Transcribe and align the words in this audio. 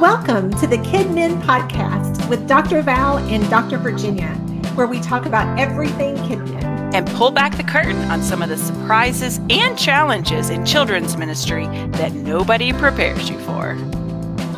Welcome 0.00 0.50
to 0.54 0.66
the 0.66 0.78
KidMin 0.78 1.42
podcast 1.42 2.26
with 2.30 2.48
Dr. 2.48 2.80
Val 2.80 3.18
and 3.18 3.46
Dr. 3.50 3.76
Virginia, 3.76 4.30
where 4.74 4.86
we 4.86 4.98
talk 4.98 5.26
about 5.26 5.60
everything 5.60 6.16
KidMin 6.16 6.94
and 6.94 7.06
pull 7.08 7.30
back 7.30 7.54
the 7.58 7.64
curtain 7.64 8.10
on 8.10 8.22
some 8.22 8.40
of 8.40 8.48
the 8.48 8.56
surprises 8.56 9.40
and 9.50 9.78
challenges 9.78 10.48
in 10.48 10.64
children's 10.64 11.18
ministry 11.18 11.66
that 11.88 12.14
nobody 12.14 12.72
prepares 12.72 13.28
you 13.28 13.38
for. 13.40 13.72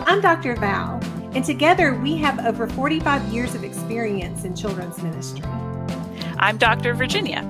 I'm 0.06 0.20
Dr. 0.20 0.54
Val, 0.54 1.00
and 1.34 1.44
together 1.44 1.96
we 1.96 2.16
have 2.18 2.38
over 2.46 2.68
45 2.68 3.24
years 3.32 3.56
of 3.56 3.64
experience 3.64 4.44
in 4.44 4.54
children's 4.54 5.02
ministry. 5.02 5.42
I'm 6.38 6.56
Dr. 6.56 6.94
Virginia. 6.94 7.42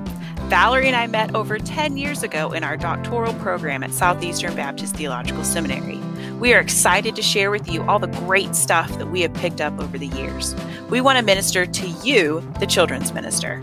Valerie 0.47 0.87
and 0.87 0.97
I 0.97 1.09
met 1.09 1.35
over 1.35 1.59
10 1.59 1.99
years 1.99 2.23
ago 2.23 2.53
in 2.53 2.65
our 2.65 2.79
doctoral 2.79 3.35
program 3.35 3.83
at 3.83 3.93
Southeastern 3.93 4.57
Baptist 4.57 4.97
Theological 4.97 5.45
Seminary. 5.45 6.01
We 6.43 6.55
are 6.55 6.59
excited 6.59 7.15
to 7.15 7.23
share 7.23 7.53
with 7.53 7.71
you 7.71 7.85
all 7.85 8.01
the 8.01 8.09
great 8.09 8.57
stuff 8.57 8.99
that 8.99 9.13
we 9.13 9.21
have 9.21 9.33
picked 9.33 9.61
up 9.61 9.79
over 9.79 9.97
the 9.97 10.09
years. 10.09 10.57
We 10.91 11.01
want 11.01 11.17
to 11.21 11.25
minister 11.25 11.67
to 11.67 11.87
you, 12.03 12.41
the 12.59 12.67
children's 12.67 13.13
minister. 13.13 13.63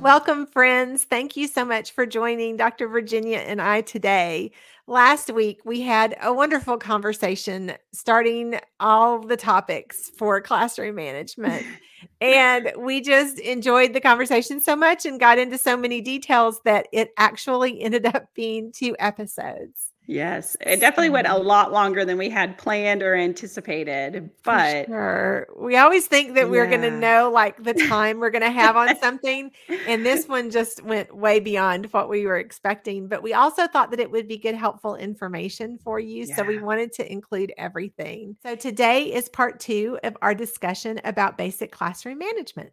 Welcome, 0.00 0.46
friends. 0.46 1.02
Thank 1.02 1.36
you 1.36 1.48
so 1.48 1.64
much 1.64 1.90
for 1.90 2.06
joining 2.06 2.56
Dr. 2.56 2.86
Virginia 2.86 3.38
and 3.38 3.60
I 3.60 3.80
today. 3.80 4.52
Last 4.86 5.32
week, 5.32 5.58
we 5.64 5.80
had 5.80 6.16
a 6.22 6.32
wonderful 6.32 6.78
conversation 6.78 7.72
starting 7.92 8.60
all 8.78 9.18
the 9.18 9.36
topics 9.36 10.08
for 10.16 10.40
classroom 10.40 10.94
management. 10.94 11.66
and 12.20 12.72
we 12.78 13.00
just 13.00 13.40
enjoyed 13.40 13.92
the 13.92 14.00
conversation 14.00 14.60
so 14.60 14.76
much 14.76 15.04
and 15.04 15.18
got 15.18 15.36
into 15.36 15.58
so 15.58 15.76
many 15.76 16.00
details 16.00 16.60
that 16.64 16.86
it 16.92 17.10
actually 17.16 17.82
ended 17.82 18.06
up 18.06 18.32
being 18.36 18.70
two 18.70 18.94
episodes. 19.00 19.89
Yes, 20.06 20.56
it 20.60 20.80
definitely 20.80 21.10
went 21.10 21.28
a 21.28 21.38
lot 21.38 21.72
longer 21.72 22.04
than 22.04 22.18
we 22.18 22.28
had 22.30 22.58
planned 22.58 23.00
or 23.02 23.14
anticipated. 23.14 24.30
But 24.42 24.86
sure. 24.86 25.46
we 25.56 25.76
always 25.76 26.06
think 26.06 26.34
that 26.34 26.50
we're 26.50 26.66
going 26.66 26.82
to 26.82 26.90
know 26.90 27.30
like 27.30 27.62
the 27.62 27.74
time 27.74 28.18
we're 28.18 28.30
going 28.30 28.42
to 28.42 28.50
have 28.50 28.76
on 28.76 28.96
something. 29.00 29.52
And 29.86 30.04
this 30.04 30.26
one 30.26 30.50
just 30.50 30.82
went 30.82 31.14
way 31.14 31.38
beyond 31.38 31.92
what 31.92 32.08
we 32.08 32.26
were 32.26 32.38
expecting. 32.38 33.06
But 33.06 33.22
we 33.22 33.34
also 33.34 33.68
thought 33.68 33.92
that 33.92 34.00
it 34.00 34.10
would 34.10 34.26
be 34.26 34.36
good, 34.36 34.56
helpful 34.56 34.96
information 34.96 35.78
for 35.78 36.00
you. 36.00 36.24
Yeah. 36.24 36.34
So 36.34 36.42
we 36.42 36.58
wanted 36.58 36.92
to 36.94 37.10
include 37.10 37.52
everything. 37.56 38.36
So 38.42 38.56
today 38.56 39.12
is 39.12 39.28
part 39.28 39.60
two 39.60 39.98
of 40.02 40.16
our 40.22 40.34
discussion 40.34 41.00
about 41.04 41.38
basic 41.38 41.70
classroom 41.70 42.18
management. 42.18 42.72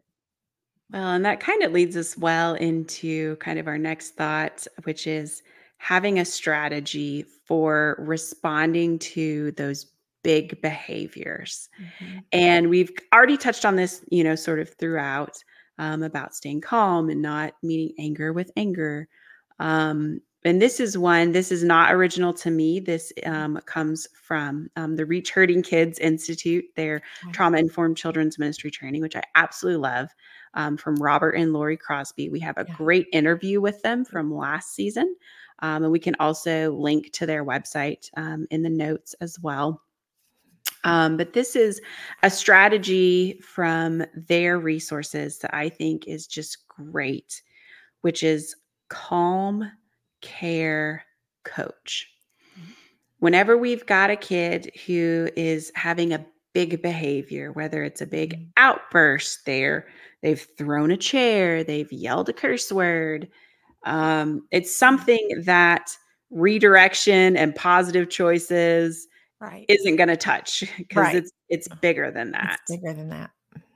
Well, 0.91 1.09
and 1.09 1.25
that 1.25 1.39
kind 1.39 1.63
of 1.63 1.71
leads 1.71 1.97
us 1.97 2.17
well 2.17 2.55
into 2.55 3.35
kind 3.35 3.59
of 3.59 3.67
our 3.67 3.77
next 3.77 4.15
thought, 4.15 4.65
which 4.85 5.05
is 5.05 5.43
having 5.77 6.19
a 6.19 6.25
strategy 6.25 7.25
for 7.45 7.95
responding 7.99 8.99
to 8.99 9.51
those 9.53 9.87
big 10.23 10.61
behaviors. 10.61 11.69
Mm-hmm. 11.81 12.17
And 12.33 12.69
we've 12.69 12.91
already 13.13 13.37
touched 13.37 13.63
on 13.63 13.75
this, 13.75 14.03
you 14.11 14.23
know, 14.23 14.35
sort 14.35 14.59
of 14.59 14.73
throughout 14.73 15.37
um, 15.77 16.03
about 16.03 16.35
staying 16.35 16.61
calm 16.61 17.09
and 17.09 17.21
not 17.21 17.53
meeting 17.63 17.95
anger 17.99 18.33
with 18.33 18.51
anger. 18.57 19.07
Um, 19.59 20.21
and 20.43 20.61
this 20.61 20.79
is 20.79 20.97
one, 20.97 21.31
this 21.31 21.51
is 21.51 21.63
not 21.63 21.93
original 21.93 22.33
to 22.33 22.51
me. 22.51 22.79
This 22.79 23.11
um, 23.25 23.59
comes 23.65 24.07
from 24.21 24.69
um, 24.75 24.95
the 24.95 25.05
Reach 25.05 25.31
Hurting 25.31 25.63
Kids 25.63 25.99
Institute, 25.99 26.65
their 26.75 27.01
okay. 27.23 27.31
trauma 27.31 27.57
informed 27.57 27.97
children's 27.97 28.37
ministry 28.39 28.71
training, 28.71 29.01
which 29.01 29.15
I 29.15 29.23
absolutely 29.35 29.81
love, 29.81 30.09
um, 30.53 30.77
from 30.77 30.95
Robert 30.95 31.31
and 31.31 31.53
Lori 31.53 31.75
Crosby. 31.75 32.29
We 32.29 32.39
have 32.41 32.57
a 32.57 32.65
yeah. 32.67 32.75
great 32.75 33.07
interview 33.11 33.61
with 33.61 33.81
them 33.81 34.05
from 34.05 34.33
last 34.33 34.73
season. 34.73 35.15
Um, 35.59 35.83
and 35.83 35.91
we 35.91 35.99
can 35.99 36.15
also 36.19 36.71
link 36.71 37.11
to 37.13 37.25
their 37.25 37.43
website 37.43 38.09
um, 38.15 38.47
in 38.51 38.61
the 38.63 38.69
notes 38.69 39.15
as 39.21 39.39
well. 39.39 39.81
Um, 40.83 41.17
but 41.17 41.33
this 41.33 41.55
is 41.55 41.81
a 42.23 42.29
strategy 42.29 43.39
from 43.41 44.05
their 44.15 44.59
resources 44.59 45.39
that 45.39 45.53
I 45.53 45.69
think 45.69 46.07
is 46.07 46.27
just 46.27 46.67
great, 46.67 47.41
which 48.01 48.23
is 48.23 48.55
Calm 48.89 49.69
Care 50.21 51.03
Coach. 51.43 52.09
Whenever 53.19 53.57
we've 53.57 53.85
got 53.85 54.11
a 54.11 54.15
kid 54.15 54.71
who 54.85 55.27
is 55.35 55.71
having 55.75 56.13
a 56.13 56.25
big 56.53 56.81
behavior, 56.81 57.51
whether 57.51 57.83
it's 57.83 58.01
a 58.01 58.05
big 58.07 58.39
mm. 58.39 58.47
outburst, 58.57 59.45
there 59.45 59.87
they've 60.21 60.47
thrown 60.57 60.91
a 60.91 60.97
chair, 60.97 61.63
they've 61.63 61.91
yelled 61.91 62.29
a 62.29 62.33
curse 62.33 62.71
word, 62.71 63.27
um, 63.85 64.47
it's 64.51 64.75
something 64.75 65.43
that 65.43 65.95
redirection 66.29 67.37
and 67.37 67.55
positive 67.55 68.09
choices 68.09 69.07
right. 69.39 69.65
isn't 69.69 69.95
going 69.95 70.09
to 70.09 70.17
touch 70.17 70.63
because 70.77 71.03
right. 71.03 71.15
it's 71.15 71.31
it's 71.49 71.67
bigger 71.81 72.11
than 72.11 72.31
that. 72.31 72.59
It's 72.67 72.81
bigger 72.81 72.93
than 72.93 73.09
that. 73.09 73.31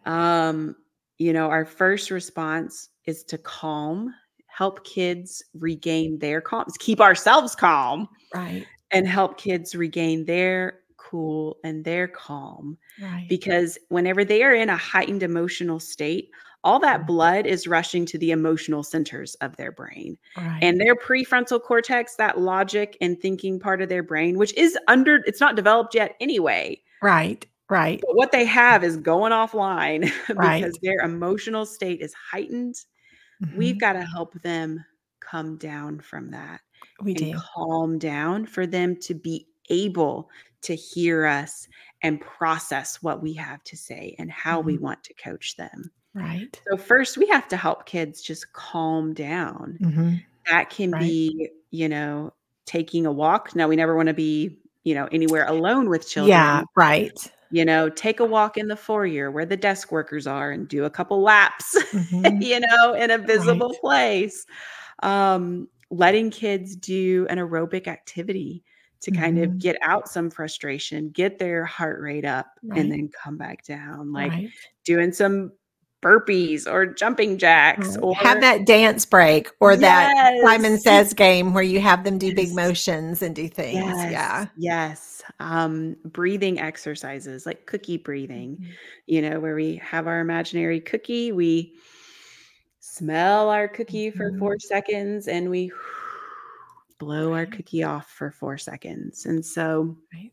Um, 0.06 0.76
you 1.18 1.34
know, 1.34 1.50
our 1.50 1.66
first 1.66 2.12
response 2.12 2.90
is 3.06 3.24
to 3.26 3.38
calm, 3.38 4.14
help 4.48 4.84
kids 4.84 5.44
regain 5.54 6.20
their 6.20 6.42
calm, 6.42 6.66
keep 6.80 7.00
ourselves 7.00 7.56
calm, 7.56 8.10
right, 8.34 8.66
and 8.92 9.08
help 9.08 9.38
kids 9.38 9.76
regain 9.76 10.26
their 10.26 10.80
cool 10.98 11.58
and 11.64 11.84
their 11.84 12.08
calm. 12.08 12.78
Right. 13.02 13.28
Because 13.30 13.78
whenever 13.90 14.24
they 14.24 14.44
are 14.44 14.54
in 14.54 14.70
a 14.70 14.78
heightened 14.78 15.24
emotional 15.24 15.80
state, 15.80 16.30
all 16.64 16.80
that 16.80 17.08
blood 17.08 17.46
is 17.46 17.68
rushing 17.68 18.06
to 18.06 18.18
the 18.18 18.32
emotional 18.32 18.84
centers 18.84 19.36
of 19.36 19.56
their 19.58 19.72
brain. 19.72 20.18
Right. 20.38 20.60
And 20.62 20.80
their 20.80 20.96
prefrontal 20.96 21.62
cortex, 21.62 22.16
that 22.16 22.40
logic 22.40 22.98
and 23.02 23.20
thinking 23.20 23.60
part 23.60 23.82
of 23.82 23.90
their 23.90 24.04
brain, 24.04 24.38
which 24.38 24.54
is 24.56 24.78
under, 24.88 25.22
it's 25.26 25.40
not 25.40 25.56
developed 25.56 25.96
yet 25.96 26.16
anyway. 26.20 26.82
Right. 27.02 27.46
Right. 27.70 28.02
But 28.06 28.16
what 28.16 28.32
they 28.34 28.44
have 28.46 28.84
is 28.84 28.98
going 28.98 29.32
offline 29.32 30.12
right. 30.36 30.62
because 30.62 30.78
their 30.82 31.00
emotional 31.00 31.66
state 31.66 32.02
is 32.02 32.14
heightened. 32.14 32.76
Mm-hmm. 33.44 33.58
We've 33.58 33.80
got 33.80 33.94
to 33.94 34.04
help 34.04 34.34
them 34.42 34.84
come 35.22 35.58
down 35.58 36.02
from 36.02 36.32
that. 36.32 36.60
We 37.02 37.14
do. 37.14 37.40
Calm 37.56 37.98
down 37.98 38.46
for 38.46 38.68
them 38.68 38.98
to 38.98 39.14
be 39.14 39.48
able 39.70 40.30
to 40.64 40.76
hear 40.76 41.26
us 41.26 41.68
and 42.04 42.20
process 42.20 43.02
what 43.02 43.22
we 43.22 43.34
have 43.34 43.64
to 43.64 43.78
say 43.78 44.16
and 44.20 44.30
how 44.30 44.60
mm-hmm. 44.60 44.68
we 44.68 44.78
want 44.78 45.04
to 45.06 45.14
coach 45.14 45.56
them. 45.56 45.90
Right. 46.14 46.60
So 46.70 46.78
first 46.78 47.18
we 47.18 47.28
have 47.28 47.48
to 47.50 47.58
help 47.58 47.86
kids 47.86 48.22
just 48.22 48.52
calm 48.54 49.14
down. 49.14 49.78
Mm-hmm. 49.82 50.16
That 50.50 50.70
can 50.70 50.92
right. 50.92 51.02
be, 51.02 51.50
you 51.70 51.88
know, 51.88 52.34
taking 52.66 53.06
a 53.06 53.12
walk. 53.12 53.56
Now 53.56 53.68
we 53.68 53.76
never 53.76 53.96
want 53.96 54.08
to 54.08 54.14
be, 54.14 54.58
you 54.84 54.94
know, 54.94 55.08
anywhere 55.12 55.46
alone 55.48 55.90
with 55.90 56.08
children. 56.08 56.30
Yeah, 56.30 56.64
right. 56.76 57.32
You 57.52 57.66
know, 57.66 57.90
take 57.90 58.20
a 58.20 58.26
walk 58.26 58.58
in 58.58 58.68
the 58.68 58.76
foyer 58.76 59.30
where 59.30 59.46
the 59.46 59.58
desk 59.58 59.92
workers 59.92 60.26
are 60.26 60.52
and 60.52 60.68
do 60.68 60.86
a 60.86 60.90
couple 60.90 61.22
laps, 61.22 61.78
mm-hmm. 61.92 62.42
you 62.42 62.60
know, 62.60 62.94
in 62.94 63.12
a 63.12 63.18
visible 63.18 63.70
right. 63.70 63.82
place. 63.82 64.46
Um, 65.04 65.68
letting 65.90 66.32
kids 66.32 66.76
do 66.76 67.28
an 67.30 67.38
aerobic 67.38 67.88
activity 67.88 68.64
to 69.02 69.12
kind 69.12 69.36
mm-hmm. 69.36 69.52
of 69.52 69.60
get 69.60 69.76
out 69.82 70.08
some 70.08 70.30
frustration, 70.30 71.10
get 71.10 71.40
their 71.40 71.66
heart 71.66 72.00
rate 72.00 72.24
up, 72.24 72.48
right. 72.64 72.80
and 72.80 72.92
then 72.92 73.10
come 73.10 73.36
back 73.36 73.66
down. 73.66 74.14
Like 74.14 74.32
right. 74.32 74.50
doing 74.86 75.12
some 75.12 75.52
burpees 76.02 76.66
or 76.66 76.86
jumping 76.86 77.38
jacks 77.38 77.96
or 77.98 78.16
have 78.16 78.42
that 78.42 78.66
dance 78.66 79.06
break 79.06 79.50
or 79.60 79.74
yes. 79.74 79.82
that 79.82 80.42
Simon 80.44 80.80
Says 80.80 81.14
game 81.14 81.54
where 81.54 81.64
you 81.64 81.80
have 81.80 82.04
them 82.04 82.18
do 82.18 82.28
yes. 82.28 82.36
big 82.36 82.56
motions 82.56 83.22
and 83.22 83.36
do 83.36 83.48
things. 83.48 83.76
Yes. 83.76 84.12
Yeah. 84.12 84.46
Yes. 84.58 85.24
Um, 85.40 85.96
breathing 86.04 86.60
exercises 86.60 87.46
like 87.46 87.68
cookie 87.68 87.98
breathing, 87.98 88.58
mm-hmm. 88.58 88.72
you 89.06 89.22
know, 89.22 89.40
where 89.40 89.56
we 89.56 89.76
have 89.78 90.08
our 90.08 90.20
imaginary 90.20 90.80
cookie, 90.80 91.32
we 91.32 91.74
smell 92.80 93.50
our 93.50 93.68
cookie 93.68 94.10
mm-hmm. 94.10 94.18
for 94.18 94.38
four 94.40 94.58
seconds 94.60 95.28
and 95.28 95.50
we 95.50 95.72
blow 96.98 97.34
our 97.34 97.46
cookie 97.46 97.84
off 97.84 98.10
for 98.10 98.32
four 98.32 98.58
seconds. 98.58 99.26
And 99.28 99.46
so 99.46 99.96
right. 100.14 100.32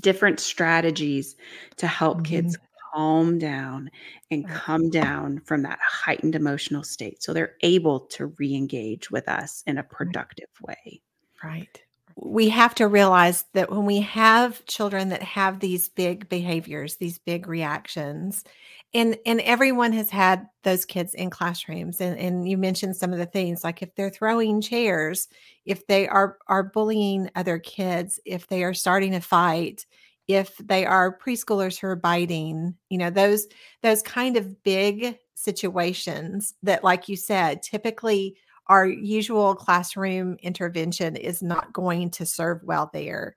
different 0.00 0.40
strategies 0.40 1.36
to 1.76 1.86
help 1.86 2.18
mm-hmm. 2.18 2.24
kids 2.24 2.58
calm 2.96 3.38
down 3.38 3.90
and 4.30 4.48
come 4.48 4.88
down 4.88 5.40
from 5.44 5.62
that 5.62 5.78
heightened 5.82 6.34
emotional 6.34 6.82
state 6.82 7.22
so 7.22 7.32
they're 7.32 7.56
able 7.60 8.00
to 8.00 8.26
re-engage 8.38 9.10
with 9.10 9.28
us 9.28 9.62
in 9.66 9.76
a 9.78 9.82
productive 9.82 10.48
way. 10.62 11.02
Right. 11.44 11.82
We 12.16 12.48
have 12.48 12.74
to 12.76 12.88
realize 12.88 13.44
that 13.52 13.70
when 13.70 13.84
we 13.84 14.00
have 14.00 14.64
children 14.64 15.10
that 15.10 15.22
have 15.22 15.60
these 15.60 15.90
big 15.90 16.28
behaviors 16.30 16.96
these 16.96 17.18
big 17.18 17.46
reactions 17.46 18.42
and 18.94 19.18
and 19.26 19.40
everyone 19.42 19.92
has 19.92 20.08
had 20.08 20.46
those 20.62 20.86
kids 20.86 21.12
in 21.12 21.28
classrooms 21.28 22.00
and 22.00 22.18
and 22.18 22.48
you 22.48 22.56
mentioned 22.56 22.96
some 22.96 23.12
of 23.12 23.18
the 23.18 23.26
things 23.26 23.62
like 23.62 23.82
if 23.82 23.94
they're 23.94 24.08
throwing 24.08 24.62
chairs 24.62 25.28
if 25.66 25.86
they 25.86 26.08
are 26.08 26.38
are 26.48 26.62
bullying 26.62 27.28
other 27.34 27.58
kids 27.58 28.18
if 28.24 28.46
they 28.46 28.64
are 28.64 28.74
starting 28.74 29.14
a 29.14 29.20
fight 29.20 29.84
if 30.28 30.56
they 30.58 30.84
are 30.86 31.16
preschoolers 31.18 31.78
who 31.80 31.86
are 31.88 31.96
biting 31.96 32.74
you 32.90 32.98
know 32.98 33.10
those 33.10 33.46
those 33.82 34.02
kind 34.02 34.36
of 34.36 34.62
big 34.62 35.18
situations 35.34 36.54
that 36.62 36.82
like 36.84 37.08
you 37.08 37.16
said 37.16 37.62
typically 37.62 38.36
our 38.68 38.86
usual 38.86 39.54
classroom 39.54 40.36
intervention 40.42 41.14
is 41.16 41.42
not 41.42 41.72
going 41.72 42.10
to 42.10 42.26
serve 42.26 42.60
well 42.64 42.90
there 42.92 43.36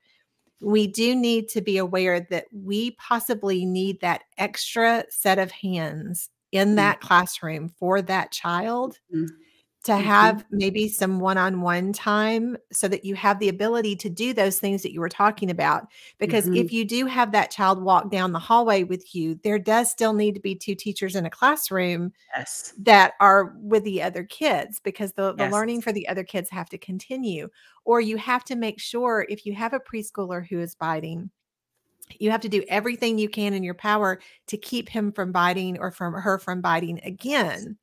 we 0.62 0.88
do 0.88 1.16
need 1.16 1.50
to 1.50 1.62
be 1.62 1.78
aware 1.78 2.20
that 2.22 2.46
we 2.54 2.92
possibly 2.92 3.66
need 3.66 4.02
that 4.02 4.24
extra 4.38 5.06
set 5.10 5.40
of 5.40 5.52
hands 5.52 6.30
in 6.52 6.70
Mm. 6.74 6.76
that 6.78 7.02
classroom 7.02 7.70
for 7.80 8.02
that 8.02 8.32
child 8.32 9.00
Mhm. 9.14 9.28
To 9.86 9.96
Mhm. 9.96 10.00
have 10.00 10.46
maybe 10.52 10.90
some 10.90 11.20
one-on-one 11.20 11.94
time 11.94 12.58
so 12.72 12.88
that 12.90 13.06
you 13.06 13.16
have 13.16 13.40
the 13.40 13.50
ability 13.50 13.96
to 13.96 14.10
do 14.10 14.34
those 14.34 14.60
things 14.60 14.84
that 14.84 14.92
you 14.94 15.00
were 15.00 15.10
talking 15.10 15.50
about. 15.50 15.88
Because 16.20 16.50
Mhm. 16.50 16.54
if 16.54 16.72
you 16.72 16.86
do 16.86 17.06
have 17.06 17.32
that 17.32 17.52
child 17.52 17.82
walk 17.82 18.12
down 18.12 18.34
the 18.34 18.40
hallway 18.40 18.84
with 18.84 19.16
you, 19.16 19.36
there 19.44 19.60
does 19.60 19.90
still 19.90 20.14
need 20.14 20.36
to 20.36 20.42
be 20.42 20.56
2 20.56 20.76
teachers 20.76 21.16
in 21.16 21.26
a 21.26 21.30
classroom 21.30 22.12
Yes. 22.36 22.74
that 22.78 23.14
are 23.22 23.56
with 23.62 23.84
the 23.84 24.02
other 24.02 24.24
kids 24.24 24.80
because 24.82 25.14
the, 25.14 25.34
the 25.36 25.46
learning 25.48 25.82
for 25.82 25.92
the 25.94 26.08
other 26.08 26.24
kids 26.24 26.50
have 26.50 26.70
to 26.70 26.78
continue. 26.78 27.50
Or 27.86 28.02
you 28.02 28.18
have 28.18 28.44
to 28.46 28.56
make 28.56 28.80
sure 28.80 29.26
if 29.30 29.46
you 29.46 29.54
have 29.56 29.74
a 29.74 29.80
preschooler 29.80 30.48
who 30.48 30.60
is 30.60 30.76
biting, 30.76 31.32
you 32.20 32.32
have 32.32 32.42
to 32.42 32.50
do 32.50 32.64
everything 32.70 33.18
you 33.20 33.30
can 33.30 33.54
in 33.54 33.64
your 33.64 33.76
power 33.76 34.20
to 34.48 34.58
keep 34.58 34.90
him 34.90 35.12
from 35.12 35.32
biting 35.32 35.80
or 35.80 35.92
from 35.92 36.14
her 36.14 36.40
from 36.40 36.62
biting 36.62 37.00
again. 37.04 37.78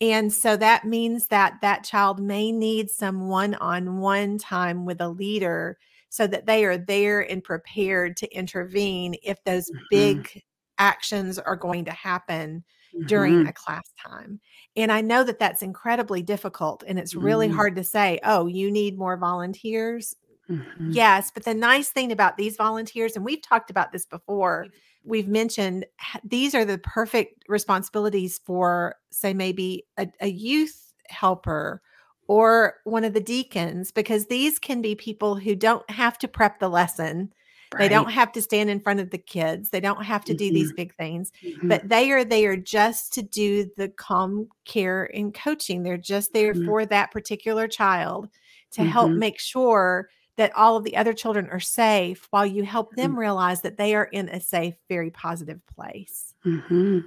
And 0.00 0.32
so 0.32 0.56
that 0.58 0.84
means 0.84 1.28
that 1.28 1.54
that 1.62 1.84
child 1.84 2.20
may 2.20 2.52
need 2.52 2.90
some 2.90 3.28
one-on-one 3.28 4.38
time 4.38 4.84
with 4.84 5.00
a 5.00 5.08
leader 5.08 5.78
so 6.10 6.26
that 6.26 6.46
they 6.46 6.64
are 6.66 6.76
there 6.76 7.20
and 7.20 7.42
prepared 7.42 8.16
to 8.18 8.34
intervene 8.34 9.14
if 9.22 9.42
those 9.44 9.72
Mhm. 9.72 9.86
big 9.88 10.42
actions 10.78 11.38
are 11.38 11.56
going 11.56 11.84
to 11.86 11.90
happen 11.92 12.62
during 13.06 13.40
Mhm. 13.40 13.46
a 13.46 13.52
class 13.52 13.90
time. 14.04 14.40
And 14.76 14.92
I 14.92 15.00
know 15.00 15.24
that 15.24 15.38
that's 15.38 15.62
incredibly 15.62 16.22
difficult 16.22 16.82
and 16.86 16.98
it's 16.98 17.16
really 17.16 17.48
Mhm. 17.48 17.48
hard 17.48 17.76
to 17.76 17.84
say, 17.84 18.18
"Oh, 18.24 18.46
you 18.46 18.70
need 18.70 18.98
more 18.98 19.16
volunteers." 19.16 20.14
Mhm. 20.48 20.98
Yes, 20.98 21.30
but 21.32 21.44
the 21.44 21.54
nice 21.54 21.90
thing 21.90 22.12
about 22.12 22.36
these 22.38 22.56
volunteers 22.56 23.16
and 23.16 23.24
we've 23.24 23.42
talked 23.42 23.70
about 23.70 23.92
this 23.92 24.06
before, 24.06 24.70
we've 25.06 25.28
mentioned 25.28 25.86
these 26.24 26.54
are 26.54 26.64
the 26.64 26.78
perfect 26.78 27.44
responsibilities 27.48 28.40
for 28.44 28.96
say 29.10 29.32
maybe 29.32 29.84
a, 29.96 30.08
a 30.20 30.28
youth 30.28 30.92
helper 31.08 31.80
or 32.28 32.74
one 32.84 33.04
of 33.04 33.12
the 33.14 33.20
deacons 33.20 33.92
because 33.92 34.26
these 34.26 34.58
can 34.58 34.82
be 34.82 34.94
people 34.96 35.36
who 35.36 35.54
don't 35.54 35.88
have 35.90 36.18
to 36.18 36.28
prep 36.28 36.58
the 36.58 36.68
lesson. 36.68 37.32
They 37.78 37.88
don't 37.88 38.10
have 38.10 38.32
to 38.32 38.42
stand 38.42 38.70
in 38.70 38.80
front 38.80 39.00
of 39.00 39.10
the 39.10 39.18
kids. 39.18 39.70
They 39.70 39.80
don't 39.80 40.02
have 40.02 40.24
to 40.24 40.34
do 40.34 40.50
these 40.52 40.72
big 40.72 40.94
things 40.96 41.30
Mhm. 41.44 41.68
but 41.68 41.88
they 41.88 42.10
are 42.10 42.24
there 42.24 42.56
just 42.56 43.12
to 43.14 43.22
do 43.22 43.70
the 43.76 43.88
calm 43.90 44.48
care 44.64 45.10
and 45.14 45.32
coaching. 45.34 45.82
They're 45.82 45.96
just 45.98 46.32
there 46.32 46.54
Mhm. 46.54 46.64
for 46.64 46.86
that 46.86 47.10
particular 47.12 47.68
child 47.68 48.28
to 48.72 48.82
help 48.84 49.12
make 49.12 49.38
sure 49.38 50.08
that 50.36 50.54
all 50.54 50.76
of 50.76 50.84
the 50.84 50.96
other 50.96 51.12
children 51.12 51.48
are 51.50 51.60
safe 51.60 52.26
while 52.30 52.46
you 52.46 52.64
help 52.64 52.92
Mhm. 52.92 52.96
them 52.96 53.18
realize 53.18 53.62
that 53.62 53.76
they 53.78 53.94
are 53.94 54.04
in 54.04 54.28
a 54.28 54.40
safe, 54.40 54.74
very 54.88 55.10
positive 55.10 55.64
place. 55.66 56.34
Mhm. 56.44 57.04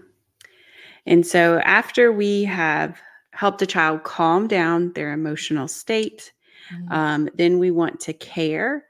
And 1.06 1.26
so 1.26 1.60
after 1.60 2.12
we 2.12 2.44
have 2.44 3.00
helped 3.32 3.62
a 3.62 3.66
child 3.66 4.04
calm 4.04 4.48
down 4.48 4.92
their 4.94 5.12
emotional 5.14 5.68
state, 5.68 6.34
Mhm. 6.72 6.92
um, 6.92 7.30
then 7.36 7.60
we 7.60 7.72
want 7.72 8.00
to 8.02 8.14
care. 8.14 8.86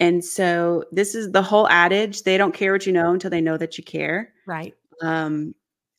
And 0.00 0.24
so 0.24 0.84
this 0.90 1.14
is 1.14 1.30
the 1.30 1.42
whole 1.42 1.68
adage 1.68 2.22
they 2.24 2.36
don't 2.36 2.54
care 2.54 2.72
what 2.72 2.86
you 2.86 2.92
know 2.92 3.12
until 3.12 3.30
they 3.30 3.40
know 3.40 3.56
that 3.56 3.78
you 3.78 3.84
care. 3.84 4.32
Right. 4.46 4.74
Um, 5.00 5.54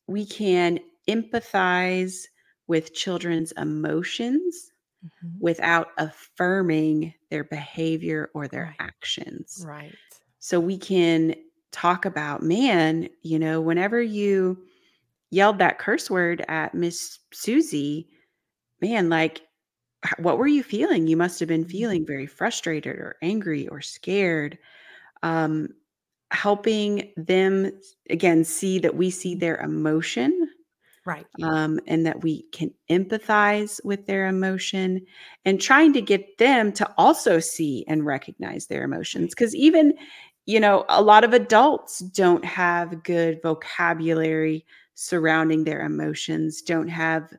we 0.06 0.26
can 0.26 0.78
empathize 1.08 2.26
with 2.66 2.92
children's 2.94 3.52
emotions 3.52 4.72
Mhm. 5.02 5.40
without 5.40 5.88
affirming 5.98 7.14
their 7.30 7.44
behavior 7.44 8.30
or 8.34 8.48
their 8.48 8.70
Right. 8.70 8.80
actions. 8.80 9.66
Right. 9.66 10.20
So 10.40 10.60
we 10.60 10.78
can 10.78 11.34
talk 11.72 12.04
about, 12.04 12.42
man, 12.42 13.08
you 13.22 13.38
know, 13.38 13.60
whenever 13.60 14.00
you 14.02 14.64
yelled 15.30 15.58
that 15.58 15.78
curse 15.78 16.10
word 16.10 16.44
at 16.48 16.74
Miss 16.74 17.18
Susie, 17.32 18.08
man, 18.82 19.08
like, 19.10 19.42
what 20.18 20.38
were 20.38 20.46
you 20.46 20.62
feeling? 20.62 21.06
You 21.08 21.16
must 21.16 21.40
have 21.40 21.48
been 21.48 21.64
Mhm. 21.64 21.66
feeling 21.66 22.06
very 22.06 22.26
frustrated 22.26 22.96
or 22.96 23.16
angry 23.22 23.68
or 23.68 23.80
scared. 23.80 24.58
Um, 25.22 25.70
helping 26.32 27.12
them 27.16 27.70
again 28.10 28.44
see 28.44 28.78
that 28.80 28.96
we 28.96 29.10
see 29.10 29.34
Mhm. 29.34 29.36
their 29.36 29.58
emotion 29.58 30.50
Right. 31.06 31.26
um, 31.40 31.78
and 31.86 32.04
that 32.04 32.24
we 32.24 32.42
can 32.50 32.74
empathize 32.90 33.82
with 33.84 34.06
their 34.06 34.26
emotion 34.26 35.06
and 35.44 35.60
trying 35.60 35.92
to 35.92 36.02
get 36.02 36.38
them 36.38 36.72
to 36.72 36.90
also 36.98 37.38
see 37.38 37.84
and 37.86 38.04
recognize 38.04 38.66
their 38.66 38.82
emotions 38.82 39.32
because 39.32 39.54
even 39.54 39.94
you 40.46 40.58
know 40.58 40.84
a 40.88 41.00
lot 41.00 41.22
of 41.22 41.32
adults 41.32 42.00
don't 42.00 42.44
have 42.44 43.04
good 43.04 43.40
vocabulary 43.40 44.66
surrounding 44.94 45.62
their 45.62 45.82
emotions 45.82 46.60
don't 46.60 46.88
have 46.88 47.32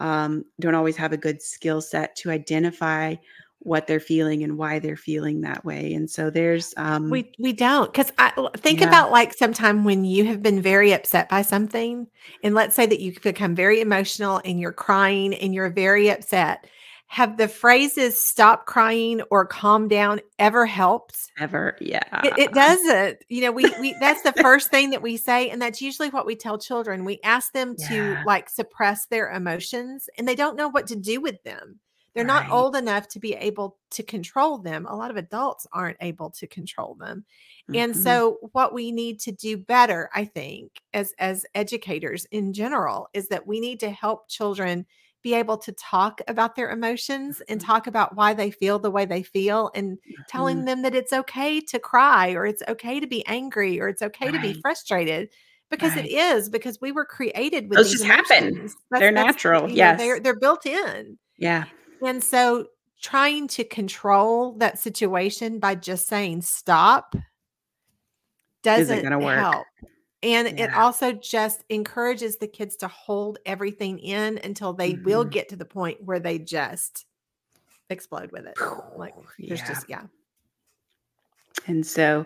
um, 0.00 0.44
don't 0.60 0.74
always 0.74 0.96
have 0.96 1.12
a 1.12 1.16
good 1.16 1.40
skill 1.40 1.80
set 1.80 2.14
to 2.16 2.30
identify 2.30 3.14
what 3.64 3.86
they're 3.86 4.00
feeling 4.00 4.42
and 4.44 4.56
why 4.58 4.78
they're 4.78 4.96
feeling 4.96 5.40
that 5.40 5.64
way 5.64 5.94
and 5.94 6.10
so 6.10 6.30
there's 6.30 6.74
um 6.76 7.10
We 7.10 7.32
we 7.38 7.52
don't 7.52 7.92
because 7.92 8.12
i 8.18 8.30
think 8.58 8.80
Yeah. 8.80 8.88
about 8.88 9.10
like 9.10 9.34
sometime 9.34 9.84
when 9.84 10.04
you 10.04 10.24
have 10.26 10.42
been 10.42 10.60
very 10.62 10.92
upset 10.92 11.28
by 11.28 11.42
something, 11.42 12.06
and 12.42 12.54
let's 12.54 12.74
say 12.76 12.86
that 12.86 13.00
you 13.00 13.18
become 13.20 13.54
very 13.54 13.80
emotional 13.80 14.40
and 14.44 14.60
you're 14.60 14.72
crying 14.72 15.34
and 15.34 15.54
you're 15.54 15.70
very 15.70 16.08
upset. 16.10 16.66
Have 17.08 17.36
the 17.36 17.48
phrases 17.48 18.20
"stop 18.20 18.66
crying" 18.66 19.22
or 19.30 19.46
"calm 19.46 19.88
down" 19.88 20.20
ever 20.38 20.66
helped? 20.66 21.30
ever 21.38 21.76
yeah 21.80 22.22
It, 22.22 22.38
it 22.38 22.54
doesn't. 22.54 23.24
You 23.28 23.42
know, 23.42 23.52
we 23.52 23.74
we 23.80 23.94
that's 24.00 24.22
the 24.22 24.32
first 24.32 24.70
thing 24.70 24.90
that 24.90 25.02
we 25.02 25.16
say, 25.16 25.50
and 25.50 25.60
that's 25.60 25.82
usually 25.82 26.10
what 26.10 26.26
we 26.26 26.36
tell 26.36 26.58
children. 26.58 27.04
We 27.04 27.20
ask 27.24 27.52
them 27.52 27.76
to 27.88 28.18
like 28.24 28.48
suppress 28.48 29.06
their 29.06 29.30
emotions, 29.30 30.08
and 30.18 30.26
they 30.26 30.34
don't 30.34 30.56
know 30.56 30.68
what 30.68 30.86
to 30.88 30.96
do 30.96 31.20
with 31.20 31.42
them. 31.44 31.80
They're 32.14 32.24
not 32.24 32.46
old 32.50 32.76
enough 32.76 33.08
to 33.08 33.20
be 33.20 33.34
able 33.34 33.78
to 33.92 34.02
control 34.02 34.58
them. 34.58 34.86
A 34.86 34.96
lot 34.96 35.10
of 35.10 35.16
adults 35.16 35.66
aren't 35.72 35.96
able 36.00 36.30
to 36.32 36.46
control 36.46 36.94
them. 36.94 37.24
And 37.72 37.94
Mhm. 37.94 37.94
so 37.96 38.38
what 38.52 38.72
we 38.72 38.92
need 38.92 39.20
to 39.20 39.32
do 39.32 39.56
better, 39.56 40.10
I 40.14 40.24
think, 40.24 40.80
as 40.92 41.12
as 41.18 41.44
educators 41.54 42.24
in 42.26 42.52
general, 42.52 43.08
is 43.14 43.28
that 43.28 43.46
we 43.46 43.60
need 43.60 43.80
to 43.80 43.90
help 43.90 44.28
children 44.28 44.86
be 45.22 45.34
able 45.34 45.56
to 45.58 45.72
talk 45.72 46.20
about 46.28 46.54
their 46.54 46.70
emotions 46.70 47.40
and 47.48 47.58
Mhm. 47.58 47.60
talk 47.60 47.86
about 47.86 48.14
why 48.14 48.34
they 48.34 48.50
feel 48.50 48.78
the 48.78 48.90
way 48.90 49.06
they 49.06 49.22
feel 49.22 49.70
and 49.74 49.98
telling 50.28 50.64
Mhm. 50.64 50.66
them 50.66 50.82
that 50.82 50.94
it's 50.94 51.12
okay 51.14 51.60
to 51.60 51.78
cry 51.78 52.32
or 52.32 52.44
it's 52.46 52.62
okay 52.68 53.00
to 53.00 53.06
be 53.06 53.26
angry 53.26 53.80
or 53.80 53.88
it's 53.88 54.02
okay 54.02 54.30
to 54.30 54.38
be 54.38 54.52
frustrated 54.52 55.30
because 55.70 55.96
it 55.96 56.04
Right. 56.04 56.10
is 56.10 56.50
because 56.50 56.78
we 56.80 56.92
were 56.92 57.06
created 57.06 57.70
with 57.70 57.80
Those 57.80 57.90
these 57.90 58.00
just 58.00 58.04
happen. 58.04 58.60
emotions. 58.60 58.76
They're 58.98 59.10
natural, 59.12 59.68
you 59.70 59.82
know, 59.82 59.94
they're 59.94 60.20
they're 60.20 60.38
built 60.38 60.66
in. 60.66 61.18
Yeah. 61.38 61.64
And 62.02 62.22
so 62.22 62.68
trying 63.00 63.48
to 63.48 63.64
control 63.64 64.52
that 64.58 64.78
situation 64.78 65.58
by 65.58 65.74
just 65.74 66.06
saying 66.06 66.42
stop 66.42 67.14
doesn't 68.62 69.02
gonna 69.02 69.18
work. 69.18 69.38
help. 69.38 69.66
And 70.22 70.58
it 70.58 70.72
also 70.74 71.12
just 71.12 71.64
encourages 71.68 72.38
the 72.38 72.48
kids 72.48 72.76
to 72.76 72.88
hold 72.88 73.38
everything 73.44 73.98
in 73.98 74.38
until 74.42 74.72
they 74.72 74.94
will 74.94 75.24
Mhm. 75.26 75.30
get 75.30 75.50
to 75.50 75.56
the 75.56 75.66
point 75.66 76.02
where 76.02 76.18
they 76.18 76.38
just 76.38 77.04
explode 77.90 78.32
with 78.32 78.46
it. 78.46 78.56
Like 78.96 79.14
there's 79.38 79.60
Yeah. 79.60 79.68
just 79.68 79.88
yeah. 79.90 80.02
And 81.66 81.86
so 81.86 82.24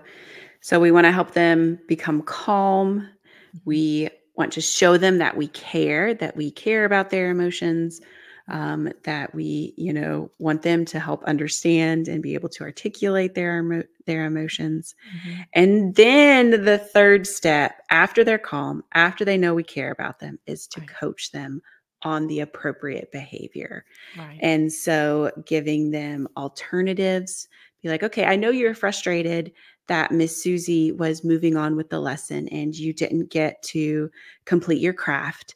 so 0.60 0.78
we 0.78 0.92
want 0.92 1.06
to 1.06 1.12
help 1.12 1.32
them 1.32 1.80
become 1.88 2.22
calm. 2.22 3.00
Mhm. 3.00 3.60
We 3.64 4.10
want 4.36 4.52
to 4.52 4.60
show 4.60 4.96
them 4.96 5.18
that 5.18 5.36
we 5.36 5.48
care, 5.48 6.14
that 6.14 6.36
we 6.36 6.52
care 6.52 6.84
about 6.84 7.10
their 7.10 7.30
emotions, 7.30 8.00
um, 8.48 8.90
that 9.04 9.34
we, 9.34 9.74
you 9.76 9.92
know, 9.92 10.30
want 10.38 10.62
them 10.62 10.84
to 10.86 10.98
help 10.98 11.22
understand 11.24 12.08
and 12.08 12.22
be 12.22 12.34
able 12.34 12.48
to 12.50 12.64
articulate 12.64 13.34
their 13.34 13.58
emo- 13.58 13.84
their 14.06 14.24
emotions. 14.24 14.94
Mhm. 15.26 15.46
And 15.52 15.94
then 15.96 16.64
the 16.64 16.78
third 16.78 17.26
step, 17.26 17.82
after 17.90 18.24
they're 18.24 18.38
calm, 18.38 18.82
after 18.94 19.24
they 19.24 19.36
know 19.36 19.54
we 19.54 19.64
care 19.64 19.90
about 19.90 20.18
them, 20.18 20.38
is 20.46 20.66
to 20.68 20.80
Right. 20.80 20.88
coach 20.88 21.30
them 21.32 21.62
on 22.02 22.26
the 22.28 22.40
appropriate 22.40 23.10
behavior. 23.12 23.84
Right. 24.16 24.38
And 24.40 24.72
so 24.72 25.30
giving 25.46 25.90
them 25.90 26.28
alternatives, 26.36 27.48
be 27.82 27.88
like, 27.88 28.02
okay, 28.02 28.24
I 28.24 28.36
know 28.36 28.50
you're 28.50 28.74
frustrated 28.74 29.52
that 29.88 30.10
Miss 30.12 30.42
Susie 30.42 30.92
was 30.92 31.24
moving 31.24 31.56
on 31.56 31.76
with 31.76 31.90
the 31.90 32.00
lesson 32.00 32.48
and 32.48 32.76
you 32.76 32.92
didn't 32.92 33.30
get 33.30 33.62
to 33.62 34.10
complete 34.44 34.80
your 34.80 34.92
craft. 34.92 35.54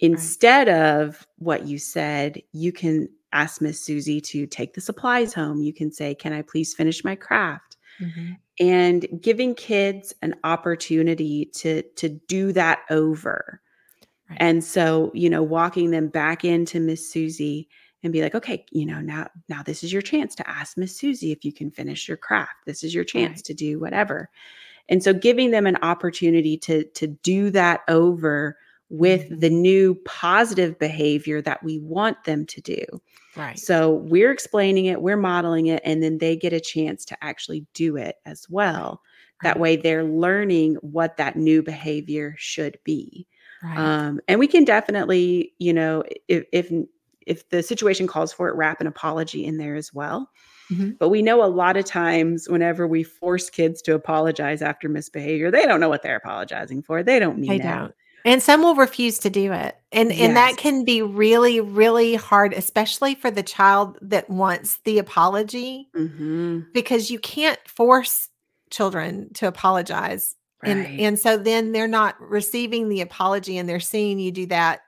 Instead 0.00 0.68
of 0.68 1.26
what 1.38 1.66
you 1.66 1.78
said, 1.78 2.42
you 2.52 2.72
can 2.72 3.08
ask 3.32 3.60
Miss 3.60 3.80
Susie 3.80 4.20
to 4.20 4.46
take 4.46 4.74
the 4.74 4.80
supplies 4.80 5.32
home. 5.34 5.60
You 5.62 5.72
can 5.72 5.90
say, 5.92 6.14
Can 6.14 6.32
I 6.32 6.42
please 6.42 6.74
finish 6.74 7.04
my 7.04 7.14
craft? 7.14 7.76
Mhm. 8.00 8.36
And 8.60 9.06
giving 9.20 9.54
kids 9.54 10.14
an 10.22 10.34
opportunity 10.44 11.46
to 11.56 11.82
to 11.82 12.08
do 12.08 12.52
that 12.52 12.80
over. 12.90 13.60
Right. 14.30 14.38
And 14.40 14.64
so, 14.64 15.10
you 15.14 15.28
know, 15.30 15.42
walking 15.42 15.90
them 15.90 16.08
back 16.08 16.44
into 16.44 16.80
Miss 16.80 17.10
Susie 17.10 17.68
and 18.02 18.12
be 18.12 18.22
like, 18.22 18.34
okay, 18.34 18.64
you 18.72 18.86
know, 18.86 19.00
now 19.00 19.28
now 19.48 19.62
this 19.62 19.82
is 19.84 19.92
your 19.92 20.02
chance 20.02 20.34
to 20.36 20.48
ask 20.48 20.76
Miss 20.76 20.96
Susie 20.96 21.32
if 21.32 21.44
you 21.44 21.52
can 21.52 21.70
finish 21.70 22.08
your 22.08 22.16
craft. 22.16 22.64
This 22.66 22.84
is 22.84 22.94
your 22.94 23.04
chance 23.04 23.38
Right. 23.38 23.44
to 23.46 23.54
do 23.54 23.80
whatever. 23.80 24.30
And 24.88 25.02
so 25.02 25.12
giving 25.14 25.50
them 25.50 25.66
an 25.66 25.76
opportunity 25.82 26.56
to 26.58 26.84
to 26.84 27.06
do 27.08 27.50
that 27.50 27.80
over 27.88 28.56
with 28.98 29.40
the 29.40 29.50
new 29.50 29.94
positive 30.04 30.78
behavior 30.78 31.42
that 31.42 31.62
we 31.62 31.78
want 31.80 32.22
them 32.24 32.46
to 32.46 32.60
do. 32.60 32.84
Right. 33.36 33.58
So 33.58 33.94
we're 33.94 34.30
explaining 34.30 34.86
it, 34.86 35.02
we're 35.02 35.16
modeling 35.16 35.66
it, 35.66 35.82
and 35.84 36.02
then 36.02 36.18
they 36.18 36.36
get 36.36 36.52
a 36.52 36.60
chance 36.60 37.04
to 37.06 37.24
actually 37.24 37.66
do 37.74 37.96
it 37.96 38.16
as 38.24 38.46
well. 38.48 39.02
That 39.42 39.58
way 39.58 39.76
they're 39.76 40.04
learning 40.04 40.76
what 40.76 41.18
that 41.18 41.36
new 41.36 41.62
behavior 41.62 42.34
should 42.38 42.78
be. 42.84 43.26
Right. 43.62 43.76
Um, 43.78 44.20
and 44.28 44.38
we 44.38 44.46
can 44.46 44.64
definitely, 44.64 45.52
you 45.58 45.72
know, 45.72 46.02
if 46.28 46.44
if 46.52 46.70
if 47.26 47.48
the 47.50 47.62
situation 47.62 48.06
calls 48.06 48.32
for 48.32 48.48
it, 48.48 48.54
wrap 48.54 48.80
an 48.80 48.86
apology 48.86 49.44
in 49.44 49.58
there 49.58 49.74
as 49.74 49.92
well. 49.92 50.30
Mhm. 50.70 50.96
But 50.98 51.08
we 51.10 51.20
know 51.20 51.42
a 51.42 51.46
lot 51.46 51.76
of 51.76 51.84
times 51.84 52.48
whenever 52.48 52.86
we 52.86 53.02
force 53.02 53.50
kids 53.50 53.82
to 53.82 53.94
apologize 53.94 54.62
after 54.62 54.88
misbehavior, 54.88 55.50
they 55.50 55.66
don't 55.66 55.80
know 55.80 55.88
what 55.90 56.02
they're 56.02 56.16
apologizing 56.16 56.82
for. 56.82 57.02
They 57.02 57.18
don't 57.18 57.38
mean 57.38 57.50
They 57.50 57.58
that. 57.58 57.78
don't. 57.80 57.94
And 58.24 58.42
some 58.42 58.62
will 58.62 58.74
refuse 58.74 59.18
to 59.18 59.30
do 59.30 59.52
it. 59.52 59.76
And 59.92 60.10
and 60.12 60.36
that 60.36 60.56
can 60.56 60.84
be 60.84 61.02
really, 61.02 61.60
really 61.60 62.14
hard, 62.14 62.54
especially 62.54 63.14
for 63.14 63.30
the 63.30 63.42
child 63.42 63.98
that 64.00 64.30
wants 64.30 64.78
the 64.84 64.98
apology, 64.98 65.88
Mhm. 65.94 66.72
because 66.72 67.10
you 67.10 67.18
can't 67.18 67.58
force 67.68 68.28
children 68.70 69.32
to 69.34 69.46
apologize. 69.46 70.34
And 70.62 70.86
and 71.00 71.18
so 71.18 71.36
then 71.36 71.72
they're 71.72 71.86
not 71.86 72.16
receiving 72.20 72.88
the 72.88 73.02
apology 73.02 73.58
and 73.58 73.68
they're 73.68 73.80
seeing 73.80 74.18
you 74.18 74.32
do 74.32 74.46
that 74.46 74.80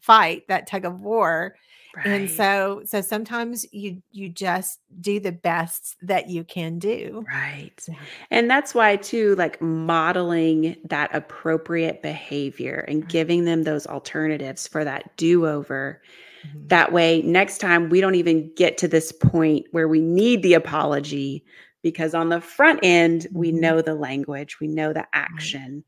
fight, 0.00 0.44
that 0.48 0.68
tug 0.68 0.84
of 0.84 1.00
war. 1.00 1.56
And 2.04 2.30
so 2.30 2.82
so 2.84 3.00
sometimes 3.00 3.66
you 3.72 4.02
you 4.12 4.28
just 4.28 4.80
do 5.00 5.20
the 5.20 5.32
best 5.32 5.96
that 6.02 6.28
you 6.30 6.44
can 6.44 6.78
do. 6.78 7.28
Right. 7.32 7.86
And 8.30 8.48
that's 8.50 8.74
why, 8.74 8.96
too, 8.96 9.34
like 9.36 9.60
modeling 9.60 10.76
that 10.88 11.14
appropriate 11.14 12.02
behavior 12.02 12.84
and 12.88 13.08
giving 13.08 13.44
them 13.44 13.64
those 13.64 13.86
alternatives 13.86 14.68
for 14.68 14.84
that 14.84 15.16
do 15.16 15.46
over. 15.46 16.00
Mhm. 16.44 16.70
That 16.70 16.92
way, 16.92 17.22
next 17.22 17.58
time 17.58 17.90
we 17.90 18.00
don't 18.00 18.16
even 18.16 18.52
get 18.56 18.78
to 18.78 18.88
this 18.88 19.12
point 19.12 19.66
where 19.72 19.88
we 19.88 20.00
need 20.00 20.42
the 20.42 20.54
apology 20.54 21.44
because 21.82 22.14
on 22.14 22.30
the 22.30 22.40
front 22.40 22.80
end, 22.82 23.26
we 23.34 23.52
Mhm. 23.52 23.60
know 23.60 23.82
the 23.82 23.94
language, 23.94 24.60
we 24.60 24.68
know 24.68 24.92
the 24.92 25.06
action, 25.12 25.84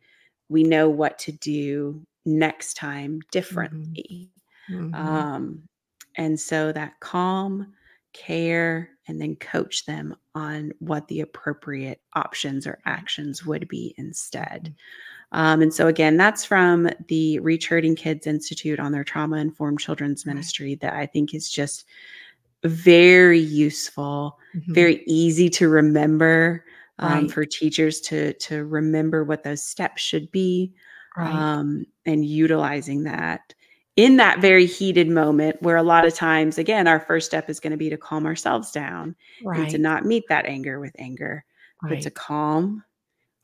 we 0.48 0.64
know 0.64 0.88
what 0.90 1.18
to 1.20 1.32
do 1.32 2.06
next 2.26 2.74
time 2.74 3.20
differently. 3.32 4.30
Mhm. 4.68 4.94
Um, 4.94 5.67
and 6.18 6.38
so 6.38 6.72
that 6.72 7.00
calm, 7.00 7.72
care, 8.12 8.90
and 9.06 9.20
then 9.20 9.36
coach 9.36 9.86
them 9.86 10.14
on 10.34 10.72
what 10.80 11.08
the 11.08 11.20
appropriate 11.20 12.02
options 12.14 12.66
or 12.66 12.78
actions 12.84 13.46
would 13.46 13.66
be 13.68 13.94
instead. 13.96 14.74
Um, 15.32 15.62
and 15.62 15.72
so, 15.74 15.88
again, 15.88 16.16
that's 16.16 16.44
from 16.44 16.90
the 17.08 17.38
Reach 17.40 17.68
Hurting 17.68 17.96
Kids 17.96 18.26
Institute 18.26 18.80
on 18.80 18.92
their 18.92 19.04
Trauma 19.04 19.36
Informed 19.38 19.80
Children's 19.80 20.26
Right. 20.26 20.34
Ministry 20.34 20.74
that 20.76 20.94
I 20.94 21.06
think 21.06 21.34
is 21.34 21.50
just 21.50 21.84
very 22.64 23.38
useful, 23.40 24.38
Mhm. 24.56 24.74
very 24.74 25.04
easy 25.06 25.48
to 25.50 25.68
remember 25.68 26.64
um, 27.00 27.08
Right. 27.24 27.30
for 27.30 27.44
teachers 27.44 28.00
to 28.02 28.32
to 28.34 28.64
remember 28.64 29.22
what 29.24 29.44
those 29.44 29.62
steps 29.62 30.02
should 30.02 30.30
be 30.32 30.74
Right. 31.16 31.32
um, 31.32 31.86
and 32.06 32.24
utilizing 32.26 33.04
that 33.04 33.54
in 33.98 34.16
that 34.16 34.40
very 34.40 34.64
heated 34.64 35.08
moment 35.08 35.60
where 35.60 35.76
a 35.76 35.82
lot 35.82 36.06
of 36.06 36.14
times 36.14 36.56
again 36.56 36.86
our 36.86 37.00
first 37.00 37.26
step 37.26 37.50
is 37.50 37.58
going 37.60 37.72
to 37.72 37.76
be 37.76 37.90
to 37.90 37.96
calm 37.96 38.24
ourselves 38.26 38.70
down 38.70 39.14
and 39.62 39.70
to 39.70 39.76
not 39.78 40.04
meet 40.06 40.24
that 40.28 40.46
anger 40.46 40.78
with 40.80 40.94
anger 40.98 41.44
but 41.82 42.00
to 42.02 42.10
calm 42.10 42.82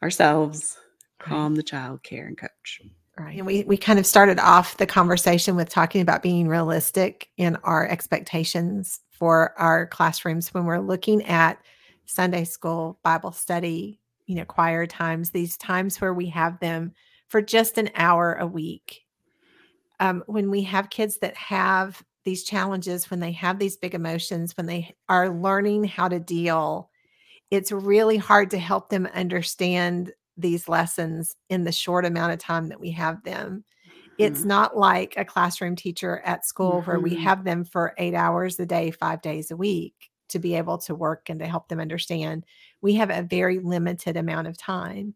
ourselves 0.02 0.78
Right. 1.20 1.30
calm 1.30 1.54
the 1.54 1.62
child 1.62 2.02
care 2.02 2.26
and 2.26 2.38
coach 2.38 2.80
Right. 3.16 3.36
And 3.36 3.46
we, 3.46 3.62
we 3.62 3.76
kind 3.76 4.00
of 4.00 4.06
started 4.06 4.40
off 4.40 4.76
the 4.76 4.86
conversation 4.86 5.54
with 5.54 5.68
talking 5.68 6.00
about 6.00 6.20
being 6.20 6.48
realistic 6.48 7.28
in 7.36 7.54
our 7.62 7.86
expectations 7.86 9.00
for 9.12 9.54
our 9.56 9.86
classrooms 9.86 10.52
when 10.52 10.64
we're 10.64 10.80
looking 10.80 11.22
at 11.26 11.58
Sunday 12.06 12.42
school, 12.42 12.98
Bible 13.04 13.30
study, 13.30 14.00
you 14.26 14.34
know, 14.34 14.44
choir 14.44 14.84
times, 14.86 15.30
these 15.30 15.56
times 15.56 16.00
where 16.00 16.12
we 16.12 16.26
have 16.26 16.58
them 16.58 16.92
for 17.28 17.40
just 17.40 17.78
an 17.78 17.88
hour 17.94 18.34
a 18.34 18.46
week. 18.48 19.03
Um, 20.00 20.22
when 20.26 20.50
we 20.50 20.62
have 20.64 20.90
kids 20.90 21.18
that 21.18 21.36
have 21.36 22.02
these 22.24 22.44
challenges, 22.44 23.10
when 23.10 23.20
they 23.20 23.32
have 23.32 23.58
these 23.58 23.76
big 23.76 23.94
emotions, 23.94 24.56
when 24.56 24.66
they 24.66 24.94
are 25.08 25.28
learning 25.28 25.84
how 25.84 26.08
to 26.08 26.18
deal, 26.18 26.90
it's 27.50 27.72
really 27.72 28.16
hard 28.16 28.50
to 28.50 28.58
help 28.58 28.90
them 28.90 29.06
understand 29.14 30.12
these 30.36 30.68
lessons 30.68 31.36
in 31.50 31.64
the 31.64 31.72
short 31.72 32.04
amount 32.06 32.32
of 32.32 32.38
time 32.38 32.68
that 32.68 32.80
we 32.80 32.90
have 32.92 33.22
them. 33.24 33.64
It's 34.18 34.44
Mhm. 34.44 34.44
not 34.44 34.76
like 34.76 35.14
a 35.16 35.24
classroom 35.24 35.76
teacher 35.76 36.20
at 36.24 36.46
school 36.46 36.82
where 36.84 37.00
we 37.00 37.14
Mhm. 37.14 37.16
have 37.16 37.44
them 37.44 37.64
for 37.64 37.94
eight 37.98 38.14
hours 38.14 38.58
a 38.60 38.66
day, 38.66 38.90
five 38.92 39.22
days 39.22 39.50
a 39.50 39.56
week 39.56 40.10
to 40.28 40.38
be 40.38 40.54
able 40.54 40.78
to 40.78 40.94
work 40.94 41.28
and 41.30 41.40
to 41.40 41.46
help 41.46 41.68
them 41.68 41.80
understand. 41.80 42.44
We 42.80 42.94
have 42.94 43.10
a 43.10 43.22
very 43.22 43.58
limited 43.60 44.16
amount 44.16 44.48
of 44.48 44.56
time. 44.58 45.14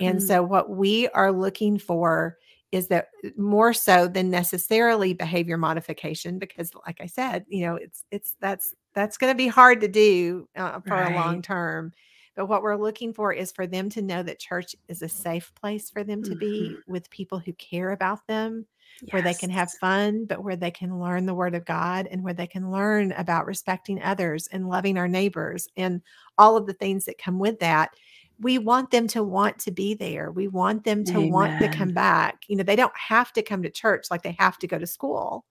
And 0.00 0.22
Mhm. 0.22 0.22
so, 0.22 0.42
what 0.42 0.70
we 0.70 1.08
are 1.08 1.32
looking 1.32 1.78
for 1.78 2.36
is 2.72 2.88
that 2.88 3.08
uh, 3.24 3.30
more 3.36 3.72
so 3.72 4.08
than 4.08 4.30
necessarily 4.30 5.14
behavior 5.14 5.56
modification, 5.56 6.38
because, 6.38 6.72
like 6.86 7.00
I 7.00 7.06
said, 7.06 7.44
you 7.48 7.66
know, 7.66 7.76
it's 7.76 8.04
it's 8.10 8.36
that's 8.40 8.74
that's 8.94 9.16
going 9.18 9.32
to 9.32 9.36
be 9.36 9.48
hard 9.48 9.80
to 9.82 9.88
do 9.88 10.48
uh, 10.56 10.80
for 10.86 11.02
a 11.02 11.10
long 11.10 11.42
term. 11.42 11.92
But 12.36 12.46
what 12.46 12.62
we're 12.62 12.76
looking 12.76 13.12
for 13.12 13.32
is 13.32 13.50
for 13.52 13.66
them 13.66 13.88
to 13.90 14.02
know 14.02 14.22
that 14.22 14.38
church 14.38 14.74
is 14.88 15.02
a 15.02 15.08
safe 15.08 15.52
place 15.60 15.90
for 15.90 16.04
them 16.04 16.22
to 16.24 16.36
be 16.36 16.78
Mhm. 16.86 16.92
with 16.92 17.10
people 17.10 17.38
who 17.40 17.52
care 17.54 17.90
about 17.92 18.26
them, 18.28 18.66
where 19.10 19.22
they 19.22 19.34
can 19.34 19.50
have 19.50 19.72
fun, 19.74 20.24
but 20.26 20.42
where 20.44 20.56
they 20.56 20.70
can 20.70 21.00
learn 21.00 21.26
the 21.26 21.34
word 21.34 21.54
of 21.54 21.64
God 21.64 22.06
and 22.10 22.22
where 22.22 22.34
they 22.34 22.46
can 22.46 22.70
learn 22.70 23.12
about 23.12 23.46
respecting 23.46 24.02
others 24.02 24.46
and 24.52 24.68
loving 24.68 24.98
our 24.98 25.08
neighbors 25.08 25.68
and 25.76 26.00
all 26.36 26.56
of 26.56 26.66
the 26.66 26.74
things 26.74 27.04
that 27.06 27.18
come 27.18 27.38
with 27.38 27.58
that. 27.60 27.90
We 28.40 28.58
want 28.58 28.90
them 28.92 29.08
to 29.08 29.22
want 29.24 29.58
to 29.60 29.72
be 29.72 29.94
there. 29.94 30.30
We 30.30 30.46
want 30.48 30.84
them 30.84 31.04
to 31.06 31.20
want 31.20 31.54
to 31.60 31.68
come 31.68 31.92
back. 31.92 32.44
You 32.48 32.56
know, 32.56 32.62
they 32.62 32.76
don't 32.76 32.96
have 32.96 33.32
to 33.34 33.42
come 33.42 33.62
to 33.64 33.70
church 33.70 34.06
like 34.10 34.22
they 34.22 34.36
have 34.38 34.58
to 34.60 34.66
go 34.68 34.78
to 34.78 34.86
school. 34.86 35.44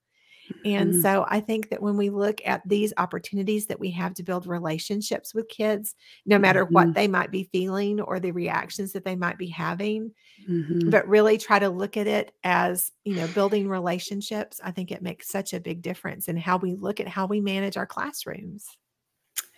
And 0.66 0.94
Mhm. 0.94 0.96
so 0.96 1.26
I 1.30 1.40
think 1.42 1.70
that 1.70 1.82
when 1.82 1.98
we 1.98 2.10
look 2.10 2.42
at 2.46 2.68
these 2.68 2.94
opportunities 2.98 3.68
that 3.68 3.80
we 3.80 3.92
have 3.92 4.14
to 4.16 4.24
build 4.24 4.48
relationships 4.48 5.34
with 5.34 5.50
kids, 5.50 5.96
no 6.26 6.40
matter 6.40 6.66
what 6.66 6.90
Mhm. 6.90 6.96
they 6.96 7.08
might 7.08 7.32
be 7.32 7.50
feeling 7.52 8.02
or 8.02 8.20
the 8.20 8.32
reactions 8.32 8.94
that 8.94 9.06
they 9.06 9.16
might 9.16 9.38
be 9.38 9.48
having, 9.50 10.12
Mhm. 10.38 10.92
but 10.92 11.08
really 11.08 11.38
try 11.38 11.60
to 11.60 11.70
look 11.70 11.98
at 11.98 12.08
it 12.08 12.34
as, 12.44 12.92
you 13.06 13.16
know, 13.16 13.28
building 13.28 13.68
relationships, 13.70 14.60
I 14.64 14.72
think 14.72 14.92
it 14.92 15.02
makes 15.04 15.30
such 15.30 15.54
a 15.54 15.60
big 15.60 15.82
difference 15.82 16.28
in 16.30 16.38
how 16.38 16.58
we 16.58 16.76
look 16.76 17.00
at 17.00 17.08
how 17.10 17.28
we 17.28 17.42
manage 17.42 17.78
our 17.78 17.88
classrooms. 17.88 18.78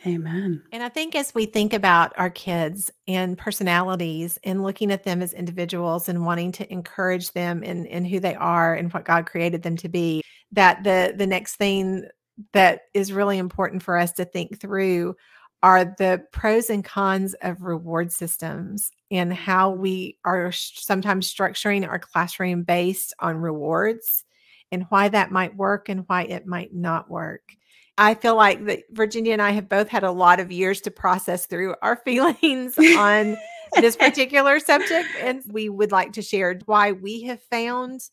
Amen. 0.08 0.63
And 0.72 0.82
I 0.82 0.88
think 0.88 1.13
as 1.13 1.34
we 1.36 1.46
think 1.46 1.74
about 1.74 2.13
our 2.18 2.29
kids 2.29 2.89
and 3.08 3.38
personalities 3.38 4.39
and 4.46 4.63
looking 4.63 4.91
at 4.91 5.03
them 5.03 5.22
as 5.22 5.34
individuals 5.34 6.08
and 6.08 6.25
wanting 6.25 6.53
to 6.53 6.72
encourage 6.72 7.34
them 7.34 7.63
in, 7.63 7.86
in 7.86 8.06
who 8.06 8.22
they 8.22 8.36
are 8.36 8.75
and 8.75 8.94
what 8.94 9.03
God 9.03 9.25
created 9.25 9.62
them 9.62 9.75
to 9.77 9.89
be, 9.89 10.22
that 10.53 10.84
the 10.84 11.13
the 11.18 11.27
next 11.27 11.58
thing 11.58 12.06
that 12.53 12.84
is 12.94 13.12
really 13.12 13.38
important 13.38 13.84
for 13.84 13.98
us 13.98 14.13
to 14.13 14.25
think 14.25 14.60
through 14.60 15.15
are 15.62 15.84
the 15.84 16.24
pros 16.32 16.70
and 16.70 16.86
cons 16.86 17.36
of 17.41 17.63
reward 17.63 18.12
systems 18.13 18.91
and 19.12 19.34
how 19.34 19.70
we 19.72 20.18
are 20.24 20.51
sometimes 20.53 21.32
structuring 21.32 21.86
our 21.86 22.00
classroom 22.00 22.63
based 22.63 23.13
on 23.20 23.36
rewards 23.36 24.24
and 24.72 24.86
why 24.89 25.10
that 25.10 25.32
might 25.32 25.56
work 25.58 25.89
and 25.89 26.06
why 26.08 26.24
it 26.24 26.46
might 26.48 26.74
not 26.74 27.10
work. 27.10 27.56
I 28.00 28.13
feel 28.13 28.36
like 28.36 28.65
that 28.65 28.84
Virginia 28.91 29.34
and 29.34 29.41
I 29.41 29.51
have 29.51 29.68
both 29.68 29.89
had 29.89 30.06
a 30.06 30.12
lot 30.12 30.39
of 30.39 30.53
years 30.53 30.79
to 30.82 30.91
process 30.91 31.46
through 31.46 31.75
our 31.82 31.96
feelings 32.06 32.77
on 32.77 33.38
this 33.75 33.96
particular 33.98 34.60
subject. 34.60 35.10
And 35.22 35.44
we 35.48 35.68
would 35.68 35.91
like 35.91 36.13
to 36.13 36.22
share 36.22 36.58
why 36.65 36.94
we 36.94 37.24
have 37.24 37.41
found 37.44 38.10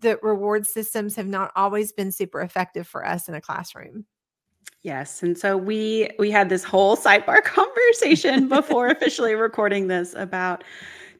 that 0.00 0.22
reward 0.22 0.66
systems 0.66 1.16
have 1.16 1.26
not 1.26 1.50
always 1.56 1.90
been 1.90 2.12
super 2.12 2.42
effective 2.42 2.86
for 2.86 3.04
us 3.04 3.28
in 3.28 3.34
a 3.34 3.40
classroom. 3.40 4.04
Yes, 4.82 5.22
and 5.22 5.36
so 5.36 5.56
we 5.56 6.10
we 6.18 6.30
had 6.30 6.50
this 6.50 6.62
whole 6.62 6.96
sidebar 6.96 7.42
conversation 7.44 8.48
before 8.48 8.88
officially 8.88 9.34
recording 9.34 9.88
this 9.88 10.14
about 10.14 10.62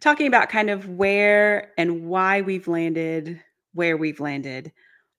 talking 0.01 0.27
about 0.27 0.51
kind 0.51 0.69
of 0.69 0.89
where 0.91 1.73
and 1.79 2.07
why 2.07 2.43
we've 2.43 2.69
landed 2.69 3.43
where 3.73 3.97
we've 3.97 4.21
landed 4.21 4.73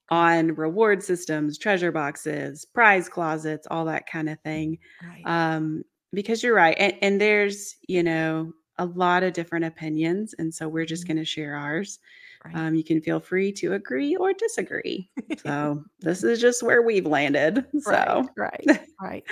on 0.10 0.56
reward 0.56 1.04
systems, 1.04 1.58
treasure 1.58 1.92
boxes, 1.92 2.66
prize 2.66 3.10
closets, 3.10 3.68
all 3.70 3.86
that 3.86 4.08
kind 4.08 4.30
of 4.30 4.40
thing. 4.42 4.78
Right. 5.02 5.30
Um, 5.30 5.84
because 6.14 6.42
you're 6.44 6.56
right, 6.56 6.76
and, 6.80 6.94
and 7.02 7.22
there's 7.22 7.76
you 7.88 8.04
know 8.04 8.54
a 8.78 8.86
lot 8.86 9.24
of 9.24 9.34
different 9.34 9.66
opinions, 9.66 10.34
and 10.40 10.54
so 10.54 10.68
we're 10.70 10.86
just 10.86 11.06
Mhm. 11.06 11.08
going 11.08 11.18
to 11.18 11.26
share 11.26 11.56
ours. 11.56 12.00
Right. 12.46 12.66
Um, 12.66 12.76
you 12.76 12.84
can 12.84 13.02
feel 13.02 13.20
free 13.20 13.52
to 13.54 13.74
agree 13.74 14.16
or 14.16 14.34
disagree. 14.34 15.10
So 15.46 15.84
this 16.02 16.24
is 16.24 16.42
just 16.42 16.64
where 16.64 16.82
we've 16.82 17.06
landed. 17.06 17.66
So 17.80 17.96
right, 17.96 18.26
right, 18.36 18.72
right. 19.02 19.24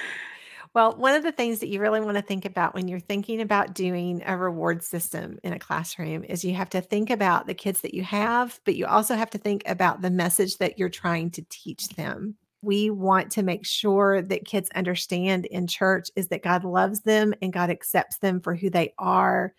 Well, 0.78 0.96
one 0.96 1.16
of 1.16 1.24
the 1.24 1.32
things 1.32 1.58
that 1.58 1.70
you 1.70 1.82
really 1.82 2.02
want 2.02 2.18
to 2.18 2.22
think 2.22 2.46
about 2.46 2.76
when 2.76 2.88
you're 2.88 3.00
thinking 3.00 3.42
about 3.42 3.74
doing 3.74 4.22
a 4.28 4.38
reward 4.38 4.84
system 4.84 5.40
in 5.44 5.52
a 5.52 5.58
classroom 5.58 6.24
is 6.24 6.46
you 6.46 6.54
have 6.54 6.70
to 6.70 6.82
think 6.82 7.10
about 7.10 7.48
the 7.48 7.56
kids 7.56 7.82
that 7.82 7.96
you 7.96 8.04
have, 8.04 8.60
but 8.64 8.76
you 8.76 8.86
also 8.86 9.16
have 9.16 9.32
to 9.32 9.40
think 9.40 9.64
about 9.66 10.04
the 10.04 10.12
message 10.12 10.60
that 10.60 10.78
you're 10.78 10.88
trying 10.88 11.32
to 11.32 11.44
teach 11.50 11.88
them. 11.88 12.36
We 12.62 12.92
want 12.92 13.32
to 13.32 13.42
make 13.42 13.66
sure 13.66 14.22
that 14.22 14.46
kids 14.46 14.70
understand 14.76 15.48
in 15.48 15.66
church 15.66 16.12
is 16.16 16.28
that 16.28 16.44
God 16.44 16.64
loves 16.64 17.00
them 17.00 17.34
and 17.42 17.52
God 17.52 17.72
accepts 17.72 18.20
them 18.20 18.40
for 18.40 18.54
who 18.54 18.70
they 18.70 18.94
are. 19.00 19.56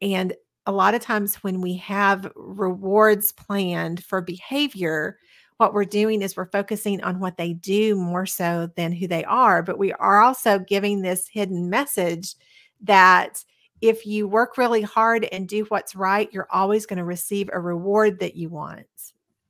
And 0.00 0.32
a 0.66 0.70
lot 0.70 0.94
of 0.94 1.00
times 1.00 1.34
when 1.42 1.60
we 1.60 1.74
have 1.78 2.30
rewards 2.36 3.32
planned 3.32 4.04
for 4.04 4.20
behavior, 4.20 5.18
what 5.62 5.74
we're 5.74 5.84
doing 5.84 6.22
is 6.22 6.36
we're 6.36 6.50
focusing 6.50 7.00
on 7.04 7.20
what 7.20 7.36
they 7.36 7.52
do 7.52 7.94
more 7.94 8.26
so 8.26 8.68
than 8.74 8.90
who 8.90 9.06
they 9.06 9.22
are. 9.22 9.62
But 9.62 9.78
we 9.78 9.92
are 9.92 10.20
also 10.20 10.58
giving 10.58 11.02
this 11.02 11.28
hidden 11.28 11.70
message 11.70 12.34
that 12.80 13.44
if 13.80 14.04
you 14.04 14.26
work 14.26 14.58
really 14.58 14.82
hard 14.82 15.22
and 15.30 15.48
do 15.48 15.64
what's 15.68 15.94
right, 15.94 16.28
you're 16.32 16.48
always 16.50 16.84
going 16.84 16.96
to 16.96 17.04
receive 17.04 17.48
a 17.52 17.60
reward 17.60 18.18
that 18.18 18.34
you 18.34 18.48
want. 18.48 18.88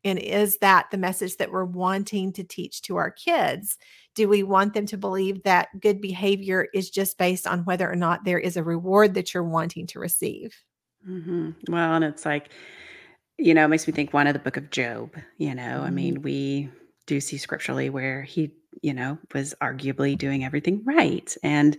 And 0.05 0.19
is 0.19 0.59
that 0.59 0.91
the 0.91 0.99
message 0.99 1.39
that 1.39 1.51
we're 1.51 1.65
wanting 1.65 2.35
to 2.35 2.45
teach 2.45 2.83
to 2.83 2.97
our 2.97 3.11
kids? 3.11 3.79
Do 4.15 4.29
we 4.29 4.43
want 4.43 4.75
them 4.75 4.85
to 4.89 4.99
believe 4.99 5.43
that 5.45 5.81
good 5.81 6.03
behavior 6.03 6.69
is 6.75 6.91
just 6.91 7.17
based 7.17 7.47
on 7.47 7.65
whether 7.65 7.91
or 7.91 7.97
not 7.97 8.25
there 8.25 8.39
is 8.39 8.59
a 8.59 8.63
reward 8.63 9.15
that 9.15 9.33
you're 9.33 9.43
wanting 9.45 9.87
to 9.87 9.99
receive? 9.99 10.55
Mm-hmm. 11.09 11.73
Well, 11.73 11.95
and 11.95 12.05
it's 12.05 12.27
like, 12.27 12.51
you 13.43 13.55
know, 13.55 13.65
it 13.65 13.69
makes 13.69 13.87
me 13.87 13.93
think 13.93 14.13
one 14.13 14.27
of 14.27 14.35
the 14.35 14.39
book 14.39 14.57
of 14.57 14.71
Job, 14.71 15.15
you 15.37 15.55
know, 15.55 15.63
mm-hmm. 15.63 15.85
I 15.85 15.91
mean, 15.91 16.23
we 16.23 16.71
do 17.07 17.21
see 17.21 17.37
scripturally 17.37 17.91
where 17.91 18.23
he, 18.23 18.53
you 18.83 18.95
know, 18.95 19.19
was 19.35 19.55
arguably 19.61 20.17
doing 20.17 20.45
everything 20.45 20.83
right 20.85 21.37
and 21.43 21.77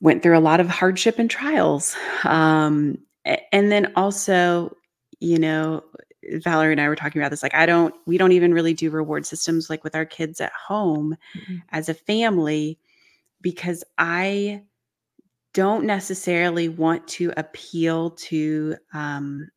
went 0.00 0.22
through 0.22 0.36
a 0.36 0.40
lot 0.40 0.58
of 0.58 0.68
hardship 0.68 1.18
and 1.18 1.30
trials. 1.30 1.96
Um, 2.24 2.98
and 3.52 3.70
then 3.70 3.92
also, 3.94 4.76
you 5.20 5.38
know, 5.38 5.84
Valerie 6.24 6.72
and 6.72 6.80
I 6.80 6.88
were 6.88 6.96
talking 6.96 7.22
about 7.22 7.30
this. 7.30 7.42
Like, 7.42 7.54
I 7.54 7.64
don't, 7.64 7.94
we 8.06 8.18
don't 8.18 8.32
even 8.32 8.52
really 8.52 8.74
do 8.74 8.90
reward 8.90 9.26
systems 9.26 9.70
like 9.70 9.84
with 9.84 9.94
our 9.94 10.04
kids 10.04 10.40
at 10.40 10.52
home 10.52 11.16
mm-hmm. 11.36 11.56
as 11.70 11.88
a 11.88 11.94
family 11.94 12.78
because 13.40 13.84
I 13.96 14.62
don't 15.54 15.84
necessarily 15.84 16.68
want 16.68 17.06
to 17.08 17.32
appeal 17.36 18.10
to 18.10 18.76
um, 18.92 19.48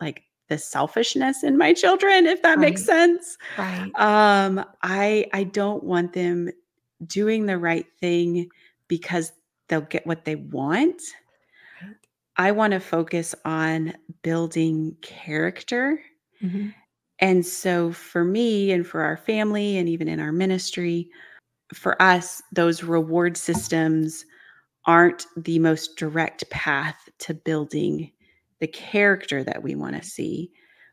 like 0.00 0.24
the 0.50 0.58
selfishness 0.58 1.42
in 1.42 1.56
my 1.56 1.72
children 1.72 2.26
if 2.26 2.42
that 2.42 2.50
right. 2.50 2.58
makes 2.58 2.84
sense 2.84 3.38
right 3.56 3.90
um 3.94 4.62
i 4.82 5.24
i 5.32 5.44
don't 5.44 5.84
want 5.84 6.12
them 6.12 6.50
doing 7.06 7.46
the 7.46 7.56
right 7.56 7.86
thing 8.00 8.50
because 8.88 9.32
they'll 9.68 9.80
get 9.80 10.06
what 10.06 10.24
they 10.24 10.34
want 10.34 11.00
right. 11.80 11.94
i 12.36 12.50
want 12.50 12.72
to 12.72 12.80
focus 12.80 13.32
on 13.44 13.94
building 14.22 14.94
character 15.02 16.02
mm-hmm. 16.42 16.68
and 17.20 17.46
so 17.46 17.92
for 17.92 18.24
me 18.24 18.72
and 18.72 18.84
for 18.86 19.02
our 19.02 19.16
family 19.16 19.78
and 19.78 19.88
even 19.88 20.08
in 20.08 20.18
our 20.18 20.32
ministry 20.32 21.08
for 21.72 22.00
us 22.02 22.42
those 22.52 22.82
reward 22.82 23.36
systems 23.36 24.26
aren't 24.84 25.26
the 25.36 25.60
most 25.60 25.96
direct 25.96 26.50
path 26.50 27.08
to 27.20 27.34
building 27.34 28.10
the 28.60 28.66
character 28.66 29.42
that 29.42 29.62
we 29.62 29.74
want 29.74 29.96
to 29.96 30.08
see 30.08 30.50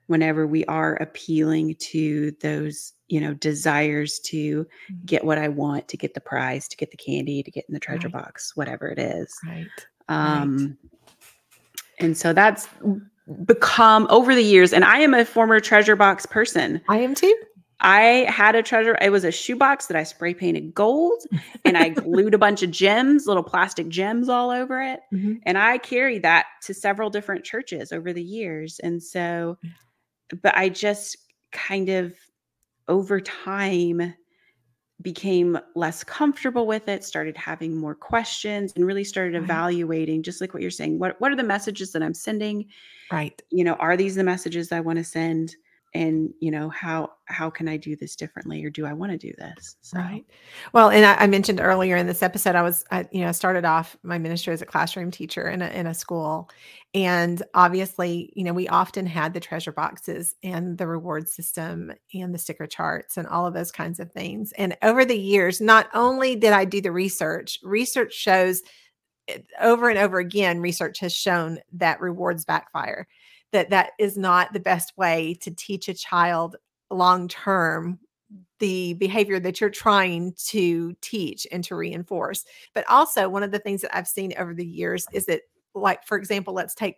whenever 0.08 0.48
we 0.48 0.66
are 0.66 0.96
appealing 0.96 1.76
to 1.76 2.32
those 2.42 2.94
you 3.08 3.22
know 3.22 3.34
desires 3.36 4.20
to 4.20 4.64
mm-hmm. 4.64 5.06
get 5.06 5.24
what 5.24 5.38
i 5.38 5.48
want 5.48 5.88
to 5.88 5.98
get 5.98 6.14
the 6.14 6.22
prize 6.22 6.68
to 6.68 6.78
get 6.78 6.92
the 6.92 6.98
candy 6.98 7.44
to 7.44 7.52
get 7.52 7.66
in 7.68 7.74
the 7.74 7.80
treasure 7.80 8.08
right. 8.08 8.24
box 8.24 8.56
whatever 8.56 8.88
it 8.88 9.00
is 9.00 9.38
right 9.46 9.68
um 10.10 10.58
right. 10.58 10.92
and 12.00 12.18
so 12.18 12.34
that's 12.34 12.68
become 13.46 14.08
over 14.10 14.34
the 14.34 14.44
years 14.44 14.74
and 14.74 14.84
i 14.84 14.98
am 14.98 15.14
a 15.14 15.26
former 15.26 15.60
treasure 15.60 15.96
box 15.96 16.26
person 16.26 16.82
i 16.90 16.98
am 16.98 17.14
too 17.14 17.36
I 17.80 18.26
had 18.28 18.56
a 18.56 18.64
treasure. 18.64 18.98
It 19.02 19.12
was 19.12 19.24
a 19.24 19.32
shoebox 19.32 19.86
that 19.88 19.98
I 19.98 20.04
spray 20.04 20.34
painted 20.34 20.74
gold 20.74 21.22
and 21.64 21.78
I 21.78 21.90
glued 21.90 22.34
a 22.34 22.40
bunch 22.40 22.64
of 22.64 22.72
gems, 22.72 23.28
little 23.28 23.44
plastic 23.44 23.88
gems 23.88 24.30
all 24.30 24.50
over 24.50 24.82
it. 24.82 25.02
Mm-hmm. 25.14 25.34
And 25.44 25.58
I 25.58 25.78
carried 25.78 26.24
that 26.24 26.48
to 26.64 26.74
several 26.74 27.10
different 27.10 27.44
churches 27.44 27.92
over 27.92 28.14
the 28.14 28.24
years. 28.24 28.80
And 28.80 29.02
so, 29.02 29.58
but 30.42 30.58
I 30.58 30.70
just 30.70 31.18
kind 31.52 31.90
of 31.90 32.16
over 32.88 33.22
time 33.22 34.14
became 35.02 35.60
less 35.76 36.04
comfortable 36.04 36.66
with 36.66 36.88
it, 36.88 37.04
started 37.04 37.38
having 37.38 37.78
more 37.78 37.94
questions 37.94 38.74
and 38.76 38.86
really 38.86 39.04
started 39.04 39.36
evaluating 39.36 40.24
just 40.24 40.42
like 40.42 40.54
what 40.54 40.62
you're 40.62 40.72
saying. 40.72 40.98
What 40.98 41.22
what 41.22 41.32
are 41.32 41.36
the 41.36 41.44
messages 41.44 41.92
that 41.92 42.02
I'm 42.02 42.16
sending? 42.16 42.66
Right. 43.12 43.40
You 43.52 43.64
know, 43.64 43.74
are 43.76 43.96
these 43.96 44.16
the 44.16 44.24
messages 44.24 44.72
I 44.72 44.80
want 44.80 44.98
to 44.98 45.04
send? 45.04 45.56
And 45.98 46.32
you 46.40 46.52
know 46.52 46.70
how 46.70 47.12
how 47.26 47.50
can 47.50 47.68
i 47.68 47.76
do 47.76 47.96
this 47.96 48.16
differently 48.16 48.64
or 48.64 48.70
do 48.70 48.86
i 48.86 48.94
want 48.94 49.12
to 49.12 49.18
do 49.18 49.34
this? 49.38 49.76
So. 49.82 49.98
right. 49.98 50.24
Well 50.72 50.90
and 50.90 51.06
I, 51.06 51.16
I, 51.16 51.28
mentioned 51.28 51.60
earlier 51.60 51.96
in 51.98 52.06
this 52.06 52.22
episode 52.22 52.56
i 52.56 52.62
was 52.62 52.86
I, 52.92 53.08
you 53.12 53.22
know 53.22 53.32
started 53.32 53.66
off 53.66 53.98
my 54.04 54.18
ministry 54.18 54.54
as 54.54 54.62
a 54.62 54.66
classroom 54.66 55.12
teacher 55.12 55.50
in 55.50 55.62
a, 55.62 55.68
in 55.70 55.88
a 55.88 55.94
school 55.94 56.50
and 56.94 57.42
obviously 57.54 58.32
you 58.36 58.44
know 58.44 58.54
we 58.54 58.68
often 58.68 59.06
had 59.08 59.34
the 59.34 59.40
treasure 59.40 59.72
boxes 59.72 60.36
and 60.44 60.78
the 60.78 60.88
reward 60.88 61.28
system 61.28 61.92
and 62.14 62.34
the 62.34 62.40
sticker 62.40 62.68
charts 62.68 63.18
and 63.18 63.28
all 63.28 63.48
of 63.48 63.54
those 63.54 63.72
kinds 63.72 64.00
of 64.00 64.12
things. 64.12 64.52
And 64.54 64.78
over 64.84 65.04
the 65.04 65.18
years 65.18 65.60
not 65.60 65.90
only 65.94 66.36
did 66.36 66.54
i 66.54 66.64
do 66.64 66.80
the 66.80 66.92
research 66.92 67.60
research 67.64 68.14
shows 68.14 68.62
eh, 69.28 69.40
over 69.60 69.90
and 69.90 69.98
over 69.98 70.20
again 70.20 70.60
research 70.60 71.00
has 71.00 71.14
shown 71.14 71.58
that 71.74 72.00
rewards 72.00 72.46
backfire 72.46 73.08
that 73.52 73.70
that 73.70 73.92
is 74.00 74.18
not 74.18 74.54
the 74.54 74.60
best 74.60 74.98
way 74.98 75.38
to 75.42 75.52
teach 75.52 75.88
a 75.88 75.94
child 75.94 76.56
long 76.90 77.28
term 77.28 78.00
the 78.60 78.94
behavior 78.94 79.40
that 79.40 79.62
you're 79.62 79.70
trying 79.70 80.34
to 80.48 80.94
teach 81.02 81.46
and 81.52 81.64
to 81.64 81.76
reinforce. 81.76 82.44
But 82.74 82.90
also, 82.90 83.30
one 83.30 83.44
of 83.44 83.52
the 83.52 83.60
things 83.60 83.82
that 83.82 83.96
I've 83.96 84.08
seen 84.08 84.34
over 84.38 84.54
the 84.54 84.66
years 84.66 85.06
is 85.14 85.28
that, 85.28 85.42
like, 85.76 86.04
for 86.06 86.18
example, 86.18 86.54
let's 86.54 86.76
take 86.76 86.96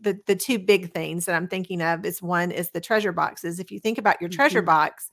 the 0.00 0.18
the 0.26 0.36
two 0.36 0.58
big 0.58 0.92
things 0.92 1.26
that 1.26 1.34
I'm 1.34 1.48
thinking 1.48 1.82
of 1.82 2.04
is 2.04 2.22
one 2.22 2.50
is 2.50 2.70
the 2.70 2.80
treasure 2.80 3.12
boxes. 3.12 3.58
If 3.58 3.70
you 3.70 3.78
think 3.78 3.98
about 3.98 4.20
your 4.20 4.30
treasure 4.30 4.60
mm-hmm. 4.60 4.66
box, 4.66 5.10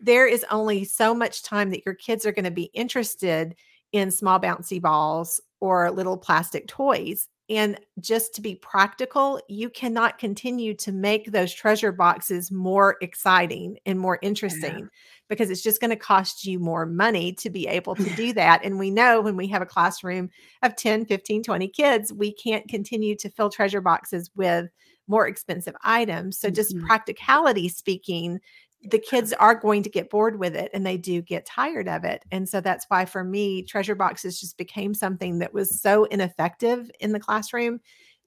there 0.00 0.26
is 0.26 0.44
only 0.50 0.84
so 0.84 1.14
much 1.14 1.42
time 1.42 1.70
that 1.70 1.84
your 1.84 1.94
kids 1.94 2.24
are 2.24 2.32
going 2.32 2.44
to 2.44 2.50
be 2.50 2.70
interested 2.74 3.54
in 3.92 4.10
small 4.10 4.40
bouncy 4.40 4.80
balls 4.80 5.40
or 5.60 5.90
little 5.90 6.16
plastic 6.16 6.66
toys. 6.66 7.28
And 7.50 7.78
just 8.00 8.34
to 8.34 8.40
be 8.40 8.54
practical, 8.54 9.38
you 9.48 9.68
cannot 9.68 10.18
continue 10.18 10.74
to 10.76 10.92
make 10.92 11.30
those 11.30 11.52
treasure 11.52 11.92
boxes 11.92 12.50
more 12.50 12.96
exciting 13.02 13.76
and 13.84 14.00
more 14.00 14.18
interesting 14.22 14.78
yeah. 14.78 14.86
because 15.28 15.50
it's 15.50 15.62
just 15.62 15.80
going 15.80 15.90
to 15.90 15.96
cost 15.96 16.46
you 16.46 16.58
more 16.58 16.86
money 16.86 17.34
to 17.34 17.50
be 17.50 17.66
able 17.66 17.96
to 17.96 18.10
do 18.16 18.32
that. 18.34 18.64
And 18.64 18.78
we 18.78 18.90
know 18.90 19.20
when 19.20 19.36
we 19.36 19.46
have 19.48 19.60
a 19.60 19.66
classroom 19.66 20.30
of 20.62 20.74
10, 20.74 21.04
15, 21.04 21.42
20 21.42 21.68
kids, 21.68 22.12
we 22.14 22.32
can't 22.32 22.66
continue 22.66 23.14
to 23.16 23.28
fill 23.28 23.50
treasure 23.50 23.82
boxes 23.82 24.30
with 24.34 24.70
more 25.06 25.28
expensive 25.28 25.74
items. 25.82 26.38
So, 26.38 26.48
just 26.48 26.74
mm-hmm. 26.74 26.86
practicality 26.86 27.68
speaking, 27.68 28.40
the 28.84 28.98
kids 28.98 29.32
are 29.34 29.54
going 29.54 29.82
to 29.82 29.90
get 29.90 30.10
bored 30.10 30.38
with 30.38 30.54
it 30.54 30.70
and 30.74 30.84
they 30.84 30.96
do 30.96 31.22
get 31.22 31.46
tired 31.46 31.88
of 31.88 32.04
it. 32.04 32.22
And 32.30 32.48
so 32.48 32.60
that's 32.60 32.84
why 32.88 33.04
for 33.04 33.24
me, 33.24 33.62
treasure 33.62 33.94
boxes 33.94 34.40
just 34.40 34.58
became 34.58 34.94
something 34.94 35.38
that 35.38 35.54
was 35.54 35.80
so 35.80 36.04
ineffective 36.04 36.90
in 37.00 37.12
the 37.12 37.20
classroom 37.20 37.80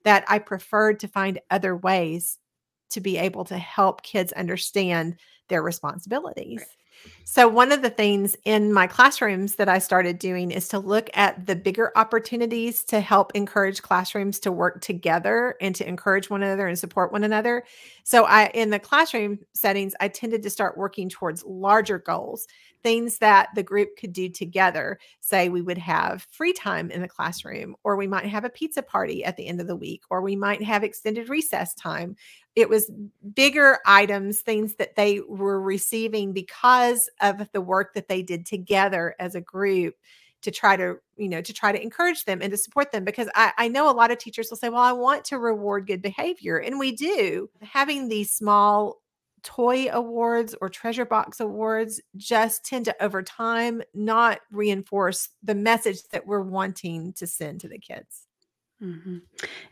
that 0.04 0.24
I 0.28 0.38
preferred 0.38 1.00
to 1.00 1.08
find 1.08 1.40
other 1.50 1.76
ways 1.76 2.38
to 2.90 3.00
be 3.00 3.18
able 3.18 3.44
to 3.44 3.58
help 3.58 4.02
kids 4.02 4.32
understand 4.32 5.16
their 5.48 5.62
responsibilities. 5.62 6.64
So, 7.24 7.46
one 7.46 7.72
of 7.72 7.82
the 7.82 7.90
things 7.90 8.36
in 8.46 8.72
my 8.72 8.86
classrooms 8.86 9.56
that 9.56 9.68
I 9.68 9.80
started 9.80 10.18
doing 10.18 10.50
is 10.50 10.66
to 10.68 10.78
look 10.78 11.10
at 11.12 11.44
the 11.44 11.54
bigger 11.54 11.92
opportunities 11.94 12.82
to 12.84 13.00
help 13.00 13.32
encourage 13.34 13.82
classrooms 13.82 14.38
to 14.40 14.50
work 14.50 14.80
together 14.80 15.54
and 15.60 15.74
to 15.74 15.86
encourage 15.86 16.30
one 16.30 16.42
another 16.42 16.66
and 16.66 16.78
support 16.78 17.12
one 17.12 17.24
another. 17.24 17.64
So, 18.02 18.24
I 18.24 18.46
in 18.54 18.70
the 18.70 18.78
classroom 18.78 19.40
settings, 19.52 19.94
I 20.00 20.08
tended 20.08 20.42
to 20.42 20.50
start 20.50 20.78
working 20.78 21.10
towards 21.10 21.44
larger 21.44 21.98
goals, 21.98 22.46
things 22.82 23.18
that 23.18 23.50
the 23.54 23.62
group 23.62 23.98
could 23.98 24.14
do 24.14 24.30
together. 24.30 24.98
Say, 25.20 25.50
we 25.50 25.60
would 25.60 25.76
have 25.76 26.26
free 26.30 26.54
time 26.54 26.90
in 26.90 27.02
the 27.02 27.08
classroom, 27.08 27.76
or 27.84 27.96
we 27.96 28.06
might 28.06 28.24
have 28.24 28.46
a 28.46 28.50
pizza 28.50 28.82
party 28.82 29.22
at 29.22 29.36
the 29.36 29.46
end 29.46 29.60
of 29.60 29.66
the 29.66 29.76
week, 29.76 30.02
or 30.08 30.22
we 30.22 30.34
might 30.34 30.62
have 30.62 30.82
extended 30.82 31.28
recess 31.28 31.74
time, 31.74 32.16
it 32.58 32.68
was 32.68 32.90
bigger 33.34 33.78
items, 33.86 34.40
things 34.40 34.74
that 34.74 34.96
they 34.96 35.20
were 35.28 35.60
receiving 35.60 36.32
because 36.32 37.08
of 37.20 37.48
the 37.52 37.60
work 37.60 37.94
that 37.94 38.08
they 38.08 38.20
did 38.20 38.44
together 38.44 39.14
as 39.20 39.36
a 39.36 39.40
group 39.40 39.94
to 40.42 40.50
try 40.50 40.76
to 40.76 40.96
you 41.16 41.28
know 41.28 41.40
to 41.40 41.52
try 41.52 41.72
to 41.72 41.82
encourage 41.82 42.24
them 42.24 42.40
and 42.42 42.50
to 42.50 42.56
support 42.56 42.92
them 42.92 43.04
because 43.04 43.28
I, 43.34 43.52
I 43.58 43.68
know 43.68 43.90
a 43.90 43.92
lot 43.92 44.12
of 44.12 44.18
teachers 44.18 44.48
will 44.50 44.56
say 44.56 44.68
well 44.68 44.80
i 44.80 44.92
want 44.92 45.24
to 45.26 45.38
reward 45.38 45.88
good 45.88 46.00
behavior 46.00 46.58
and 46.58 46.78
we 46.78 46.92
do. 46.92 47.50
Having 47.60 48.08
these 48.08 48.30
small 48.30 49.02
toy 49.42 49.88
awards 49.92 50.54
or 50.60 50.68
treasure 50.68 51.04
box 51.04 51.40
awards 51.40 52.00
just 52.16 52.64
tend 52.64 52.84
to 52.84 53.02
over 53.02 53.20
time 53.22 53.82
not 53.94 54.40
reinforce 54.52 55.28
the 55.42 55.54
message 55.56 56.02
that 56.12 56.26
we're 56.26 56.40
wanting 56.40 57.12
to 57.14 57.26
send 57.26 57.60
to 57.60 57.68
the 57.68 57.78
kids 57.78 58.27
hmm 58.80 59.18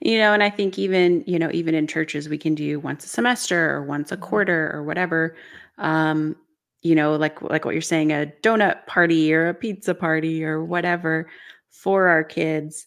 You 0.01 0.19
know, 0.19 0.33
and 0.33 0.43
I 0.43 0.51
think 0.51 0.79
even, 0.79 1.23
you 1.27 1.39
know, 1.39 1.51
even 1.53 1.75
in 1.75 1.87
churches, 1.87 2.29
we 2.29 2.39
can 2.39 2.55
do 2.55 2.81
once 2.81 3.05
a 3.05 3.09
semester 3.09 3.71
or 3.71 3.85
once 3.85 4.13
a 4.13 4.17
Mhm. 4.19 4.19
quarter 4.19 4.71
or 4.75 4.83
whatever. 4.85 5.37
Um, 5.79 6.37
you 6.83 6.95
know, 6.95 7.17
like 7.17 7.41
like 7.43 7.65
what 7.65 7.75
you're 7.75 7.83
saying, 7.83 8.13
a 8.13 8.33
donut 8.43 8.87
party 8.87 9.33
or 9.35 9.49
a 9.49 9.55
pizza 9.55 9.95
party 9.95 10.45
or 10.45 10.65
whatever 10.65 11.29
for 11.71 12.09
our 12.09 12.25
kids, 12.25 12.87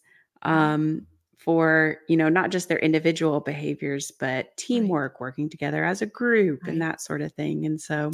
Mhm. 0.51 0.69
um, 0.69 1.05
for, 1.37 1.97
you 2.07 2.17
know, 2.17 2.29
not 2.29 2.51
just 2.51 2.69
their 2.69 2.79
individual 2.79 3.39
behaviors, 3.41 4.11
but 4.11 4.55
right 4.71 4.93
teamwork, 4.93 5.19
working 5.21 5.49
together 5.49 5.83
as 5.85 6.01
a 6.01 6.05
group 6.05 6.67
and 6.67 6.81
that 6.81 7.01
sort 7.01 7.21
of 7.21 7.31
thing. 7.33 7.65
And 7.65 7.79
so 7.81 8.11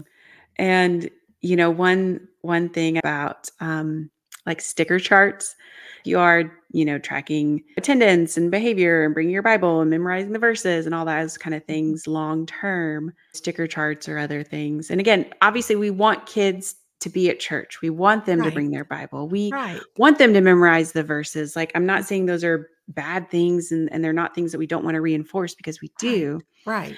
and, 0.58 1.10
you 1.41 1.56
know, 1.56 1.70
one 1.72 2.28
one 2.41 2.70
thing 2.70 2.98
about, 2.98 3.50
um, 3.60 4.10
like, 4.45 4.62
sticker 4.62 4.99
charts, 4.99 5.55
you 6.03 6.19
are, 6.19 6.51
you 6.71 6.86
know, 6.86 6.99
tracking 6.99 7.63
attendance 7.77 8.38
and 8.38 8.51
behavior 8.51 9.03
and 9.05 9.13
bringing 9.13 9.34
your 9.34 9.41
Bible 9.41 9.81
and 9.81 9.89
memorizing 9.89 10.34
the 10.34 10.39
verses 10.39 10.86
and 10.86 10.93
all 10.93 11.05
those 11.05 11.38
kind 11.38 11.55
of 11.55 11.63
Mhm. 11.63 11.67
things 11.67 12.08
long 12.08 12.45
term, 12.45 13.13
sticker 13.34 13.65
charts 13.67 14.08
or 14.08 14.17
other 14.17 14.43
things. 14.43 14.91
And 14.91 14.99
again, 14.99 15.25
obviously, 15.41 15.75
we 15.75 15.89
want 15.89 16.25
kids 16.27 16.75
to 16.99 17.10
be 17.10 17.29
at 17.29 17.39
church. 17.39 17.81
We 17.81 17.89
want 17.89 18.25
them 18.25 18.41
to 18.43 18.51
bring 18.51 18.71
their 18.71 18.86
Bible. 18.86 19.27
We 19.27 19.51
right 19.51 19.79
want 19.97 20.17
them 20.17 20.34
to 20.34 20.41
memorize 20.41 20.91
the 20.93 21.03
verses. 21.03 21.55
Like, 21.55 21.71
I'm 21.75 21.86
not 21.86 22.05
saying 22.05 22.25
those 22.27 22.43
are 22.43 22.69
bad 22.88 23.29
things 23.31 23.71
and, 23.71 23.91
and 23.91 24.03
they're 24.03 24.13
not 24.13 24.36
things 24.36 24.51
that 24.51 24.60
we 24.60 24.67
don't 24.67 24.84
want 24.84 24.93
to 24.95 25.01
reinforce 25.01 25.55
because 25.55 25.81
we 25.81 25.88
right 25.89 25.97
do. 25.97 26.41
right 26.65 26.95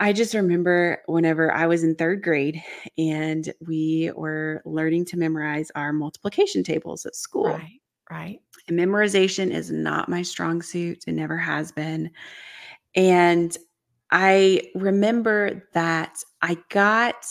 I 0.00 0.12
just 0.12 0.34
remember 0.34 1.02
whenever 1.06 1.52
I 1.52 1.66
was 1.66 1.82
in 1.82 1.96
third 1.96 2.22
grade 2.22 2.62
and 2.96 3.52
we 3.66 4.12
were 4.14 4.62
learning 4.64 5.06
to 5.06 5.16
memorize 5.18 5.70
our 5.74 5.92
multiplication 5.92 6.62
tables 6.62 7.04
at 7.04 7.16
school. 7.16 7.66
right 7.66 7.80
right 8.10 8.40
And 8.68 8.78
memorization 8.78 9.50
is 9.50 9.70
not 9.70 10.08
my 10.08 10.22
strong 10.22 10.62
suit, 10.62 11.04
it 11.06 11.12
never 11.12 11.36
has 11.38 11.72
been. 11.72 12.10
And 12.96 13.56
I 14.10 14.70
remember 14.74 15.68
that 15.74 16.18
I 16.42 16.58
got 16.70 17.26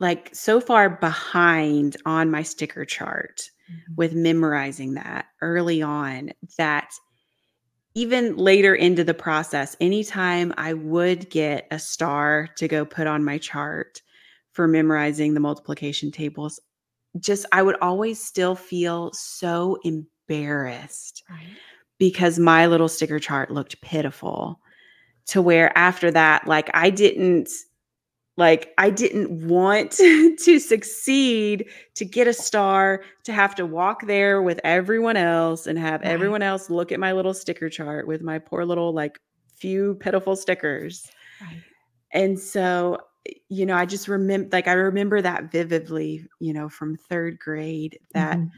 like 0.00 0.34
so 0.34 0.60
far 0.60 0.90
behind 0.90 1.96
on 2.06 2.30
my 2.30 2.42
sticker 2.42 2.84
chart 2.84 3.50
Mhm. 3.68 3.96
with 3.96 4.14
memorizing 4.14 4.94
that 4.94 5.26
early 5.40 5.82
on 5.82 6.32
that 6.58 6.90
even 7.94 8.36
later 8.36 8.74
into 8.74 9.04
the 9.04 9.14
process, 9.14 9.76
anytime 9.80 10.52
I 10.56 10.74
would 10.74 11.30
get 11.30 11.66
a 11.70 11.78
star 11.78 12.48
to 12.56 12.68
go 12.68 12.84
put 12.84 13.06
on 13.06 13.24
my 13.24 13.38
chart 13.38 14.02
for 14.50 14.66
memorizing 14.66 15.34
the 15.34 15.40
multiplication 15.40 16.10
tables, 16.10 16.60
just 17.20 17.46
I 17.52 17.62
would 17.62 17.76
always 17.80 18.22
still 18.22 18.56
feel 18.56 19.12
so 19.12 19.78
embarrassed 19.84 21.22
right. 21.30 21.46
because 21.98 22.38
my 22.38 22.66
little 22.66 22.88
sticker 22.88 23.20
chart 23.20 23.50
looked 23.50 23.80
pitiful 23.80 24.60
to 25.26 25.40
where 25.40 25.76
after 25.78 26.10
that, 26.10 26.46
like 26.48 26.70
I 26.74 26.90
didn't 26.90 27.48
like, 28.36 28.72
I 28.78 28.90
didn't 28.90 29.46
want 29.48 29.92
to 29.92 30.58
succeed, 30.58 31.68
to 31.96 32.04
get 32.04 32.26
a 32.26 32.32
star, 32.32 33.02
to 33.24 33.32
have 33.32 33.54
to 33.56 33.66
walk 33.66 34.06
there 34.06 34.42
with 34.42 34.60
everyone 34.64 35.16
else 35.16 35.66
and 35.66 35.78
have 35.78 36.02
right 36.02 36.10
everyone 36.10 36.42
else 36.42 36.70
look 36.70 36.92
at 36.92 37.00
my 37.00 37.12
little 37.12 37.34
sticker 37.34 37.68
chart 37.68 38.06
with 38.08 38.22
my 38.22 38.38
poor 38.38 38.64
little, 38.64 38.92
like, 38.92 39.18
few 39.56 39.94
pitiful 40.00 40.36
stickers. 40.36 41.12
right 41.40 41.64
And 42.12 42.38
so, 42.38 42.98
you 43.48 43.66
know, 43.66 43.74
I 43.76 43.86
just 43.86 44.08
remember, 44.08 44.48
like, 44.52 44.68
I 44.68 44.72
remember 44.72 45.20
that 45.22 45.50
vividly, 45.50 46.26
you 46.40 46.52
know, 46.52 46.68
from 46.68 46.96
third 46.96 47.38
grade, 47.38 47.98
that 48.12 48.40
Mhm. 48.40 48.50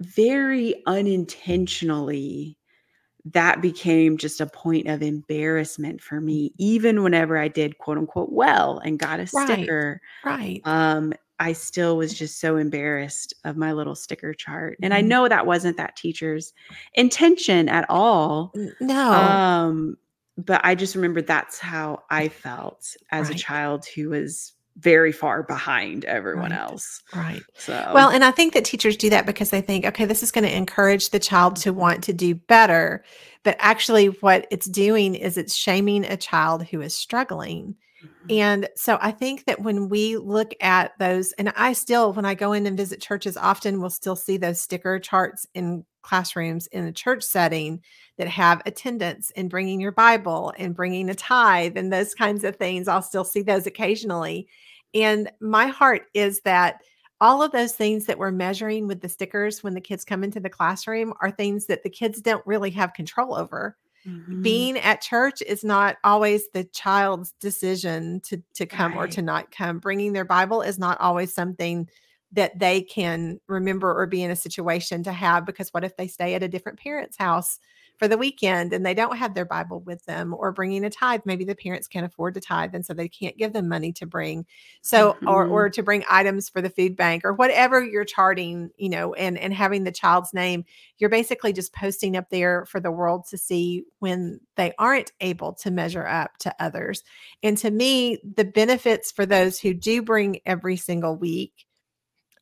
very 0.00 0.82
unintentionally, 0.86 2.58
that 3.32 3.60
became 3.62 4.16
just 4.18 4.40
a 4.40 4.46
point 4.46 4.88
of 4.88 5.02
embarrassment 5.02 6.00
for 6.02 6.20
me, 6.20 6.52
even 6.58 7.02
whenever 7.02 7.38
I 7.38 7.48
did 7.48 7.78
quote 7.78 7.98
unquote 7.98 8.32
well 8.32 8.78
and 8.78 8.98
got 8.98 9.20
a 9.20 9.26
right 9.32 9.76
sticker. 9.76 10.00
right 10.24 10.64
Um, 10.64 11.12
I 11.38 11.52
still 11.52 11.96
was 11.96 12.14
just 12.14 12.40
so 12.40 12.56
embarrassed 12.56 13.34
of 13.44 13.56
my 13.56 13.72
little 13.72 13.94
sticker 13.94 14.34
chart. 14.34 14.78
And 14.82 14.94
I 14.94 15.00
Mhm. 15.00 15.02
know 15.02 15.28
that 15.28 15.46
wasn't 15.46 15.76
that 15.78 15.96
teacher's 15.96 16.52
intention 16.94 17.68
at 17.68 17.86
all. 17.90 18.56
No 18.80 19.42
Um, 19.52 19.96
but 20.38 20.60
I 20.64 20.74
just 20.74 20.94
remember 20.96 21.22
that's 21.22 21.58
how 21.60 22.04
I 22.10 22.28
felt 22.28 22.96
as 23.10 23.30
a 23.30 23.34
child 23.34 23.86
who 23.86 24.10
was 24.10 24.54
very 24.78 25.12
far 25.12 25.42
behind 25.42 26.04
everyone 26.04 26.50
right 26.50 26.60
else. 26.60 27.02
right 27.14 27.42
So, 27.56 27.90
Well, 27.94 28.10
and 28.10 28.24
I 28.24 28.30
think 28.30 28.52
that 28.54 28.64
teachers 28.64 28.96
do 28.96 29.10
that 29.10 29.26
because 29.26 29.50
they 29.50 29.60
think, 29.60 29.84
okay, 29.86 30.04
this 30.04 30.22
is 30.22 30.30
going 30.30 30.44
to 30.44 30.54
encourage 30.54 31.10
the 31.10 31.18
child 31.18 31.56
to 31.56 31.72
want 31.72 32.04
to 32.04 32.12
do 32.12 32.34
better. 32.34 33.04
But 33.42 33.56
actually, 33.58 34.06
what 34.06 34.46
it's 34.50 34.66
doing 34.66 35.14
is 35.14 35.36
it's 35.36 35.54
shaming 35.54 36.04
a 36.04 36.16
child 36.16 36.64
who 36.64 36.80
is 36.80 36.94
struggling. 36.94 37.76
Mhm. 38.04 38.38
And 38.38 38.68
so 38.76 38.98
I 39.00 39.12
think 39.12 39.46
that 39.46 39.60
when 39.60 39.88
we 39.88 40.16
look 40.16 40.52
at 40.60 40.92
those, 40.98 41.32
and 41.32 41.52
I 41.56 41.72
still, 41.72 42.12
when 42.12 42.24
I 42.24 42.34
go 42.34 42.52
in 42.52 42.66
and 42.66 42.76
visit 42.76 43.00
churches, 43.00 43.36
often 43.36 43.80
we'll 43.80 43.90
still 43.90 44.16
see 44.16 44.36
those 44.36 44.60
sticker 44.60 44.98
charts 44.98 45.46
in 45.54 45.84
classrooms 46.02 46.66
in 46.68 46.84
a 46.84 46.92
church 46.92 47.22
setting 47.24 47.80
that 48.16 48.28
have 48.28 48.62
attendance 48.64 49.32
and 49.36 49.50
bringing 49.50 49.80
your 49.80 49.92
Bible 49.92 50.52
and 50.56 50.74
bringing 50.74 51.08
a 51.10 51.14
tithe 51.14 51.76
and 51.76 51.92
those 51.92 52.14
kinds 52.14 52.44
of 52.44 52.56
things. 52.56 52.88
I'll 52.88 53.02
still 53.02 53.24
see 53.24 53.42
those 53.42 53.66
occasionally. 53.66 54.48
And 54.94 55.30
my 55.40 55.66
heart 55.66 56.02
is 56.14 56.40
that 56.42 56.80
all 57.20 57.42
of 57.42 57.52
those 57.52 57.72
things 57.74 58.06
that 58.06 58.18
we're 58.18 58.30
measuring 58.30 58.86
with 58.88 59.00
the 59.00 59.08
stickers 59.08 59.62
when 59.62 59.74
the 59.74 59.80
kids 59.80 60.04
come 60.04 60.22
into 60.22 60.40
the 60.40 60.50
classroom 60.50 61.14
are 61.20 61.30
things 61.30 61.66
that 61.66 61.82
the 61.82 61.90
kids 61.90 62.20
don't 62.20 62.46
really 62.46 62.70
have 62.70 62.92
control 62.92 63.34
over 63.34 63.76
Mhm. 64.04 64.42
being 64.42 64.78
at 64.78 65.00
church 65.00 65.42
is 65.42 65.64
not 65.64 65.96
always 66.04 66.48
the 66.52 66.64
child's 66.64 67.32
decision 67.40 68.20
to 68.20 68.42
to 68.54 68.66
come 68.66 68.94
or 68.96 69.08
to 69.08 69.22
not 69.22 69.50
come. 69.50 69.78
Bringing 69.78 70.12
their 70.12 70.24
Bible 70.24 70.62
is 70.62 70.78
not 70.78 71.00
always 71.00 71.34
something 71.34 71.88
that 72.32 72.58
they 72.58 72.82
can 72.82 73.40
remember 73.48 73.92
or 73.98 74.06
be 74.06 74.22
in 74.22 74.30
a 74.30 74.36
situation 74.36 75.02
to 75.04 75.12
have 75.12 75.46
because 75.46 75.70
what 75.70 75.84
if 75.84 75.96
they 75.96 76.08
stay 76.08 76.34
at 76.34 76.42
a 76.42 76.48
different 76.48 76.78
parent's 76.78 77.16
house 77.16 77.58
for 77.98 78.08
the 78.08 78.18
weekend 78.18 78.72
and 78.72 78.84
they 78.84 78.94
don't 78.94 79.16
have 79.16 79.34
their 79.34 79.44
Bible 79.44 79.80
with 79.80 80.04
them 80.04 80.34
or 80.34 80.52
bringing 80.52 80.84
a 80.84 80.90
tithe 80.90 81.20
maybe 81.24 81.44
the 81.44 81.54
parents 81.54 81.88
can't 81.88 82.06
afford 82.06 82.34
to 82.34 82.40
tithe 82.40 82.74
and 82.74 82.84
so 82.84 82.92
they 82.92 83.08
can't 83.08 83.36
give 83.38 83.52
them 83.52 83.68
money 83.68 83.92
to 83.92 84.06
bring 84.06 84.44
so 84.82 85.16
or 85.26 85.46
Mhm. 85.46 85.50
or 85.50 85.70
to 85.70 85.82
bring 85.82 86.04
items 86.08 86.48
for 86.48 86.60
the 86.60 86.70
food 86.70 86.96
bank 86.96 87.24
or 87.24 87.32
whatever 87.32 87.84
you're 87.84 88.04
charting 88.04 88.70
you 88.76 88.88
know 88.88 89.14
and 89.14 89.38
and 89.38 89.54
having 89.54 89.84
the 89.84 89.92
child's 89.92 90.34
name 90.34 90.64
you're 90.98 91.10
basically 91.10 91.52
just 91.52 91.74
posting 91.74 92.16
up 92.16 92.30
there 92.30 92.64
for 92.66 92.80
the 92.80 92.90
world 92.90 93.26
to 93.28 93.36
see 93.38 93.84
when 93.98 94.40
they 94.56 94.72
aren't 94.78 95.12
able 95.20 95.52
to 95.52 95.70
measure 95.70 96.06
up 96.06 96.36
to 96.38 96.54
others. 96.58 97.02
And 97.42 97.58
to 97.58 97.70
me, 97.70 98.18
the 98.34 98.44
benefits 98.46 99.12
for 99.12 99.26
those 99.26 99.60
who 99.60 99.74
do 99.74 100.02
bring 100.02 100.40
every 100.46 100.76
single 100.76 101.16
week 101.16 101.66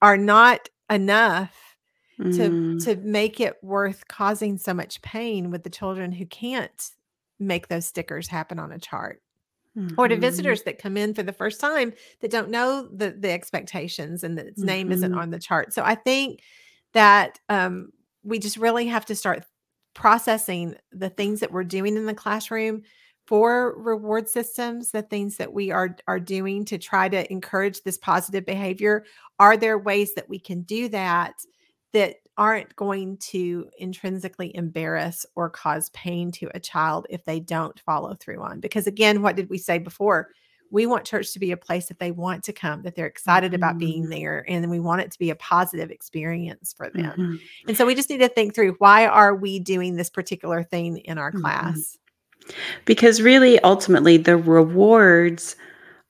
are 0.00 0.16
not 0.16 0.68
enough 0.90 1.73
Mm. 2.18 2.84
to 2.84 2.96
make 2.96 3.40
it 3.40 3.54
worth 3.62 4.06
causing 4.08 4.56
so 4.58 4.72
much 4.72 5.02
pain 5.02 5.50
with 5.50 5.64
the 5.64 5.70
children 5.70 6.12
who 6.12 6.26
can't 6.26 6.90
make 7.40 7.68
those 7.68 7.86
stickers 7.86 8.28
happen 8.28 8.58
on 8.60 8.70
a 8.72 8.78
chart 8.78 9.20
or 9.98 10.06
to 10.06 10.16
Mhm. 10.16 10.20
visitors 10.20 10.62
that 10.62 10.78
come 10.78 10.96
in 10.96 11.14
for 11.14 11.24
the 11.24 11.32
first 11.32 11.60
time 11.60 11.92
that 12.20 12.30
don't 12.30 12.48
know 12.50 12.86
the 12.94 13.10
the 13.10 13.30
expectations 13.32 14.22
and 14.22 14.38
that 14.38 14.46
its 14.46 14.62
name 14.62 14.92
isn't 14.92 15.12
Mhm. 15.12 15.18
on 15.20 15.30
the 15.30 15.38
chart. 15.40 15.72
So 15.72 15.82
I 15.82 15.96
think 15.96 16.40
that 16.92 17.40
um, 17.48 17.90
we 18.22 18.38
just 18.38 18.56
really 18.56 18.86
have 18.86 19.04
to 19.06 19.16
start 19.16 19.44
processing 19.94 20.76
the 20.92 21.10
things 21.10 21.40
that 21.40 21.50
we're 21.52 21.64
doing 21.64 21.96
in 21.96 22.06
the 22.06 22.14
classroom 22.14 22.82
for 23.26 23.74
reward 23.78 24.28
systems, 24.28 24.90
the 24.92 25.02
things 25.02 25.36
that 25.38 25.52
we 25.52 25.70
are 25.72 25.96
are 26.06 26.20
doing 26.20 26.64
to 26.66 26.78
try 26.78 27.08
to 27.08 27.30
encourage 27.32 27.82
this 27.82 27.98
positive 27.98 28.44
behavior. 28.46 29.04
Are 29.40 29.56
there 29.56 29.78
ways 29.78 30.14
that 30.14 30.28
we 30.28 30.38
can 30.38 30.62
do 30.62 30.88
that 30.90 31.34
that 31.94 32.16
aren't 32.36 32.74
going 32.76 33.16
to 33.16 33.70
intrinsically 33.78 34.54
embarrass 34.54 35.24
or 35.36 35.48
cause 35.48 35.88
pain 35.90 36.32
to 36.32 36.50
a 36.54 36.60
child 36.60 37.06
if 37.08 37.24
they 37.24 37.40
don't 37.40 37.78
follow 37.80 38.14
through 38.14 38.42
on? 38.42 38.60
Because 38.60 38.86
again, 38.86 39.22
what 39.22 39.36
did 39.36 39.48
we 39.48 39.56
say 39.56 39.78
before? 39.78 40.28
We 40.70 40.86
want 40.86 41.04
church 41.04 41.32
to 41.32 41.38
be 41.38 41.52
a 41.52 41.56
place 41.56 41.86
that 41.86 42.00
they 42.00 42.10
want 42.10 42.42
to 42.44 42.52
come, 42.52 42.82
that 42.82 42.96
they're 42.96 43.06
excited 43.06 43.54
about 43.54 43.78
being 43.78 44.06
Mhm. 44.06 44.10
there, 44.10 44.44
and 44.48 44.68
we 44.68 44.80
want 44.80 45.02
it 45.02 45.12
to 45.12 45.18
be 45.18 45.30
a 45.30 45.36
positive 45.36 45.92
experience 45.92 46.74
for 46.76 46.90
them. 46.90 47.16
Mhm. 47.16 47.40
And 47.68 47.76
so 47.76 47.86
we 47.86 47.94
just 47.94 48.10
need 48.10 48.18
to 48.18 48.28
think 48.28 48.54
through 48.54 48.74
why 48.78 49.06
are 49.06 49.36
we 49.36 49.60
doing 49.60 49.94
this 49.94 50.10
particular 50.10 50.64
thing 50.64 50.96
in 50.98 51.16
our 51.16 51.30
Mhm. 51.30 51.40
class? 51.40 51.96
Because 52.84 53.22
really, 53.22 53.60
ultimately, 53.60 54.16
the 54.16 54.36
rewards 54.36 55.54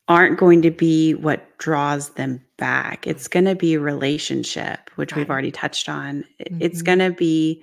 aren't 0.09 0.39
going 0.39 0.63
to 0.63 0.71
be 0.71 1.15
what 1.15 1.57
draws 1.59 2.11
them 2.11 2.44
back. 2.69 3.07
It's 3.07 3.29
going 3.29 3.45
to 3.45 3.55
be 3.55 3.77
relationship, 3.77 4.91
which 4.97 5.15
we've 5.15 5.29
already 5.29 5.51
touched 5.53 5.89
on. 5.89 6.25
I- 6.41 6.45
It's 6.61 6.81
going 6.83 7.01
to 7.01 7.11
be 7.11 7.63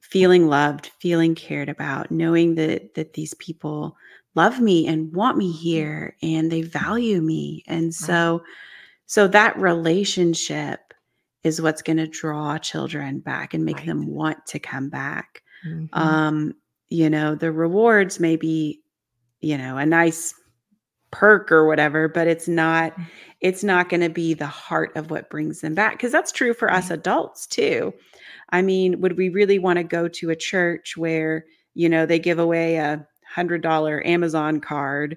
feeling 0.00 0.48
loved, 0.48 0.86
feeling 1.00 1.34
cared 1.36 1.68
about, 1.68 2.10
knowing 2.10 2.56
that 2.56 2.94
that 2.94 3.12
these 3.12 3.34
people 3.34 3.96
love 4.34 4.60
me 4.60 4.86
and 4.88 5.14
want 5.14 5.36
me 5.38 5.50
here 5.52 6.16
and 6.22 6.50
they 6.50 6.62
value 6.62 7.20
me. 7.20 7.62
And 7.68 7.94
so 7.94 8.42
so 9.06 9.28
that 9.28 9.56
relationship 9.58 10.80
is 11.44 11.62
what's 11.62 11.82
going 11.82 11.96
to 11.98 12.06
draw 12.20 12.58
children 12.58 13.20
back 13.20 13.54
and 13.54 13.64
make 13.64 13.76
Right. 13.78 13.86
them 13.86 14.06
want 14.06 14.38
to 14.46 14.58
come 14.58 14.88
back. 14.90 15.42
Mhm. 15.66 15.88
Um, 15.92 16.54
you 16.88 17.08
know, 17.08 17.34
the 17.36 17.52
rewards 17.52 18.18
may 18.18 18.36
be, 18.36 18.82
you 19.40 19.56
know, 19.56 19.76
a 19.76 19.86
nice 19.86 20.34
perk 21.10 21.50
or 21.52 21.66
whatever, 21.66 22.08
but 22.08 22.26
it's 22.26 22.48
not 22.48 22.94
Mm. 22.96 23.06
it's 23.40 23.62
not 23.64 23.88
going 23.88 24.00
to 24.00 24.08
be 24.10 24.34
the 24.34 24.46
heart 24.46 24.90
of 24.96 25.10
what 25.10 25.30
brings 25.30 25.60
them 25.60 25.74
back 25.74 25.92
because 25.92 26.12
that's 26.12 26.32
true 26.32 26.52
for 26.54 26.72
us 26.72 26.90
adults 26.90 27.46
too. 27.46 27.92
I 28.50 28.62
mean, 28.62 29.00
would 29.00 29.16
we 29.18 29.28
really 29.28 29.58
want 29.58 29.78
to 29.78 29.84
go 29.84 30.08
to 30.08 30.30
a 30.30 30.36
church 30.36 30.96
where, 30.96 31.44
you 31.74 31.88
know, 31.88 32.06
they 32.06 32.18
give 32.18 32.38
away 32.40 32.76
a 32.76 33.06
$100 33.22 34.02
Amazon 34.06 34.60
card 34.60 35.16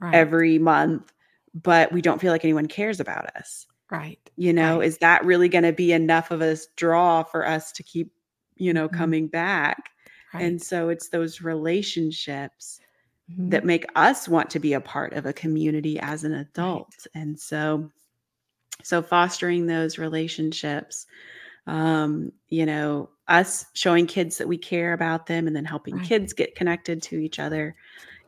right. 0.00 0.14
every 0.14 0.58
month, 0.58 1.12
but 1.54 1.92
we 1.92 2.02
don't 2.02 2.20
feel 2.20 2.32
like 2.32 2.44
anyone 2.44 2.66
cares 2.68 3.00
about 3.00 3.34
us? 3.36 3.66
right. 3.90 4.30
You 4.36 4.52
know, 4.54 4.78
Right. 4.78 4.86
is 4.86 4.98
that 4.98 5.24
really 5.24 5.48
going 5.48 5.64
to 5.64 5.72
be 5.72 5.92
enough 5.92 6.30
of 6.30 6.40
a 6.42 6.56
draw 6.76 7.22
for 7.22 7.46
us 7.46 7.72
to 7.72 7.82
keep, 7.82 8.12
you 8.56 8.72
know, 8.72 8.88
Mhm. 8.88 8.92
coming 8.96 9.28
back? 9.28 9.90
Right. 10.34 10.44
And 10.44 10.62
so 10.62 10.88
it's 10.90 11.08
those 11.10 11.42
relationships 11.42 12.80
Mhm. 13.38 13.50
that 13.50 13.64
make 13.64 13.86
us 13.96 14.28
want 14.28 14.50
to 14.50 14.58
be 14.60 14.72
a 14.74 14.80
part 14.80 15.12
of 15.14 15.26
a 15.26 15.32
community 15.32 15.98
as 16.00 16.24
an 16.24 16.34
adult. 16.34 17.06
And 17.14 17.38
so 17.38 17.90
so 18.82 19.02
fostering 19.02 19.66
those 19.66 19.98
relationships 19.98 21.06
um 21.68 22.32
you 22.48 22.66
know 22.66 23.08
us 23.28 23.66
showing 23.74 24.06
kids 24.06 24.38
that 24.38 24.48
we 24.48 24.58
care 24.58 24.92
about 24.94 25.26
them 25.26 25.46
and 25.46 25.54
then 25.56 25.64
helping 25.64 25.98
Right. 25.98 26.06
kids 26.08 26.32
get 26.32 26.56
connected 26.56 27.02
to 27.04 27.18
each 27.18 27.38
other 27.38 27.76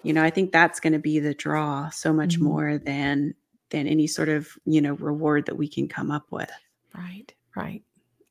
you 0.03 0.13
know 0.13 0.23
i 0.25 0.31
think 0.31 0.53
that's 0.53 0.81
going 0.81 0.93
to 0.95 0.99
be 1.01 1.19
the 1.21 1.35
draw 1.35 1.91
so 1.91 2.13
much 2.13 2.39
Mhm. 2.39 2.43
more 2.43 2.79
than 2.79 3.35
than 3.71 3.89
any 3.89 4.07
sort 4.07 4.29
of 4.31 4.49
you 4.67 4.81
know 4.83 4.95
reward 4.95 5.47
that 5.47 5.57
we 5.59 5.69
can 5.69 5.89
come 5.89 6.11
up 6.11 6.27
with 6.33 6.51
Right, 6.95 7.35
right. 7.57 7.83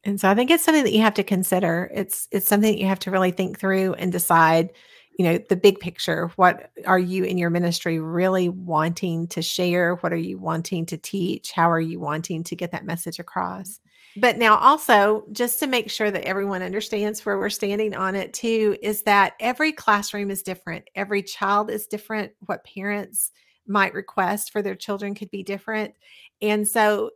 And 0.05 0.19
so 0.19 0.29
I 0.29 0.35
think 0.35 0.51
it's 0.51 0.63
something 0.63 0.83
that 0.83 0.93
you 0.93 1.01
have 1.01 1.13
to 1.15 1.23
consider. 1.23 1.89
It's 1.93 2.27
it's 2.31 2.47
something 2.47 2.71
that 2.73 2.79
you 2.79 2.87
have 2.87 2.99
to 2.99 3.11
really 3.11 3.31
think 3.31 3.59
through 3.59 3.93
and 3.95 4.11
decide, 4.11 4.71
you 5.17 5.25
know, 5.25 5.37
the 5.49 5.55
big 5.55 5.79
picture. 5.79 6.31
What 6.35 6.71
are 6.85 6.99
you 6.99 7.23
in 7.23 7.37
your 7.37 7.49
ministry 7.49 7.99
really 7.99 8.49
wanting 8.49 9.27
to 9.27 9.41
share? 9.41 9.95
What 9.95 10.13
are 10.13 10.17
you 10.17 10.37
wanting 10.37 10.85
to 10.87 10.97
teach? 10.97 11.51
How 11.51 11.69
are 11.69 11.79
you 11.79 11.99
wanting 11.99 12.43
to 12.45 12.55
get 12.55 12.71
that 12.71 12.85
message 12.85 13.19
across? 13.19 13.79
But 14.15 14.37
now 14.37 14.57
also, 14.57 15.25
just 15.31 15.59
to 15.59 15.67
make 15.67 15.89
sure 15.89 16.11
that 16.11 16.25
everyone 16.25 16.61
understands 16.61 17.25
where 17.25 17.39
we're 17.39 17.49
standing 17.49 17.95
on 17.95 18.15
it 18.15 18.33
too, 18.33 18.77
is 18.81 19.01
that 19.03 19.33
every 19.39 19.71
classroom 19.71 20.29
is 20.29 20.43
different. 20.43 20.85
Every 20.93 21.23
child 21.23 21.71
is 21.71 21.87
different. 21.87 22.31
What 22.45 22.63
parents 22.63 23.31
might 23.65 23.93
request 23.93 24.51
for 24.51 24.61
their 24.61 24.75
children 24.75 25.15
could 25.15 25.31
be 25.31 25.41
different. 25.41 25.95
And 26.41 26.67
so 26.67 27.11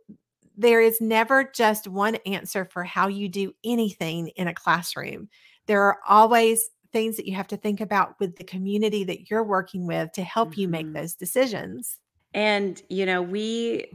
there 0.55 0.81
is 0.81 0.99
never 0.99 1.43
just 1.43 1.87
one 1.87 2.15
answer 2.25 2.65
for 2.65 2.83
how 2.83 3.07
you 3.09 3.29
do 3.29 3.53
anything 3.63 4.29
in 4.29 4.47
a 4.47 4.53
classroom. 4.53 5.29
There 5.67 5.83
are 5.83 5.99
always 6.07 6.69
things 6.91 7.17
that 7.17 7.27
you 7.27 7.35
have 7.35 7.47
to 7.47 7.57
think 7.57 7.81
about 7.81 8.19
with 8.19 8.37
the 8.37 8.43
community 8.43 9.03
that 9.05 9.29
you're 9.29 9.43
working 9.43 9.87
with 9.87 10.11
to 10.13 10.23
help 10.23 10.57
you 10.57 10.67
make 10.67 10.87
Mhm. 10.87 10.93
those 10.93 11.15
decisions. 11.15 11.97
and 12.33 12.81
you 12.89 13.05
know 13.05 13.21
we 13.21 13.85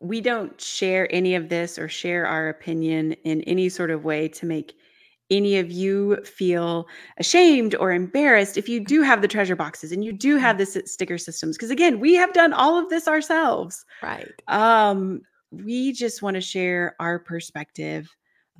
we 0.00 0.20
don't 0.20 0.60
share 0.60 1.12
any 1.14 1.34
of 1.34 1.48
this 1.48 1.78
or 1.78 1.88
share 1.88 2.26
our 2.26 2.48
opinion 2.48 3.12
in 3.24 3.42
any 3.42 3.68
sort 3.68 3.90
of 3.90 4.04
way 4.04 4.28
to 4.28 4.46
make 4.46 4.74
any 5.30 5.58
of 5.58 5.70
you 5.70 6.16
feel 6.24 6.86
ashamed 7.18 7.74
or 7.76 7.92
embarrassed 7.92 8.56
if 8.58 8.68
you 8.68 8.80
do 8.80 9.02
have 9.02 9.22
the 9.22 9.28
treasure 9.28 9.56
boxes 9.56 9.92
and 9.92 10.04
you 10.04 10.12
do 10.12 10.36
have 10.36 10.58
the 10.58 10.66
sticker 10.66 11.18
systems 11.18 11.56
because 11.56 11.70
again 11.70 12.00
we 12.00 12.14
have 12.14 12.32
done 12.32 12.52
all 12.52 12.78
of 12.78 12.88
this 12.90 13.08
ourselves 13.08 13.84
Right. 14.00 14.42
um 14.48 15.22
we 15.52 15.92
just 15.92 16.22
want 16.22 16.34
to 16.34 16.40
share 16.40 16.96
our 17.00 17.18
perspective 17.18 18.08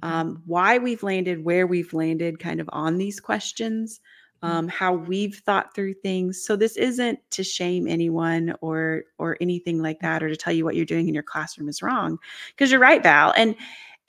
um 0.04 0.42
why 0.46 0.78
we've 0.78 1.02
landed 1.02 1.44
where 1.44 1.66
we've 1.66 1.92
landed 1.94 2.38
kind 2.40 2.60
of 2.60 2.70
on 2.72 2.98
these 2.98 3.20
questions 3.20 4.00
um 4.42 4.68
how 4.68 4.92
we've 4.94 5.38
thought 5.46 5.74
through 5.74 5.94
things. 5.94 6.44
So 6.44 6.56
this 6.56 6.76
isn't 6.76 7.18
to 7.32 7.44
shame 7.44 7.88
anyone 7.88 8.54
or 8.62 9.04
or 9.18 9.36
anything 9.40 9.80
like 9.82 10.00
that 10.00 10.22
or 10.22 10.30
to 10.30 10.36
tell 10.36 10.52
you 10.54 10.64
what 10.64 10.76
you're 10.76 10.84
doing 10.86 11.08
in 11.08 11.14
your 11.14 11.24
classroom 11.24 11.68
is 11.68 11.82
wrong 11.82 12.18
because 12.50 12.70
you're 12.70 12.80
right 12.80 13.02
val. 13.02 13.34
And 13.36 13.56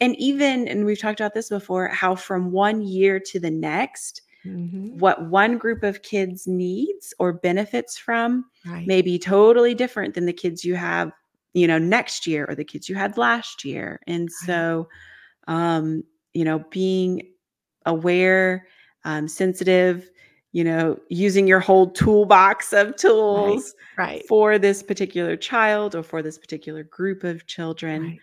and 0.02 0.16
even 0.18 0.68
and 0.68 0.86
we've 0.86 1.00
talked 1.00 1.22
about 1.22 1.34
this 1.36 1.50
before 1.50 1.88
how 1.90 2.16
from 2.16 2.52
one 2.52 2.82
year 2.84 3.20
to 3.32 3.40
the 3.40 3.52
next 3.52 4.22
Mhm. 4.46 4.96
what 5.00 5.30
one 5.30 5.58
group 5.58 5.84
of 5.84 6.02
kids 6.04 6.48
needs 6.48 7.14
or 7.20 7.34
benefits 7.34 7.98
from 7.98 8.46
Right. 8.66 8.86
may 8.86 9.02
be 9.02 9.20
totally 9.20 9.74
different 9.76 10.14
than 10.16 10.26
the 10.26 10.34
kids 10.34 10.64
you 10.66 10.76
have 10.76 11.12
you 11.54 11.68
know 11.68 11.78
next 11.80 12.28
year 12.28 12.46
or 12.50 12.56
the 12.56 12.66
kids 12.66 12.90
you 12.90 12.96
had 12.96 13.18
last 13.18 13.64
year. 13.66 14.00
And 14.08 14.32
so 14.32 14.88
um 15.48 16.04
you 16.34 16.44
know 16.46 16.60
being 16.72 17.22
aware 17.86 18.68
um 19.04 19.28
sensitive 19.28 20.10
you 20.52 20.64
know 20.64 20.98
using 21.10 21.48
your 21.48 21.60
whole 21.60 21.90
toolbox 21.92 22.74
of 22.74 22.96
tools 22.96 23.76
Right. 23.98 24.26
for 24.28 24.58
this 24.58 24.82
particular 24.84 25.36
child 25.38 25.96
or 25.96 26.04
for 26.04 26.22
this 26.22 26.38
particular 26.38 26.84
group 26.84 27.24
of 27.24 27.46
children 27.46 28.02
Right. 28.04 28.20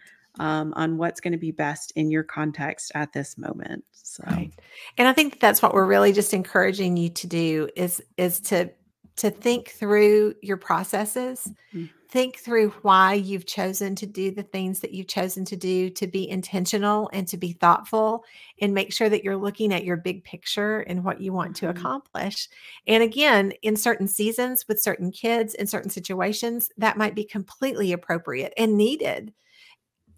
um, 0.61 0.73
on 0.77 0.97
what's 0.99 1.21
going 1.21 1.33
to 1.33 1.39
be 1.39 1.51
best 1.53 1.93
in 1.97 2.11
your 2.11 2.23
context 2.25 2.93
at 2.95 3.13
this 3.13 3.39
moment 3.39 3.85
so 3.93 4.25
Right. 4.27 4.53
And 4.99 5.09
I 5.09 5.13
think 5.13 5.41
that's 5.41 5.63
what 5.63 5.73
we're 5.75 5.87
really 5.87 6.13
just 6.13 6.35
encouraging 6.35 6.97
you 6.97 7.09
to 7.11 7.27
do 7.27 7.69
is 7.77 8.03
is 8.19 8.41
to 8.41 8.71
to 9.17 9.31
think 9.31 9.71
through 9.71 10.35
your 10.43 10.57
processes. 10.57 11.53
Mm. 11.75 11.89
Think 12.09 12.39
through 12.39 12.71
why 12.83 13.15
you've 13.15 13.47
chosen 13.47 13.95
to 13.97 14.07
do 14.07 14.31
the 14.31 14.43
things 14.43 14.81
that 14.81 14.93
you've 14.93 15.09
chosen 15.09 15.47
to 15.47 15.57
do, 15.57 15.89
to 15.91 16.07
be 16.07 16.29
intentional 16.29 17.09
and 17.13 17.27
to 17.29 17.39
be 17.39 17.55
thoughtful 17.55 18.25
and 18.61 18.75
make 18.75 18.93
sure 18.93 19.09
that 19.09 19.25
you're 19.25 19.37
looking 19.37 19.73
at 19.73 19.85
your 19.85 19.97
big 19.97 20.23
picture 20.23 20.81
and 20.81 21.05
what 21.05 21.23
you 21.23 21.33
want 21.33 21.57
to 21.57 21.69
Mhm. 21.69 21.71
accomplish. 21.71 22.51
And 22.87 23.03
again, 23.03 23.53
in 23.63 23.77
certain 23.77 24.09
seasons 24.09 24.69
with 24.69 24.83
certain 24.83 25.11
kids 25.11 25.55
in 25.55 25.67
certain 25.67 25.91
situations, 25.91 26.71
that 26.77 26.99
might 26.99 27.15
be 27.15 27.25
completely 27.25 27.93
appropriate 27.93 28.53
and 28.59 28.77
needed 28.77 29.33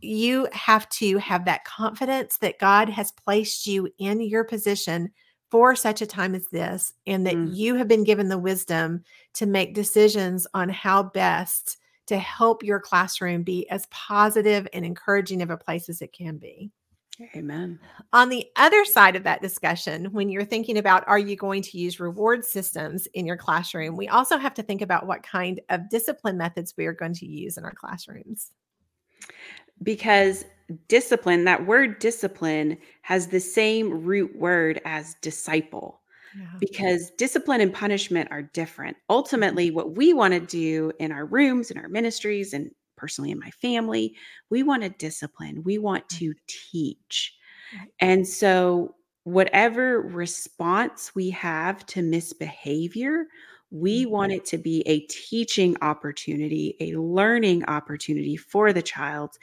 you 0.01 0.49
have 0.53 0.89
to 0.91 1.19
have 1.19 1.45
that 1.47 1.65
confidence 1.65 2.39
that 2.39 2.59
God 2.59 2.89
has 2.91 3.13
placed 3.13 3.67
you 3.67 3.89
in 3.99 4.21
your 4.21 4.45
position 4.45 5.11
for 5.55 5.77
such 5.77 6.03
a 6.03 6.07
time 6.07 6.35
as 6.35 6.49
this, 6.49 6.95
and 7.07 7.25
that 7.25 7.37
Mm. 7.37 7.55
you 7.55 7.77
have 7.77 7.87
been 7.87 8.03
given 8.03 8.29
the 8.29 8.37
wisdom 8.37 9.05
to 9.35 9.47
make 9.47 9.73
decisions 9.73 10.49
on 10.53 10.69
how 10.69 11.01
best 11.01 11.77
to 12.07 12.19
help 12.19 12.65
your 12.65 12.81
classroom 12.81 13.45
be 13.45 13.71
as 13.71 13.87
positive 13.87 14.67
and 14.73 14.85
encouraging 14.85 15.41
of 15.43 15.51
a 15.51 15.57
place 15.57 15.89
as 15.89 16.03
it 16.03 16.13
can 16.13 16.39
be. 16.39 16.73
amen 17.37 17.79
On 18.13 18.29
the 18.29 18.47
other 18.57 18.85
side 18.85 19.15
of 19.15 19.23
that 19.23 19.43
discussion, 19.43 20.07
when 20.07 20.29
you're 20.29 20.45
thinking 20.45 20.79
about 20.79 21.07
are 21.07 21.21
you 21.21 21.37
going 21.37 21.63
to 21.63 21.79
use 21.79 22.01
reward 22.01 22.45
systems 22.45 23.07
in 23.15 23.25
your 23.25 23.37
classroom, 23.37 23.97
we 23.97 24.09
also 24.09 24.37
have 24.39 24.55
to 24.55 24.63
think 24.65 24.83
about 24.83 25.07
what 25.07 25.23
kind 25.23 25.61
of 25.69 25.89
discipline 25.89 26.37
methods 26.37 26.75
we 26.77 26.87
are 26.87 26.93
going 26.93 27.15
to 27.15 27.27
use 27.27 27.59
in 27.59 27.65
our 27.65 27.75
classrooms. 27.75 28.51
Because 29.85 30.45
discipline 30.89 31.45
that 31.45 31.67
word 31.67 31.99
discipline 31.99 32.79
has 33.03 33.29
the 33.29 33.41
same 33.41 34.03
root 34.03 34.35
word 34.37 34.81
as 34.85 35.15
disciple 35.21 36.01
Yeah. 36.37 36.47
because 36.59 37.11
discipline 37.13 37.61
and 37.61 37.73
punishment 37.73 38.29
are 38.33 38.43
different. 38.43 38.97
Mm-hmm. 38.97 39.15
Ultimately 39.15 39.71
what 39.71 39.97
we 39.97 40.13
want 40.15 40.35
to 40.35 40.41
do 40.41 40.91
in 40.99 41.13
our 41.13 41.27
rooms 41.27 41.71
in 41.71 41.79
our 41.79 41.89
ministries 41.89 42.55
and 42.55 42.71
personally 42.97 43.31
in 43.31 43.39
my 43.39 43.51
family 43.51 44.17
we 44.51 44.63
want 44.63 44.83
to 44.83 44.89
discipline. 44.89 45.63
We 45.63 45.79
want 45.79 46.09
to 46.11 46.35
teach. 46.47 47.37
And 48.01 48.27
so 48.27 48.95
whatever 49.25 50.01
response 50.01 51.15
we 51.15 51.31
have 51.31 51.85
to 51.87 52.03
misbehavior 52.03 53.27
we 53.71 54.07
want 54.07 54.31
mm-hmm. 54.31 54.37
it 54.37 54.45
to 54.45 54.59
be 54.59 54.83
a 54.87 55.01
teaching 55.01 55.77
opportunity 55.83 56.77
a 56.81 56.95
learning 56.97 57.65
opportunity 57.65 58.37
for 58.37 58.73
the 58.73 58.83
child 58.83 59.39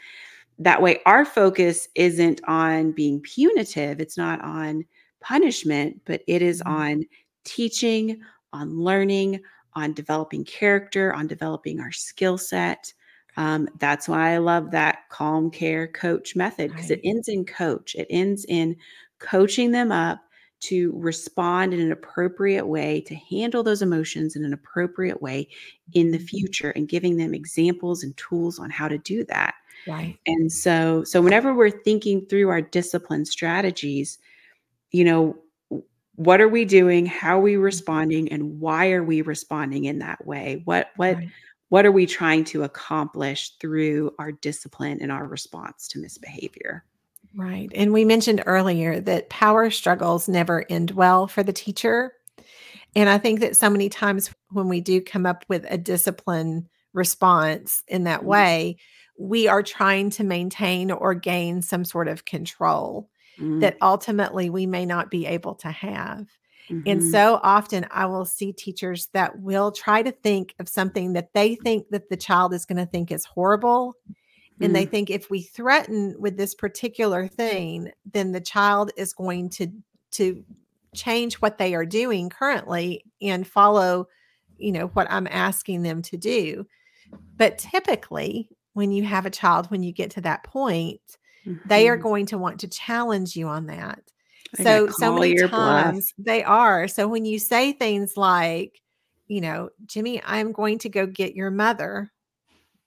that 0.64 0.82
way 0.82 1.00
our 1.06 1.26
focus 1.26 1.88
isn't 1.96 2.42
on 2.48 2.92
being 2.92 3.20
punitive 3.22 4.00
it's 4.00 4.18
not 4.18 4.42
on 4.42 4.84
punishment 5.22 6.00
but 6.06 6.22
it 6.28 6.42
is 6.42 6.62
Mhm. 6.66 6.72
on 6.72 7.04
teaching 7.46 8.22
on 8.54 8.80
learning 8.80 9.42
on 9.74 9.94
developing 9.94 10.44
character 10.46 11.14
on 11.14 11.28
developing 11.28 11.80
our 11.80 11.92
skill 11.92 12.38
set 12.38 12.94
um, 13.38 13.68
that's 13.80 14.08
why 14.10 14.34
i 14.34 14.38
love 14.38 14.72
that 14.72 15.00
calm 15.10 15.50
care 15.52 15.88
coach 15.88 16.36
method 16.36 16.72
because 16.72 16.92
it 16.92 17.00
ends 17.04 17.28
in 17.30 17.46
coach 17.46 17.96
it 17.96 18.08
ends 18.10 18.46
in 18.50 18.76
coaching 19.20 19.72
them 19.72 19.92
up 19.92 20.20
to 20.60 20.92
respond 20.96 21.74
in 21.74 21.80
an 21.80 21.92
appropriate 21.92 22.68
way 22.68 23.02
to 23.02 23.16
handle 23.16 23.64
those 23.64 23.82
emotions 23.82 24.36
in 24.36 24.46
an 24.46 24.54
appropriate 24.54 25.22
way 25.22 25.48
in 25.94 26.12
the 26.12 26.20
Mhm. 26.20 26.28
future 26.30 26.72
and 26.72 26.90
giving 26.90 27.18
them 27.18 27.34
examples 27.34 28.04
and 28.04 28.16
tools 28.18 28.60
on 28.60 28.70
how 28.70 28.88
to 28.88 28.98
do 29.00 29.24
that 29.26 29.56
Right. 29.86 30.20
And 30.26 30.52
so 30.52 31.04
so 31.04 31.22
whenever 31.22 31.54
we're 31.54 31.72
thinking 31.72 32.26
through 32.28 32.50
our 32.50 32.62
discipline 32.62 33.26
strategies, 33.26 34.20
you 34.92 35.04
know, 35.04 35.38
what 36.16 36.42
are 36.42 36.50
we 36.50 36.66
doing? 36.66 37.06
How 37.06 37.38
are 37.40 37.42
we 37.42 37.58
Mm-hmm. 37.58 37.64
responding? 37.64 38.32
And 38.32 38.60
why 38.60 38.92
are 38.92 39.04
we 39.04 39.22
responding 39.22 39.86
in 39.86 40.00
that 40.00 40.26
way? 40.26 40.62
What 40.66 40.90
what 40.96 41.18
Right. 41.18 41.32
what 41.70 41.86
are 41.86 41.92
we 41.92 42.06
trying 42.06 42.44
to 42.46 42.64
accomplish 42.64 43.58
through 43.60 44.14
our 44.20 44.32
discipline 44.32 45.00
and 45.02 45.12
our 45.12 45.26
response 45.28 45.88
to 45.90 46.00
misbehavior? 46.00 46.86
Right. 47.34 47.72
And 47.74 47.94
we 47.94 48.04
mentioned 48.04 48.44
earlier 48.46 49.00
that 49.02 49.30
power 49.30 49.72
struggles 49.72 50.28
never 50.28 50.66
end 50.70 50.92
well 50.92 51.28
for 51.28 51.44
the 51.44 51.54
teacher. 51.54 52.14
And 52.96 53.10
I 53.10 53.18
think 53.18 53.40
that 53.40 53.56
so 53.56 53.70
many 53.70 53.88
times 53.90 54.32
when 54.50 54.68
we 54.68 54.82
do 54.82 55.02
come 55.02 55.26
up 55.26 55.46
with 55.48 55.66
a 55.70 55.78
discipline 55.78 56.68
response 56.94 57.84
in 57.88 58.04
that 58.04 58.26
Mhm. 58.26 58.26
way, 58.26 58.78
we 59.28 59.48
are 59.48 59.64
trying 59.64 60.10
to 60.12 60.24
maintain 60.24 60.92
or 60.92 61.14
gain 61.14 61.62
some 61.62 61.86
sort 61.86 62.08
of 62.08 62.26
control 62.26 63.10
Mm, 63.40 63.62
that 63.62 63.78
ultimately 63.82 64.50
we 64.50 64.66
may 64.66 64.86
not 64.86 65.12
be 65.12 65.26
able 65.26 65.56
to 65.56 65.70
have. 65.70 66.28
And 66.86 67.04
mhm, 67.04 67.04
so 67.04 67.40
often 67.44 67.86
I 67.92 68.08
will 68.08 68.26
see 68.26 68.54
teachers 68.54 69.10
that 69.14 69.40
will 69.40 69.72
try 69.72 70.02
to 70.02 70.12
think 70.12 70.56
of 70.60 70.68
something 70.68 71.14
that 71.14 71.34
they 71.34 71.56
think 71.56 71.88
that 71.92 72.10
the 72.10 72.18
child 72.18 72.54
is 72.54 72.66
going 72.66 72.78
to 72.78 72.86
think 72.88 73.12
is 73.12 73.26
horrible 73.26 73.96
and 74.62 74.76
they 74.76 74.86
mm, 74.86 74.86
think 74.86 75.10
if 75.10 75.30
we 75.30 75.42
threaten 75.42 76.16
with 76.20 76.38
this 76.38 76.54
particular 76.56 77.28
thing 77.28 77.92
then 78.06 78.32
the 78.32 78.42
child 78.42 78.92
is 78.98 79.14
going 79.14 79.50
to 79.50 79.68
to 80.12 80.44
change 80.96 81.36
what 81.36 81.58
they 81.58 81.74
are 81.74 81.86
doing 81.86 82.30
currently 82.30 83.04
and 83.22 83.48
follow 83.48 84.08
you 84.58 84.72
know 84.72 84.88
what 84.88 85.08
i'm 85.12 85.28
asking 85.28 85.84
them 85.84 86.02
to 86.02 86.18
do. 86.18 86.66
But 87.38 87.58
typically 87.58 88.50
when 88.74 88.92
you 88.92 89.04
have 89.04 89.26
a 89.26 89.30
child 89.32 89.70
when 89.72 89.84
you 89.84 89.92
get 89.92 90.12
to 90.12 90.22
that 90.22 90.44
point 90.44 91.02
they 91.66 91.88
are 91.88 91.98
mhm. 91.98 92.02
going 92.02 92.26
to 92.28 92.38
want 92.38 92.60
to 92.62 92.68
challenge 92.68 93.36
you 93.36 93.48
on 93.48 93.68
that 93.68 94.00
They're 94.58 94.66
so 94.66 94.88
so 94.90 95.12
many 95.12 95.34
your 95.34 95.48
bluff. 95.50 95.96
times 95.96 96.14
they 96.18 96.44
are 96.44 96.88
so 96.88 97.08
when 97.08 97.26
you 97.26 97.40
say 97.40 97.74
things 97.74 98.18
like 98.18 98.82
you 99.28 99.42
know 99.42 99.70
jimmy 99.86 100.22
i'm 100.26 100.52
going 100.52 100.78
to 100.80 100.90
go 100.90 101.06
get 101.06 101.36
your 101.36 101.52
mother 101.52 102.12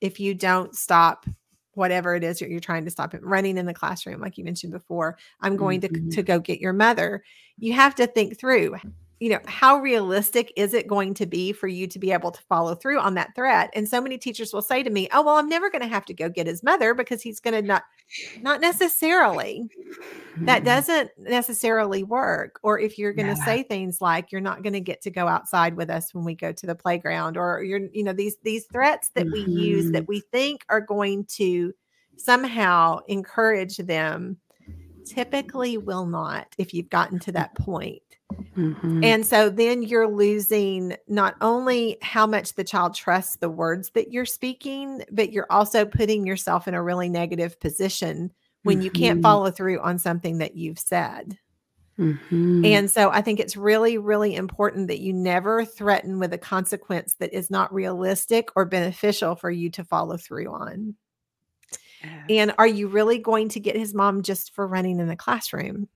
if 0.01 0.21
you 0.21 0.35
don't 0.35 0.75
stop 0.75 1.27
whatever 1.75 2.15
it 2.15 2.23
is 2.23 2.39
that 2.39 2.51
you're 2.51 2.61
trying 2.61 2.85
to 2.85 2.91
stop 2.91 3.15
it 3.15 3.25
running 3.25 3.59
in 3.59 3.67
the 3.67 3.75
classroom 3.75 4.21
like 4.21 4.39
you 4.39 4.45
mentioned 4.45 4.73
before 4.73 5.17
i'm 5.41 5.57
going 5.57 5.81
to 5.81 5.89
Mhm, 5.89 6.11
to 6.11 6.23
go 6.23 6.39
get 6.39 6.61
your 6.61 6.73
mother 6.73 7.23
you 7.59 7.73
have 7.73 7.95
to 7.95 8.07
think 8.07 8.39
through 8.39 8.77
you 9.25 9.31
know 9.31 9.41
how 9.49 9.79
realistic 9.79 10.53
is 10.57 10.75
it 10.75 10.89
going 10.89 11.15
to 11.15 11.27
be 11.27 11.53
for 11.53 11.69
you 11.69 11.87
to 11.89 11.99
be 11.99 12.13
able 12.13 12.33
to 12.33 12.43
follow 12.45 12.75
through 12.77 13.01
on 13.01 13.15
that 13.15 13.35
threat? 13.37 13.71
And 13.75 13.89
so 13.89 14.01
many 14.01 14.19
teachers 14.19 14.53
will 14.53 14.63
say 14.63 14.83
to 14.83 14.91
me 14.91 15.09
oh 15.13 15.23
well 15.25 15.37
i'm 15.39 15.49
never 15.49 15.71
going 15.71 15.83
to 15.83 15.89
have 15.89 16.07
to 16.07 16.15
go 16.15 16.29
get 16.31 16.47
his 16.49 16.63
mother 16.65 16.95
because 16.95 17.23
he's 17.23 17.41
going 17.41 17.55
to 17.55 17.63
not 17.63 17.85
not 18.43 18.61
necessarily. 18.61 19.71
That 20.47 20.63
mhm. 20.63 20.65
doesn't 20.65 21.11
necessarily 21.19 22.03
work. 22.03 22.59
Or 22.63 22.79
if 22.79 22.99
you're 22.99 23.13
going 23.15 23.29
to 23.29 23.37
Yeah. 23.37 23.45
say 23.45 23.63
things 23.63 24.01
like 24.01 24.33
you're 24.33 24.41
not 24.41 24.63
going 24.63 24.73
to 24.75 24.81
get 24.81 25.01
to 25.03 25.11
go 25.11 25.29
outside 25.29 25.77
with 25.77 25.91
us 25.91 26.13
when 26.15 26.25
we 26.25 26.35
go 26.35 26.53
to 26.53 26.67
the 26.67 26.75
playground 26.75 27.37
or 27.37 27.63
you're 27.65 27.89
you 27.93 28.05
know 28.05 28.13
these 28.13 28.37
these 28.43 28.67
threats 28.73 29.11
that 29.15 29.29
we 29.33 29.41
use 29.41 29.91
that 29.93 30.09
we 30.09 30.21
think 30.33 30.65
are 30.69 30.81
going 30.81 31.25
to 31.27 31.73
somehow 32.17 32.99
encourage 33.09 33.77
them 33.79 34.39
typically 35.05 35.79
will 35.79 36.07
not 36.07 36.49
if 36.59 36.75
you've 36.75 36.91
gotten 36.91 37.19
to 37.21 37.33
that 37.33 37.55
point 37.57 38.03
mhm. 38.57 39.03
and 39.03 39.27
so 39.27 39.51
then 39.51 39.83
you're 39.83 40.09
losing 40.09 40.97
not 41.09 41.37
only 41.41 41.99
how 42.03 42.27
much 42.27 42.55
the 42.55 42.65
child 42.65 42.95
trusts 42.95 43.37
the 43.37 43.51
words 43.51 43.91
that 43.91 44.13
you're 44.13 44.25
speaking, 44.25 45.03
but 45.13 45.33
you're 45.33 45.47
also 45.51 45.85
putting 45.85 46.27
yourself 46.27 46.67
in 46.69 46.75
a 46.75 46.83
really 46.83 47.09
negative 47.11 47.61
position 47.61 48.33
when 48.63 48.81
you 48.81 48.91
can't 48.91 49.21
Mhm, 49.21 49.23
follow 49.23 49.51
through 49.51 49.81
on 49.81 49.99
something 49.99 50.39
that 50.39 50.57
you've 50.57 50.79
said. 50.79 51.39
mhm. 51.99 52.81
And 52.81 52.91
so 52.91 53.11
I 53.11 53.21
think 53.21 53.41
it's 53.41 53.57
really, 53.57 53.99
really 53.99 54.35
important 54.35 54.89
that 54.89 55.01
you 55.01 55.13
never 55.13 55.65
threaten 55.65 56.19
with 56.19 56.33
a 56.33 56.39
consequence 56.39 57.15
that 57.21 57.33
is 57.35 57.51
not 57.51 57.73
realistic 57.75 58.49
or 58.57 58.65
beneficial 58.65 59.35
for 59.37 59.51
you 59.51 59.71
to 59.73 59.85
follow 59.85 60.17
through 60.17 60.51
on. 60.51 60.95
And 62.29 62.55
are 62.59 62.67
you 62.67 62.89
really 62.89 63.19
going 63.19 63.49
to 63.51 63.61
get 63.61 63.77
his 63.77 63.95
mom 63.95 64.23
just 64.23 64.55
for 64.55 64.67
running 64.67 65.01
in 65.01 65.09
the 65.09 65.17
classroom? 65.17 65.89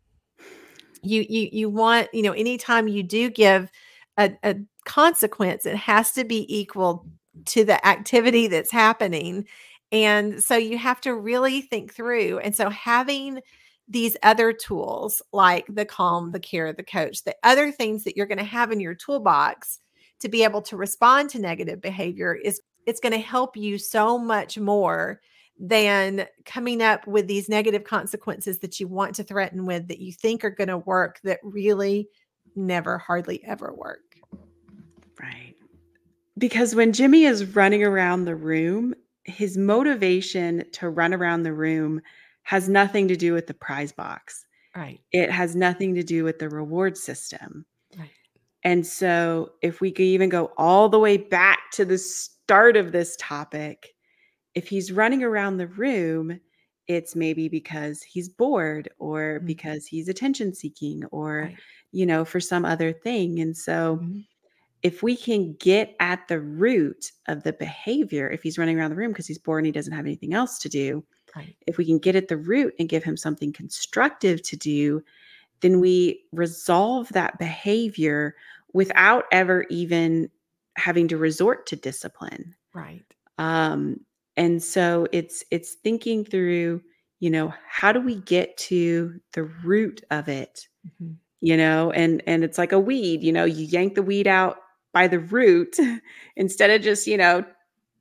You 1.03 1.25
you 1.29 1.49
you 1.53 1.71
want 1.71 2.09
you 2.13 2.23
know 2.23 2.33
anytime 2.33 2.89
you 2.89 3.03
do 3.03 3.31
give 3.31 3.71
a, 4.17 4.33
a 4.43 4.57
consequence 4.85 5.67
it 5.67 5.77
has 5.77 6.13
to 6.13 6.25
be 6.25 6.47
equal 6.55 7.07
to 7.47 7.65
the 7.65 7.85
activity 7.87 8.49
that's 8.49 8.73
happening. 8.73 9.47
And 9.93 10.43
so 10.43 10.57
you 10.57 10.77
have 10.79 11.01
to 11.03 11.15
really 11.15 11.63
think 11.63 11.95
through 11.95 12.39
and 12.41 12.55
so 12.55 12.69
having 12.69 13.41
these 13.89 14.17
other 14.23 14.53
tools 14.53 15.23
like 15.33 15.65
the 15.71 15.87
calm 15.87 16.31
the 16.33 16.41
care 16.41 16.71
the 16.75 16.83
coach 16.83 17.25
the 17.25 17.35
other 17.43 17.73
things 17.73 18.05
that 18.05 18.15
you're 18.15 18.27
going 18.27 18.37
to 18.37 18.45
have 18.45 18.71
in 18.71 18.81
your 18.81 18.95
toolbox 18.95 19.81
to 20.21 20.29
be 20.29 20.45
able 20.45 20.61
to 20.61 20.77
respond 20.77 21.31
to 21.31 21.39
negative 21.39 21.81
behavior 21.81 22.35
is 22.35 22.61
it's 22.85 23.01
going 23.01 23.13
to 23.15 23.19
help 23.19 23.57
you 23.57 23.79
so 23.79 24.19
much 24.19 24.59
more 24.59 25.21
than 25.59 26.27
coming 26.45 26.83
up 26.83 27.07
with 27.07 27.27
these 27.27 27.49
negative 27.49 27.85
consequences 27.85 28.59
that 28.61 28.79
you 28.79 28.87
want 28.87 29.15
to 29.17 29.25
threaten 29.25 29.67
with 29.67 29.89
that 29.89 29.99
you 29.99 30.13
think 30.13 30.45
are 30.45 30.51
going 30.51 30.69
to 30.69 30.79
work 30.79 31.21
that 31.25 31.41
really 31.43 32.09
never 32.55 32.99
hardly 32.99 33.43
ever 33.45 33.73
work. 33.75 34.17
Right. 35.21 35.55
Because 36.37 36.75
when 36.75 36.93
Jimmy 36.93 37.25
is 37.25 37.45
running 37.57 37.83
around 37.83 38.25
the 38.25 38.37
room, 38.37 38.95
his 39.25 39.57
motivation 39.57 40.65
to 40.73 40.91
run 40.91 41.13
around 41.13 41.43
the 41.43 41.53
room 41.53 42.01
has 42.45 42.69
nothing 42.69 43.09
to 43.09 43.17
do 43.17 43.33
with 43.33 43.47
the 43.47 43.55
prize 43.55 43.93
box. 43.93 44.47
Right. 44.77 45.01
It 45.13 45.31
has 45.31 45.57
nothing 45.57 45.95
to 45.97 46.03
do 46.03 46.25
with 46.25 46.39
the 46.39 46.49
reward 46.49 46.97
system. 46.97 47.67
Right. 47.99 48.11
And 48.63 48.87
so, 48.87 49.53
if 49.61 49.81
we 49.81 49.91
could 49.91 50.05
even 50.05 50.29
go 50.29 50.53
all 50.57 50.89
the 50.89 50.99
way 50.99 51.17
back 51.17 51.71
to 51.73 51.85
the 51.85 51.99
start 51.99 52.77
of 52.77 52.93
this 52.93 53.17
topic, 53.19 53.95
if 54.55 54.69
he's 54.69 54.93
running 54.93 55.23
around 55.23 55.57
the 55.59 55.69
room, 55.69 56.41
it's 56.87 57.15
maybe 57.17 57.49
because 57.49 58.03
he's 58.03 58.29
bored 58.29 58.89
or 58.99 59.41
Mhm. 59.41 59.47
because 59.47 59.87
he's 59.87 60.09
attention 60.09 60.55
seeking 60.55 61.05
or, 61.07 61.51
Right. 61.51 61.63
you 61.93 62.07
know, 62.07 62.25
for 62.25 62.41
some 62.41 62.65
other 62.65 62.93
thing. 62.93 63.41
And 63.41 63.57
so, 63.57 64.01
Mhm. 64.01 64.27
if 64.83 65.03
we 65.03 65.17
can 65.17 65.55
get 65.55 65.97
at 66.01 66.29
the 66.29 66.41
root 66.41 67.13
of 67.29 67.43
the 67.43 67.53
behavior, 67.53 68.31
if 68.31 68.43
he's 68.43 68.59
running 68.59 68.79
around 68.79 68.91
the 68.91 68.97
room 68.97 69.13
because 69.13 69.27
he's 69.27 69.39
bored 69.39 69.61
and 69.61 69.67
he 69.67 69.73
doesn't 69.73 69.93
have 69.95 70.07
anything 70.07 70.35
else 70.35 70.59
to 70.61 70.69
do, 70.69 71.05
Right. 71.35 71.57
if 71.67 71.79
we 71.79 71.87
can 71.87 71.99
get 71.99 72.17
at 72.17 72.29
the 72.29 72.37
root 72.39 72.75
and 72.79 72.89
give 72.89 73.05
him 73.05 73.17
something 73.17 73.53
constructive 73.53 74.43
to 74.43 74.57
do, 74.57 75.03
then 75.61 75.81
we 75.81 76.25
resolve 76.33 77.09
that 77.11 77.39
behavior 77.39 78.37
without 78.75 79.25
ever 79.33 79.67
even 79.71 80.31
having 80.77 81.09
to 81.09 81.19
resort 81.19 81.67
to 81.67 81.77
discipline. 81.77 82.55
Right. 82.73 83.15
Um, 83.39 84.05
and 84.39 84.63
so 84.63 85.09
it's 85.13 85.45
it's 85.53 85.75
thinking 85.75 86.25
through, 86.25 86.83
you 87.21 87.31
know, 87.31 87.55
how 87.69 87.93
do 87.93 88.01
we 88.01 88.17
get 88.17 88.57
to 88.59 89.21
the 89.35 89.45
root 89.45 90.03
of 90.13 90.29
it? 90.29 90.69
Mhm. 91.01 91.17
You 91.43 91.57
know, 91.57 91.93
and 91.93 92.23
and 92.27 92.45
it's 92.45 92.59
like 92.59 92.73
a 92.73 92.81
weed, 92.81 93.23
you 93.25 93.33
know, 93.33 93.45
you 93.47 93.67
yank 93.67 93.95
the 93.97 94.03
weed 94.05 94.29
out 94.29 94.59
by 94.95 95.09
the 95.09 95.21
root 95.21 95.77
instead 96.37 96.71
of 96.71 96.83
just, 96.83 97.07
you 97.09 97.19
know, 97.19 97.45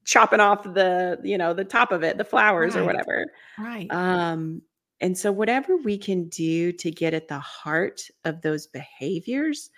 chopping 0.06 0.40
off 0.42 0.64
the, 0.64 1.20
you 1.24 1.38
know, 1.38 1.54
the 1.54 1.66
top 1.66 1.92
of 1.92 2.04
it, 2.04 2.18
the 2.18 2.26
flowers 2.26 2.76
or 2.76 2.86
whatever. 2.86 3.26
Right. 3.58 3.92
Um, 3.92 4.62
and 5.02 5.18
so 5.18 5.32
whatever 5.32 5.78
we 5.78 5.98
can 5.98 6.30
do 6.30 6.72
to 6.74 6.92
get 6.92 7.14
at 7.14 7.28
the 7.30 7.40
heart 7.40 8.02
of 8.26 8.42
those 8.42 8.68
behaviors, 8.68 9.70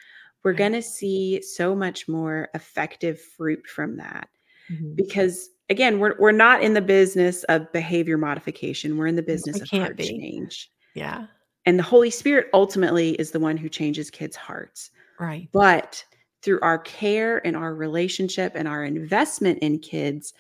we're 0.44 0.54
Right. 0.54 0.58
going 0.58 0.74
to 0.74 0.82
see 0.84 1.42
so 1.42 1.76
much 1.76 2.08
more 2.08 2.50
effective 2.56 3.22
fruit 3.22 3.68
from 3.68 3.98
that. 3.98 4.30
Mhm. 4.72 4.96
Because 4.96 5.50
again, 5.70 6.00
we're 6.00 6.16
we're 6.20 6.32
not 6.32 6.64
in 6.64 6.74
the 6.74 6.82
business 6.82 7.44
of 7.46 7.72
behavior 7.72 8.18
modification. 8.18 8.98
We're 8.98 9.08
in 9.08 9.16
the 9.16 9.22
business 9.22 9.62
of 9.62 9.70
heart 9.70 9.98
be. 9.98 10.08
change. 10.08 10.72
Yeah. 10.96 11.28
And 11.66 11.78
the 11.78 11.84
Holy 11.84 12.10
Spirit 12.10 12.48
ultimately 12.54 13.12
is 13.12 13.32
the 13.32 13.40
one 13.40 13.58
who 13.58 13.70
changes 13.70 14.10
kids' 14.10 14.36
hearts. 14.36 14.92
Right. 15.20 15.50
But 15.52 16.04
through 16.42 16.60
our 16.62 16.80
care 16.80 17.46
and 17.46 17.56
our 17.56 17.76
relationship 17.76 18.54
and 18.56 18.68
our 18.68 18.84
investment 18.84 19.60
in 19.60 19.80
kids, 19.80 20.34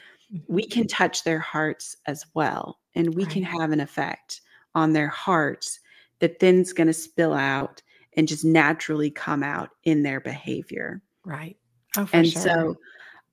we 0.47 0.65
can 0.65 0.83
mm-hmm. 0.83 0.87
touch 0.87 1.23
their 1.23 1.39
hearts 1.39 1.95
as 2.05 2.25
well. 2.33 2.79
And 2.95 3.13
we 3.15 3.25
can 3.25 3.43
have 3.43 3.71
an 3.71 3.79
effect 3.79 4.41
on 4.75 4.93
their 4.93 5.07
hearts 5.07 5.79
that 6.19 6.39
then's 6.39 6.73
going 6.73 6.87
to 6.87 6.93
spill 6.93 7.33
out 7.33 7.81
and 8.13 8.27
just 8.27 8.45
naturally 8.45 9.11
come 9.11 9.43
out 9.43 9.69
in 9.83 10.03
their 10.03 10.19
behavior. 10.19 11.01
Right. 11.25 11.57
Oh, 11.97 12.05
for 12.05 12.15
And 12.15 12.27
sure. 12.27 12.41
so 12.41 12.75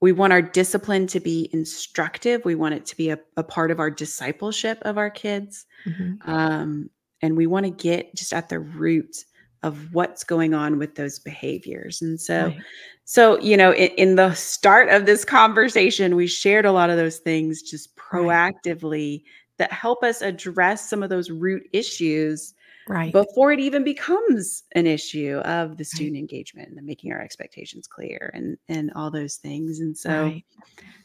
we 0.00 0.12
want 0.12 0.32
our 0.32 0.42
discipline 0.42 1.06
to 1.08 1.20
be 1.20 1.48
instructive. 1.52 2.44
We 2.44 2.54
want 2.54 2.74
it 2.74 2.86
to 2.86 2.96
be 2.96 3.10
a, 3.10 3.18
a 3.36 3.42
part 3.42 3.70
of 3.70 3.80
our 3.80 3.90
discipleship 3.90 4.78
of 4.82 4.98
our 4.98 5.10
kids. 5.10 5.66
Mhm. 5.86 6.18
Um, 6.28 6.90
and 7.22 7.36
we 7.36 7.46
want 7.46 7.64
to 7.64 7.70
get 7.70 8.14
just 8.14 8.32
at 8.32 8.48
the 8.48 8.60
root 8.60 9.24
of 9.62 9.94
what's 9.94 10.22
going 10.22 10.54
on 10.54 10.78
with 10.78 10.94
those 10.94 11.18
behaviors. 11.18 12.02
And 12.02 12.20
so, 12.20 12.48
Right. 12.48 12.60
so 13.04 13.40
you 13.40 13.56
know, 13.56 13.72
in, 13.72 13.90
in 13.96 14.14
the 14.16 14.34
start 14.34 14.90
of 14.90 15.06
this 15.06 15.24
conversation, 15.24 16.14
we 16.14 16.26
shared 16.26 16.66
a 16.66 16.72
lot 16.72 16.90
of 16.90 16.96
those 16.96 17.18
things 17.18 17.62
just 17.62 17.90
Right. 18.12 18.52
proactively 18.64 19.22
that 19.58 19.72
help 19.72 20.04
us 20.04 20.20
address 20.20 20.88
some 20.88 21.02
of 21.02 21.08
those 21.08 21.30
root 21.30 21.66
issues 21.72 22.54
Right. 22.88 23.12
before 23.12 23.52
it 23.52 23.60
even 23.60 23.84
becomes 23.84 24.64
an 24.72 24.86
issue 24.86 25.38
of 25.44 25.70
the 25.76 25.82
Right. 25.82 25.86
student 25.86 26.16
engagement 26.16 26.68
and 26.68 26.76
the 26.78 26.82
making 26.82 27.12
our 27.12 27.20
expectations 27.20 27.86
clear 27.86 28.30
and 28.34 28.56
and 28.68 28.92
all 28.94 29.10
those 29.10 29.36
things 29.36 29.80
and 29.80 29.96
so 29.96 30.10
Right. 30.10 30.44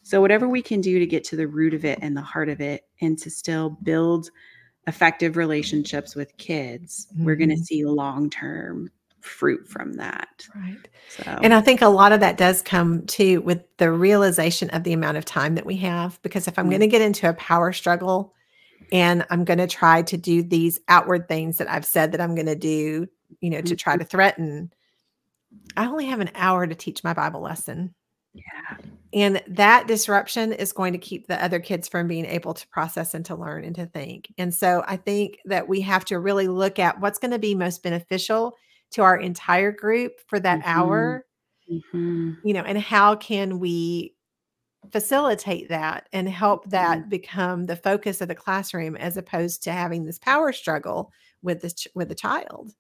so 0.03 0.21
whatever 0.21 0.47
we 0.49 0.61
can 0.61 0.81
do 0.81 0.99
to 0.99 1.05
get 1.05 1.23
to 1.25 1.35
the 1.35 1.47
root 1.47 1.73
of 1.73 1.85
it 1.85 1.99
and 2.01 2.15
the 2.17 2.21
heart 2.21 2.49
of 2.49 2.61
it 2.61 2.87
and 3.01 3.17
to 3.19 3.29
still 3.29 3.71
build 3.83 4.29
effective 4.87 5.37
relationships 5.37 6.15
with 6.15 6.35
kids 6.37 7.07
we're 7.23 7.35
going 7.35 7.49
to 7.49 7.57
see 7.57 7.85
long-term 7.85 8.89
fruit 9.21 9.67
from 9.67 9.93
that 9.93 10.43
Right. 10.55 10.87
so 11.07 11.23
And 11.43 11.53
I 11.53 11.61
think 11.61 11.81
a 11.81 11.87
lot 11.87 12.11
of 12.11 12.19
that 12.21 12.37
does 12.37 12.61
come 12.61 13.05
too 13.05 13.41
with 13.41 13.63
the 13.77 13.91
realization 13.91 14.69
of 14.71 14.83
the 14.83 14.93
amount 14.93 15.17
of 15.17 15.25
time 15.25 15.55
that 15.55 15.65
we 15.65 15.77
have. 15.77 16.19
Because 16.23 16.47
if 16.47 16.57
I'm 16.59 16.65
Mm. 16.65 16.69
going 16.71 16.81
to 16.81 16.87
get 16.87 17.01
into 17.01 17.29
a 17.29 17.33
power 17.33 17.71
struggle 17.73 18.33
and 18.91 19.25
I'm 19.29 19.45
going 19.45 19.59
to 19.59 19.67
try 19.67 20.01
to 20.03 20.17
do 20.17 20.43
these 20.43 20.79
outward 20.87 21.27
things 21.27 21.57
that 21.57 21.69
I've 21.69 21.85
said 21.85 22.11
that 22.11 22.21
I'm 22.21 22.35
going 22.35 22.47
to 22.47 22.55
do, 22.55 23.07
you 23.41 23.49
know, 23.49 23.61
to 23.61 23.75
try 23.75 23.97
to 23.97 24.03
threaten, 24.05 24.71
I 25.77 25.85
only 25.87 26.05
have 26.07 26.19
an 26.19 26.31
hour 26.35 26.67
to 26.67 26.75
teach 26.75 27.03
my 27.03 27.13
Bible 27.13 27.41
lesson. 27.41 27.93
yeah 28.33 28.77
And 29.13 29.41
that 29.47 29.87
disruption 29.87 30.53
is 30.53 30.71
going 30.71 30.93
to 30.93 30.99
keep 30.99 31.27
the 31.27 31.43
other 31.43 31.59
kids 31.59 31.87
from 31.89 32.07
being 32.07 32.25
able 32.25 32.53
to 32.53 32.67
process 32.69 33.13
and 33.13 33.25
to 33.25 33.35
learn 33.35 33.63
and 33.65 33.75
to 33.75 33.85
think. 33.87 34.33
And 34.37 34.53
so 34.53 34.83
I 34.87 34.97
think 34.97 35.39
that 35.45 35.67
we 35.67 35.81
have 35.81 36.05
to 36.05 36.19
really 36.19 36.47
look 36.47 36.79
at 36.79 36.99
what's 37.01 37.19
going 37.19 37.31
to 37.31 37.39
be 37.39 37.55
most 37.55 37.83
beneficial 37.83 38.55
to 38.91 39.01
our 39.03 39.17
entire 39.17 39.71
group 39.71 40.13
for 40.27 40.39
that 40.39 40.59
Mhm. 40.61 40.63
hour 40.65 41.25
Mhm. 41.71 42.37
you 42.43 42.53
know 42.53 42.63
and 42.63 42.77
how 42.77 43.15
can 43.15 43.59
we 43.59 44.13
facilitate 44.91 45.69
that 45.69 46.07
and 46.11 46.27
help 46.27 46.69
that 46.69 47.09
become 47.09 47.65
the 47.65 47.75
focus 47.75 48.21
of 48.21 48.27
the 48.27 48.35
classroom 48.35 48.95
as 48.95 49.17
opposed 49.17 49.63
to 49.63 49.71
having 49.71 50.05
this 50.05 50.17
power 50.17 50.51
struggle 50.51 51.11
with 51.41 51.61
the 51.61 51.69
ch- 51.69 51.87
with 51.93 52.09
the 52.09 52.15
child 52.15 52.73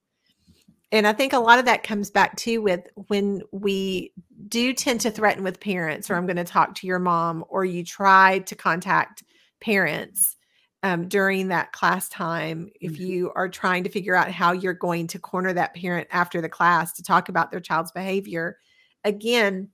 and 0.91 1.05
i 1.07 1.13
think 1.13 1.31
a 1.33 1.39
lot 1.39 1.59
of 1.59 1.65
that 1.65 1.83
comes 1.83 2.09
back 2.09 2.35
to 2.35 2.57
with 2.59 2.81
when 3.07 3.41
we 3.51 4.11
do 4.47 4.73
tend 4.73 4.99
to 5.01 5.11
threaten 5.11 5.43
with 5.43 5.59
parents 5.59 6.09
or 6.09 6.15
i'm 6.15 6.25
going 6.25 6.35
to 6.37 6.43
talk 6.43 6.73
to 6.75 6.87
your 6.87 6.99
mom 6.99 7.45
or 7.49 7.63
you 7.65 7.83
try 7.83 8.39
to 8.39 8.55
contact 8.55 9.23
parents 9.59 10.37
um, 10.83 11.07
during 11.07 11.49
that 11.49 11.71
class 11.71 12.09
time 12.09 12.67
if 12.81 12.93
Mhm. 12.93 12.99
you 12.99 13.31
are 13.35 13.47
trying 13.47 13.83
to 13.83 13.89
figure 13.91 14.15
out 14.15 14.31
how 14.31 14.51
you're 14.51 14.73
going 14.73 15.05
to 15.07 15.19
corner 15.19 15.53
that 15.53 15.75
parent 15.75 16.07
after 16.11 16.41
the 16.41 16.49
class 16.49 16.93
to 16.93 17.03
talk 17.03 17.29
about 17.29 17.51
their 17.51 17.59
child's 17.59 17.91
behavior 17.91 18.57
again 19.03 19.69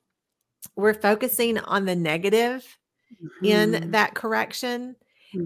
we're 0.76 0.94
focusing 0.94 1.58
on 1.60 1.86
the 1.86 1.96
negative 1.96 2.78
in 3.44 3.74
Mhm. 3.74 3.92
that 3.92 4.16
correction 4.16 4.96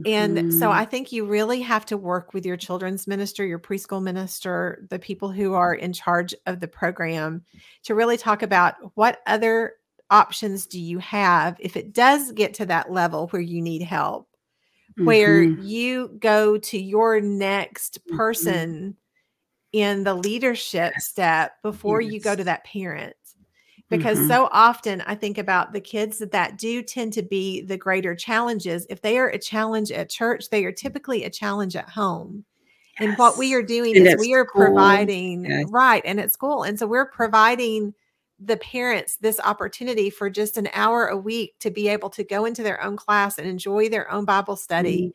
and 0.05 0.37
so 0.53 0.69
Mhm. 0.69 0.73
I 0.73 0.85
think 0.85 1.11
you 1.11 1.25
really 1.25 1.61
have 1.61 1.85
to 1.87 1.97
work 1.97 2.33
with 2.33 2.45
your 2.45 2.57
children's 2.57 3.07
minister, 3.07 3.45
your 3.45 3.59
preschool 3.59 4.01
minister, 4.01 4.85
the 4.89 4.97
people 4.97 5.31
who 5.31 5.53
are 5.53 5.75
in 5.75 5.93
charge 5.93 6.33
of 6.47 6.59
the 6.59 6.67
program 6.67 7.43
to 7.83 7.93
really 7.93 8.17
talk 8.17 8.41
about 8.41 8.75
what 8.95 9.21
other 9.27 9.73
options 10.09 10.65
do 10.65 10.79
you 10.79 10.97
have 10.99 11.55
if 11.59 11.77
it 11.77 11.93
does 11.93 12.31
get 12.31 12.53
to 12.55 12.65
that 12.65 12.91
level 12.91 13.27
where 13.27 13.41
you 13.41 13.61
need 13.61 13.81
help, 13.81 14.27
where 14.97 15.43
Mhm. 15.43 15.63
you 15.63 16.07
go 16.19 16.57
to 16.57 16.79
your 16.79 17.21
next 17.21 17.99
Mhm. 18.07 18.17
person 18.17 18.97
in 19.71 20.03
the 20.03 20.13
leadership 20.15 20.93
step 20.99 21.61
before 21.61 22.01
you 22.01 22.19
go 22.19 22.35
to 22.35 22.43
that 22.43 22.63
parent 22.63 23.15
because 23.91 24.17
Mhm. 24.17 24.27
so 24.27 24.49
often 24.51 25.01
I 25.01 25.13
think 25.13 25.37
about 25.37 25.73
the 25.73 25.81
kids 25.81 26.17
that, 26.17 26.31
that 26.31 26.57
do 26.57 26.81
tend 26.81 27.13
to 27.13 27.21
be 27.21 27.61
the 27.61 27.77
greater 27.77 28.15
challenges. 28.15 28.87
If 28.89 29.01
they 29.01 29.19
are 29.19 29.27
a 29.29 29.37
challenge 29.37 29.91
at 29.91 30.09
church, 30.09 30.49
they 30.49 30.65
are 30.65 30.71
typically 30.71 31.23
a 31.23 31.29
challenge 31.29 31.75
at 31.75 31.89
home. 31.89 32.45
And 32.99 33.17
what 33.17 33.37
we 33.37 33.53
are 33.53 33.61
doing 33.63 33.95
And 33.95 34.07
is 34.07 34.15
we 34.17 34.33
are 34.33 34.45
providing, 34.45 35.45
yes. 35.45 35.65
right, 35.69 36.01
and 36.05 36.19
at 36.19 36.31
school. 36.33 36.63
And 36.63 36.77
so 36.79 36.87
we're 36.87 37.05
providing 37.05 37.93
the 38.39 38.57
parents 38.57 39.17
this 39.17 39.39
opportunity 39.39 40.09
for 40.09 40.29
just 40.29 40.57
an 40.57 40.67
hour 40.73 41.05
a 41.07 41.17
week 41.17 41.55
to 41.59 41.69
be 41.69 41.87
able 41.87 42.09
to 42.11 42.23
go 42.23 42.45
into 42.45 42.63
their 42.63 42.81
own 42.83 42.97
class 42.97 43.37
and 43.37 43.47
enjoy 43.47 43.87
their 43.89 44.09
own 44.11 44.25
Bible 44.25 44.55
study 44.55 45.07
Mhm. 45.07 45.13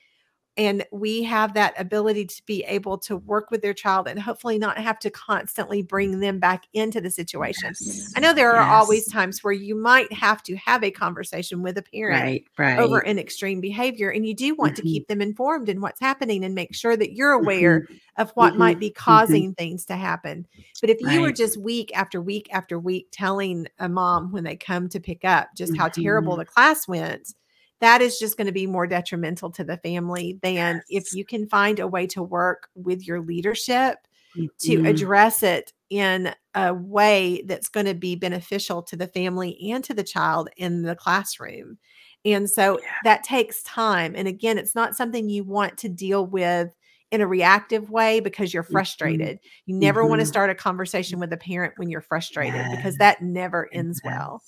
And 0.57 0.85
we 0.91 1.23
have 1.23 1.55
that 1.55 1.79
ability 1.79 2.25
to 2.27 2.43
be 2.47 2.63
able 2.65 2.97
to 2.99 3.17
work 3.19 3.51
with 3.51 3.61
their 3.63 3.75
child 3.75 4.09
and 4.09 4.19
hopefully 4.19 4.59
not 4.59 4.79
have 4.79 4.99
to 5.01 5.11
constantly 5.11 5.83
bring 5.83 6.21
them 6.21 6.39
back 6.39 6.65
into 6.73 7.01
the 7.01 7.11
situation. 7.11 7.75
Yes. 7.81 8.13
I 8.17 8.21
know 8.21 8.33
there 8.33 8.53
are 8.57 8.75
always 8.75 9.07
times 9.07 9.45
where 9.45 9.53
you 9.53 9.75
might 9.75 10.11
have 10.13 10.43
to 10.45 10.57
have 10.57 10.83
a 10.83 10.91
conversation 10.91 11.63
with 11.63 11.77
a 11.77 11.83
parent 11.83 12.23
Right, 12.23 12.45
right. 12.59 12.79
over 12.79 13.01
an 13.01 13.19
extreme 13.19 13.61
behavior 13.61 14.11
and 14.11 14.27
you 14.27 14.35
do 14.35 14.55
want 14.55 14.77
to 14.77 14.83
Mhm. 14.83 14.87
keep 14.87 15.09
them 15.09 15.21
informed 15.21 15.69
in 15.69 15.81
what's 15.81 16.01
happening 16.01 16.45
and 16.45 16.55
make 16.55 16.75
sure 16.75 16.97
that 16.97 17.13
you're 17.13 17.33
aware 17.33 17.83
Mhm. 17.83 18.01
of 18.17 18.31
what 18.33 18.55
Mhm. 18.55 18.59
might 18.59 18.79
be 18.79 18.91
Mhm. 18.91 18.95
causing 18.95 19.55
things 19.55 19.85
to 19.87 19.97
happen. 19.97 20.47
But 20.81 20.91
if 20.91 21.01
you 21.01 21.21
were 21.21 21.33
just 21.33 21.59
week 21.61 21.91
after 21.95 22.21
week 22.21 22.49
after 22.53 22.79
week 22.79 23.09
telling 23.13 23.67
a 23.79 23.89
mom 23.89 24.33
when 24.33 24.45
they 24.45 24.57
come 24.57 24.89
to 24.89 25.01
pick 25.01 25.25
up 25.25 25.49
just 25.55 25.77
how 25.77 25.89
terrible 25.89 26.35
Mhm. 26.35 26.39
the 26.39 26.45
class 26.47 26.89
went, 26.89 27.35
that 27.81 28.01
is 28.01 28.19
just 28.19 28.37
going 28.37 28.47
to 28.47 28.53
be 28.53 28.67
more 28.67 28.87
detrimental 28.87 29.51
to 29.53 29.65
the 29.65 29.77
family 29.79 30.39
than 30.43 30.83
if 30.89 31.13
you 31.15 31.25
can 31.25 31.49
find 31.49 31.79
a 31.79 31.87
way 31.87 32.07
to 32.09 32.23
work 32.23 32.69
with 32.75 33.07
your 33.07 33.21
leadership 33.21 33.99
to 34.59 34.79
Mhm. 34.79 34.89
address 34.89 35.43
it 35.43 35.73
in 35.91 36.35
a 36.55 36.73
way 36.75 37.43
that's 37.47 37.69
going 37.69 37.87
to 37.87 37.95
be 37.95 38.17
beneficial 38.17 38.83
to 38.83 38.97
the 38.97 39.07
family 39.09 39.59
and 39.71 39.85
to 39.85 39.95
the 39.95 40.03
child 40.03 40.49
in 40.57 40.83
the 40.83 40.97
classroom. 40.97 41.79
And 42.25 42.49
so 42.51 42.79
Yeah. 42.81 42.89
that 43.05 43.23
takes 43.23 43.63
time. 43.63 44.15
And 44.17 44.27
again, 44.27 44.59
it's 44.59 44.75
not 44.75 44.97
something 44.97 45.29
you 45.29 45.45
want 45.45 45.77
to 45.79 45.89
deal 45.89 46.27
with 46.27 46.75
in 47.13 47.21
a 47.21 47.27
reactive 47.27 47.91
way 47.91 48.19
because 48.21 48.53
you're 48.53 48.65
Mhm. 48.65 48.73
frustrated. 48.73 49.39
You 49.67 49.77
never 49.77 50.05
want 50.05 50.21
to 50.21 50.27
start 50.27 50.51
a 50.51 50.55
conversation 50.55 51.21
with 51.21 51.33
a 51.33 51.37
parent 51.37 51.75
when 51.77 51.89
you're 51.89 52.01
frustrated 52.01 52.67
because 52.71 52.97
that 52.97 53.23
never 53.23 53.69
ends 53.73 54.01
well. 54.03 54.43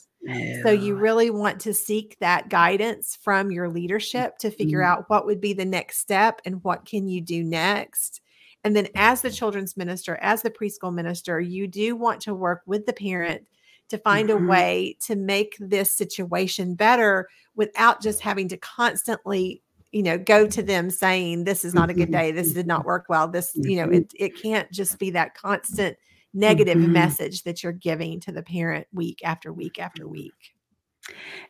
So 0.51 0.71
you 0.71 0.97
really 0.97 1.31
want 1.31 1.61
to 1.63 1.75
seek 1.75 2.17
that 2.21 2.49
guidance 2.49 3.17
from 3.21 3.51
your 3.51 3.69
leadership 3.69 4.39
to 4.39 4.51
figure 4.51 4.83
Mhm. 4.83 4.83
out 4.83 5.09
what 5.09 5.27
would 5.27 5.41
be 5.41 5.53
the 5.53 5.65
next 5.65 5.99
step 5.99 6.41
and 6.45 6.63
what 6.65 6.85
can 6.85 7.09
you 7.09 7.21
do 7.21 7.45
next. 7.45 8.21
And 8.65 8.75
then 8.75 8.89
as 8.97 9.23
the 9.23 9.31
children's 9.31 9.77
minister, 9.77 10.17
as 10.21 10.43
the 10.43 10.51
preschool 10.51 10.93
minister, 10.93 11.41
you 11.41 11.69
do 11.69 11.95
want 11.97 12.21
to 12.23 12.35
work 12.35 12.63
with 12.67 12.87
the 12.87 12.93
parent 12.93 13.47
to 13.89 13.99
find 13.99 14.31
a 14.31 14.37
Mhm. 14.37 14.39
way 14.39 14.97
to 15.01 15.17
make 15.17 15.57
this 15.61 15.93
situation 15.93 16.75
better 16.75 17.29
without 17.55 18.03
just 18.03 18.21
having 18.21 18.49
to 18.49 18.57
constantly 18.57 19.63
you 19.93 20.03
know 20.03 20.19
go 20.19 20.47
to 20.47 20.63
them 20.63 20.91
saying 20.91 21.45
this 21.45 21.65
is 21.65 21.73
not 21.73 21.89
a 21.89 21.95
good 21.95 22.11
Mhm. 22.11 22.11
day 22.11 22.31
this 22.31 22.53
did 22.53 22.67
not 22.67 22.85
work 22.85 23.07
well 23.09 23.27
this 23.27 23.59
you 23.63 23.75
know 23.77 23.85
Mhm. 23.85 23.91
it, 23.91 24.13
it 24.19 24.37
can't 24.37 24.71
just 24.71 24.99
be 24.99 25.09
that 25.11 25.35
constant 25.35 25.97
negative 26.35 26.79
Mhm. 26.79 26.93
message 26.93 27.43
that 27.45 27.63
you're 27.63 27.73
giving 27.73 28.21
to 28.21 28.33
the 28.33 28.43
parent 28.43 28.87
week 28.93 29.21
after 29.25 29.53
week 29.53 29.79
after 29.79 30.07
week 30.09 30.55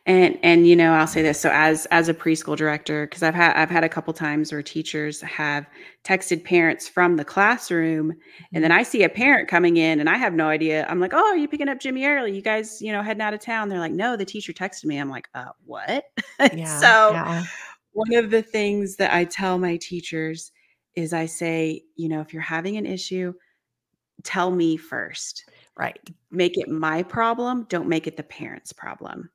And 0.05 0.39
and 0.41 0.67
you 0.67 0.75
know, 0.75 0.93
I'll 0.93 1.07
say 1.07 1.21
this. 1.21 1.39
So 1.39 1.49
as 1.51 1.85
as 1.87 2.07
a 2.09 2.13
preschool 2.13 2.55
director, 2.55 3.05
because 3.05 3.23
I've 3.23 3.35
had 3.35 3.55
I've 3.55 3.69
had 3.69 3.83
a 3.83 3.89
couple 3.89 4.13
times 4.13 4.51
where 4.51 4.63
teachers 4.63 5.21
have 5.21 5.65
texted 6.03 6.43
parents 6.43 6.87
from 6.87 7.17
the 7.17 7.25
classroom, 7.25 8.13
and 8.53 8.63
then 8.63 8.71
I 8.71 8.83
see 8.83 9.03
a 9.03 9.09
parent 9.09 9.49
coming 9.49 9.77
in, 9.77 9.99
and 9.99 10.09
I 10.09 10.17
have 10.17 10.33
no 10.33 10.47
idea. 10.47 10.85
I'm 10.87 10.99
like, 10.99 11.13
"Oh, 11.13 11.17
are 11.17 11.37
you 11.37 11.47
picking 11.47 11.67
up 11.69 11.79
Jimmy 11.79 12.05
early? 12.05 12.33
You 12.33 12.41
guys, 12.41 12.81
you 12.81 12.91
know, 12.91 13.01
heading 13.03 13.21
out 13.21 13.33
of 13.33 13.41
town?" 13.41 13.69
They're 13.69 13.79
like, 13.79 13.91
"No, 13.91 14.15
the 14.15 14.25
teacher 14.25 14.53
texted 14.53 14.85
me." 14.85 14.97
I'm 14.97 15.09
like, 15.09 15.27
"Uh, 15.35 15.51
what?" 15.65 16.05
yeah 16.53 16.65
so 16.79 17.13
yeah 17.13 17.45
one 17.93 18.13
of 18.13 18.29
the 18.31 18.41
things 18.41 18.95
that 18.97 19.13
I 19.13 19.25
tell 19.25 19.57
my 19.57 19.77
teachers 19.77 20.51
is 20.95 21.13
I 21.13 21.25
say, 21.25 21.83
you 21.95 22.09
know, 22.09 22.21
if 22.21 22.33
you're 22.33 22.41
having 22.41 22.77
an 22.77 22.85
issue, 22.85 23.33
tell 24.23 24.51
me 24.51 24.77
first. 24.77 25.45
Right. 25.77 25.99
Make 26.31 26.57
it 26.57 26.67
my 26.69 27.03
problem 27.03 27.65
don't 27.69 27.87
make 27.87 28.07
it 28.07 28.17
the 28.17 28.23
parents 28.23 28.73
problem. 28.73 29.29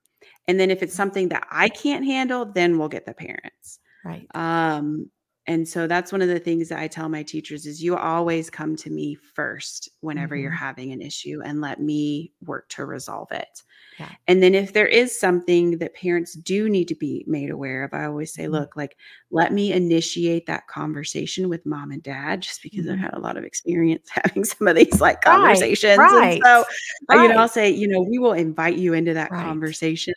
And 0.47 0.61
then 0.61 0.70
if 0.70 0.82
it's 0.82 0.95
something 0.95 1.28
that 1.30 1.47
i 1.51 1.68
can't 1.68 2.05
handle 2.05 2.45
then 2.45 2.78
we'll 2.78 2.89
get 2.89 3.07
the 3.07 3.14
parents. 3.14 3.78
Right. 4.05 4.26
Um 4.35 5.11
and 5.47 5.68
so 5.68 5.86
that's 5.86 6.11
one 6.12 6.22
of 6.22 6.28
the 6.28 6.38
things 6.38 6.68
that 6.68 6.78
i 6.78 6.88
tell 6.88 7.09
my 7.09 7.22
teachers 7.22 7.66
is 7.66 7.82
you 7.82 7.97
always 7.97 8.51
come 8.51 8.74
to 8.76 8.90
me 8.90 9.14
first 9.14 9.88
whenever 10.01 10.36
you're 10.36 10.51
Mhm. 10.51 10.57
having 10.59 10.92
an 10.92 11.01
issue 11.03 11.40
and 11.45 11.61
let 11.61 11.80
me 11.80 12.32
work 12.45 12.68
to 12.68 12.84
resolve 12.84 13.30
it 13.32 13.62
Yeah. 13.99 14.09
and 14.26 14.42
then 14.42 14.55
if 14.55 14.72
there 14.72 14.86
is 14.86 15.18
something 15.18 15.78
that 15.78 15.95
parents 15.95 16.32
do 16.34 16.68
need 16.68 16.88
to 16.88 16.95
be 16.97 17.24
made 17.28 17.51
aware 17.51 17.84
of 17.84 17.92
i 17.95 18.05
always 18.05 18.32
say 18.32 18.49
Mhm. 18.49 18.53
look 18.53 18.76
like 18.76 18.97
let 19.30 19.53
me 19.53 19.72
initiate 19.72 20.47
that 20.47 20.66
conversation 20.66 21.49
with 21.49 21.64
mom 21.66 21.90
and 21.92 22.03
dad 22.03 22.40
just 22.42 22.62
because 22.62 22.88
i've 22.88 22.99
Mhm. 22.99 23.01
had 23.01 23.14
a 23.14 23.18
lot 23.20 23.36
of 23.36 23.45
experience 23.45 24.09
having 24.11 24.45
some 24.45 24.66
of 24.66 24.76
these 24.76 25.01
like 25.01 25.20
conversations 25.20 25.99
right, 25.99 26.34
and 26.36 26.45
so 26.45 26.64
uh, 27.12 27.16
you 27.16 27.28
know, 27.28 27.36
I'll 27.38 27.49
say, 27.49 27.70
you 27.70 27.86
know, 27.88 28.01
we 28.01 28.18
will 28.18 28.32
invite 28.32 28.76
you 28.78 28.95
into 28.95 29.14
that 29.14 29.30
Right. 29.30 29.42
conversation, 29.45 30.14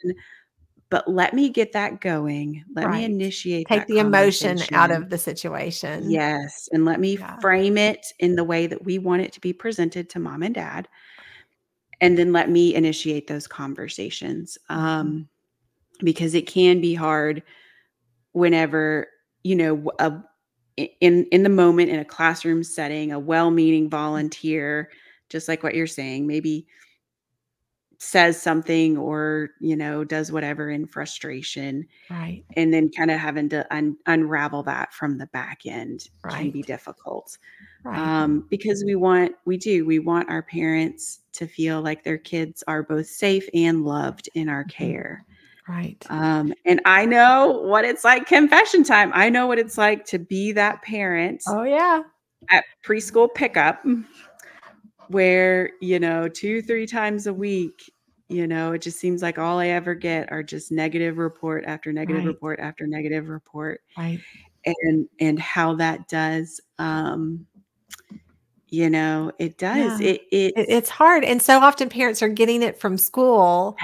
but 0.89 1.07
let 1.07 1.33
me 1.33 1.49
get 1.49 1.73
that 1.73 2.01
going. 2.01 2.63
Let 2.73 2.89
me 2.91 3.03
initiate 3.03 3.67
Take 3.67 3.87
the 3.87 3.99
emotion 3.99 4.59
out 4.71 4.91
of 4.91 5.09
the 5.09 5.17
situation. 5.17 6.09
Yes, 6.09 6.69
and 6.71 6.85
let 6.85 6.99
me 6.99 7.17
Yeah. 7.17 7.37
frame 7.39 7.77
it 7.77 8.07
in 8.19 8.35
the 8.35 8.43
way 8.43 8.67
that 8.67 8.85
we 8.85 8.97
want 8.97 9.21
it 9.21 9.33
to 9.33 9.41
be 9.41 9.53
presented 9.53 10.09
to 10.11 10.19
mom 10.19 10.43
and 10.43 10.55
dad. 10.55 10.87
And 11.99 12.17
then 12.17 12.31
let 12.31 12.49
me 12.49 12.75
initiate 12.75 13.27
those 13.27 13.47
conversations. 13.47 14.57
Mm-hmm. 14.69 14.81
Um, 14.81 15.29
because 16.03 16.35
it 16.35 16.45
can 16.45 16.79
be 16.79 16.93
hard 16.93 17.41
whenever 18.33 19.07
you 19.47 19.55
know, 19.55 19.91
a 19.99 20.13
in 20.75 21.25
in 21.31 21.43
the 21.43 21.49
moment 21.49 21.89
in 21.89 21.99
a 21.99 22.05
classroom 22.05 22.63
setting, 22.63 23.13
a 23.13 23.19
well-meaning 23.19 23.89
volunteer, 23.89 24.91
just 25.29 25.47
like 25.47 25.63
what 25.63 25.73
you're 25.73 25.87
saying, 25.87 26.27
maybe 26.27 26.67
says 27.99 28.39
something 28.39 28.95
or, 28.97 29.49
you 29.59 29.75
know, 29.75 30.03
does 30.03 30.31
whatever 30.31 30.69
in 30.69 30.85
frustration. 30.85 31.87
Right. 32.09 32.43
And 32.55 32.71
then 32.73 32.91
kind 32.91 33.09
of 33.09 33.19
having 33.19 33.49
to 33.49 33.65
un- 33.75 33.97
unravel 34.05 34.63
that 34.63 34.93
from 34.93 35.17
the 35.17 35.25
back 35.27 35.61
end 35.65 36.07
can 36.29 36.51
be 36.51 36.61
difficult. 36.61 37.37
Right. 37.83 37.97
Um, 37.97 38.45
because 38.49 38.83
we 38.85 38.95
want, 38.95 39.33
we 39.45 39.57
do, 39.57 39.85
we 39.85 39.97
want 39.99 40.29
our 40.29 40.43
parents 40.43 41.21
to 41.33 41.47
feel 41.47 41.81
like 41.81 42.03
their 42.03 42.17
kids 42.19 42.63
are 42.67 42.83
both 42.83 43.07
safe 43.07 43.47
and 43.53 43.83
loved 43.83 44.29
in 44.35 44.47
our 44.47 44.63
Mhm. 44.65 44.69
care. 44.69 45.25
Right. 45.67 46.05
Um, 46.09 46.53
and 46.65 46.79
I 46.85 47.05
know 47.05 47.61
what 47.65 47.83
it's 47.83 48.05
like, 48.05 48.25
confession 48.27 48.83
time. 48.83 49.11
I 49.13 49.29
know 49.29 49.47
what 49.47 49.59
it's 49.59 49.77
like 49.77 50.05
to 50.05 50.19
be 50.19 50.51
that 50.53 50.81
parent 50.81 51.41
Oh 51.47 51.63
yeah. 51.63 52.03
at 52.49 52.63
preschool 52.85 53.27
pickup 53.33 53.83
where, 55.09 55.71
you 55.81 55.99
know, 55.99 56.27
two, 56.27 56.61
three 56.61 56.85
times 56.87 57.27
a 57.27 57.33
week, 57.33 57.91
you 58.29 58.45
know, 58.47 58.73
it 58.73 58.81
just 58.81 58.99
seems 58.99 59.21
like 59.21 59.37
all 59.39 59.59
I 59.59 59.67
ever 59.67 59.95
get 59.95 60.31
are 60.31 60.43
just 60.43 60.71
negative 60.71 61.17
report 61.17 61.63
after 61.65 61.93
negative 61.93 62.23
Right. 62.23 62.27
report 62.27 62.59
after 62.59 62.85
negative 62.85 63.29
report. 63.29 63.81
Right. 63.97 64.19
And 64.65 65.07
and 65.19 65.39
how 65.39 65.75
that 65.75 66.07
does 66.09 66.59
um 66.77 67.45
you 68.69 68.89
know, 68.89 69.31
it 69.39 69.57
does. 69.57 70.01
Yeah. 70.01 70.07
It 70.09 70.21
it 70.29 70.53
It, 70.57 70.65
it's 70.67 70.89
hard. 70.89 71.23
And 71.23 71.41
so 71.41 71.59
often 71.59 71.87
parents 71.87 72.21
are 72.21 72.27
getting 72.27 72.61
it 72.61 72.77
from 72.77 72.97
school 72.97 73.77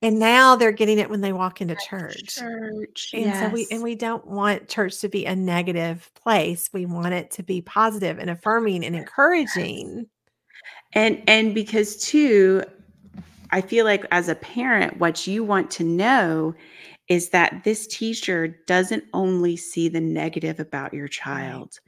and 0.00 0.20
now 0.20 0.54
they're 0.54 0.70
getting 0.70 1.00
it 1.00 1.10
when 1.10 1.22
they 1.22 1.32
walk 1.32 1.60
into 1.60 1.74
church. 1.88 2.36
church. 2.36 3.10
And 3.14 3.34
so 3.34 3.48
we 3.48 3.66
and 3.72 3.82
we 3.82 3.96
don't 3.96 4.24
want 4.28 4.68
church 4.68 5.00
to 5.00 5.08
be 5.08 5.26
a 5.26 5.34
negative 5.34 6.08
place. 6.14 6.70
We 6.72 6.86
want 6.86 7.14
it 7.14 7.32
to 7.32 7.42
be 7.42 7.62
positive 7.62 8.20
and 8.20 8.30
affirming 8.30 8.84
and 8.84 8.94
encouraging. 8.94 10.06
And 10.92 11.22
and 11.28 11.54
because 11.54 11.96
too, 11.96 12.62
I 13.50 13.62
feel 13.62 13.84
like 13.86 14.04
as 14.12 14.28
a 14.28 14.36
parent, 14.36 14.98
what 14.98 15.26
you 15.26 15.44
want 15.44 15.70
to 15.72 15.84
know 15.84 16.54
is 17.08 17.30
that 17.30 17.64
this 17.64 17.86
teacher 17.88 18.48
doesn't 18.66 19.04
only 19.14 19.56
see 19.56 19.88
the 19.88 20.00
negative 20.00 20.60
about 20.60 20.94
your 20.94 21.08
child, 21.08 21.80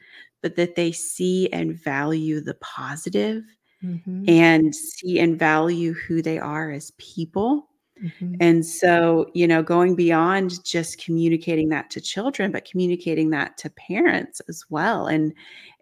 but 0.42 0.56
that 0.56 0.76
they 0.76 0.92
see 0.92 1.48
and 1.52 1.74
value 1.76 2.40
the 2.40 2.54
positive 2.56 3.44
Mhm, 3.82 4.28
and 4.28 4.74
see 4.76 5.20
and 5.20 5.38
value 5.38 5.94
who 5.94 6.22
they 6.22 6.38
are 6.38 6.72
as 6.72 6.92
people. 6.98 7.69
Mhm. 8.00 8.40
And 8.40 8.64
so, 8.64 9.30
you 9.34 9.46
know, 9.46 9.62
going 9.62 9.94
beyond 9.94 10.64
just 10.64 11.02
communicating 11.02 11.68
that 11.70 11.90
to 11.90 12.00
children, 12.00 12.52
but 12.52 12.64
communicating 12.64 13.30
that 13.30 13.58
to 13.58 13.70
parents 13.70 14.40
as 14.48 14.64
well 14.70 15.06
and 15.06 15.34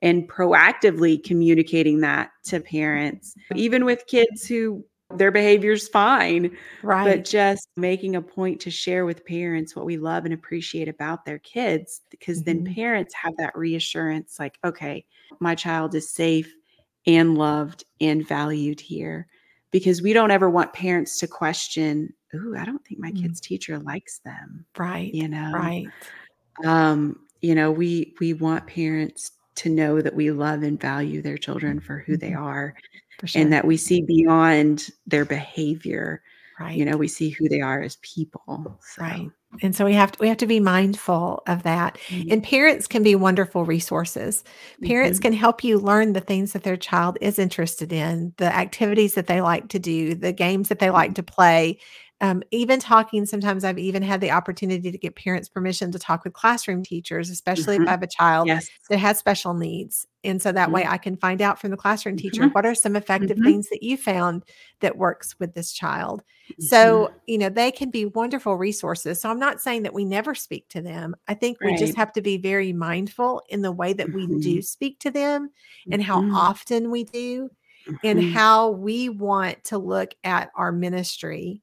and 0.02 0.28
proactively 0.28 1.22
communicating 1.22 2.00
that 2.00 2.30
to 2.46 2.60
parents, 2.60 3.36
even 3.54 3.84
with 3.84 4.06
kids 4.06 4.46
who 4.46 4.84
their 5.14 5.30
behavior's 5.30 5.88
fine, 5.88 6.56
Right. 6.82 7.22
but 7.22 7.24
just 7.24 7.68
making 7.76 8.16
a 8.16 8.22
point 8.22 8.60
to 8.60 8.70
share 8.70 9.04
with 9.06 9.24
parents 9.24 9.74
what 9.74 9.86
we 9.86 9.96
love 9.96 10.24
and 10.24 10.34
appreciate 10.34 10.88
about 10.88 11.24
their 11.24 11.38
kids 11.38 12.02
because 12.10 12.42
then 12.42 12.60
Mhm. 12.60 12.74
parents 12.74 13.14
have 13.14 13.36
that 13.38 13.56
reassurance 13.56 14.38
like, 14.38 14.58
okay, 14.64 15.04
my 15.40 15.54
child 15.54 15.94
is 15.94 16.10
safe 16.12 16.52
and 17.06 17.38
loved 17.38 17.84
and 18.00 18.26
valued 18.26 18.80
here 18.80 19.28
because 19.70 20.02
we 20.02 20.12
don't 20.12 20.30
ever 20.30 20.48
want 20.50 20.72
parents 20.72 21.18
to 21.18 21.26
question, 21.26 22.12
"Ooh, 22.34 22.56
I 22.56 22.64
don't 22.64 22.84
think 22.86 23.00
my 23.00 23.12
Mm. 23.12 23.22
kid's 23.22 23.40
teacher 23.40 23.78
likes 23.78 24.18
them." 24.20 24.64
Right. 24.76 25.12
You 25.14 25.28
know? 25.28 25.52
Right. 25.52 25.88
Um, 26.64 27.20
you 27.40 27.54
know, 27.54 27.70
we 27.70 28.14
we 28.20 28.32
want 28.32 28.66
parents 28.66 29.32
to 29.56 29.68
know 29.70 30.00
that 30.00 30.14
we 30.14 30.30
love 30.30 30.62
and 30.62 30.80
value 30.80 31.20
their 31.22 31.38
children 31.38 31.80
for 31.80 31.98
who 31.98 32.16
they 32.16 32.30
Mhm. 32.30 32.40
are 32.42 32.74
sure. 33.24 33.42
and 33.42 33.52
that 33.52 33.64
we 33.66 33.76
see 33.76 34.02
beyond 34.02 34.90
their 35.06 35.24
behavior. 35.24 36.22
Right. 36.60 36.76
You 36.76 36.84
know, 36.84 36.96
we 36.96 37.08
see 37.08 37.30
who 37.30 37.48
they 37.48 37.60
are 37.60 37.80
as 37.82 37.96
people. 38.02 38.78
So, 38.80 39.02
Right. 39.02 39.30
And 39.62 39.74
so 39.74 39.84
we 39.86 39.94
have 39.94 40.12
to 40.12 40.18
we 40.20 40.28
have 40.28 40.36
to 40.38 40.46
be 40.46 40.60
mindful 40.60 41.42
of 41.46 41.62
that. 41.62 41.96
Mhm. 42.10 42.32
And 42.32 42.42
parents 42.44 42.86
can 42.86 43.02
be 43.02 43.14
wonderful 43.14 43.64
resources. 43.64 44.44
Parents 44.84 45.18
Mhm. 45.18 45.22
can 45.22 45.32
help 45.32 45.64
you 45.64 45.78
learn 45.78 46.12
the 46.12 46.20
things 46.20 46.52
that 46.52 46.64
their 46.64 46.76
child 46.76 47.16
is 47.22 47.38
interested 47.38 47.92
in, 47.92 48.34
the 48.36 48.54
activities 48.54 49.14
that 49.14 49.26
they 49.26 49.40
like 49.40 49.68
to 49.70 49.78
do, 49.78 50.14
the 50.14 50.32
games 50.32 50.68
that 50.68 50.80
they 50.80 50.90
like 50.90 51.14
to 51.14 51.22
play. 51.22 51.78
Um, 52.20 52.42
even 52.50 52.80
talking, 52.80 53.26
sometimes 53.26 53.62
I've 53.62 53.78
even 53.78 54.02
had 54.02 54.20
the 54.20 54.32
opportunity 54.32 54.90
to 54.90 54.98
get 54.98 55.14
parents 55.14 55.48
permission 55.48 55.92
to 55.92 55.98
talk 56.00 56.24
with 56.24 56.32
classroom 56.32 56.82
teachers, 56.82 57.30
especially 57.30 57.76
if 57.76 57.82
Mhm. 57.82 57.88
I 57.88 57.90
have 57.92 58.02
a 58.02 58.08
child 58.08 58.48
Yes. 58.48 58.68
that 58.90 58.98
has 58.98 59.18
special 59.18 59.54
needs. 59.54 60.04
And 60.24 60.42
so 60.42 60.50
that 60.50 60.72
way 60.72 60.84
I 60.84 60.98
can 60.98 61.16
find 61.16 61.40
out 61.40 61.60
from 61.60 61.70
the 61.70 61.76
classroom 61.76 62.16
teacher 62.16 62.48
Mhm. 62.48 62.54
what 62.54 62.66
are 62.66 62.74
some 62.74 62.96
effective 62.96 63.38
Mhm. 63.38 63.44
things 63.44 63.68
that 63.68 63.84
you 63.84 63.96
found 63.96 64.44
that 64.80 64.98
works 64.98 65.38
with 65.38 65.54
this 65.54 65.72
child. 65.72 66.24
Mhm. 66.50 66.62
So, 66.64 67.08
you 67.28 67.38
know, 67.38 67.48
they 67.50 67.70
can 67.70 67.88
be 67.90 68.06
wonderful 68.06 68.56
resources. 68.56 69.20
So 69.20 69.30
I'm 69.30 69.38
not 69.38 69.60
saying 69.60 69.84
that 69.84 69.94
we 69.94 70.04
never 70.04 70.34
speak 70.34 70.68
to 70.70 70.80
them. 70.82 71.14
I 71.28 71.34
think 71.34 71.58
we 71.62 71.72
just 71.74 71.94
have 71.94 72.12
to 72.14 72.20
be 72.20 72.36
very 72.36 72.72
mindful 72.72 73.42
in 73.48 73.62
the 73.62 73.70
way 73.72 73.92
that 73.92 74.12
we 74.12 74.26
do 74.26 74.58
Mhm. 74.58 74.64
speak 74.64 74.98
to 75.00 75.10
them 75.12 75.50
and 75.92 76.02
how 76.02 76.24
often 76.34 76.90
we 76.90 77.04
do 77.04 77.48
and 78.02 78.20
how 78.20 78.70
we 78.70 79.08
want 79.08 79.62
to 79.64 79.78
look 79.78 80.14
at 80.24 80.50
our 80.56 80.72
ministry 80.72 81.62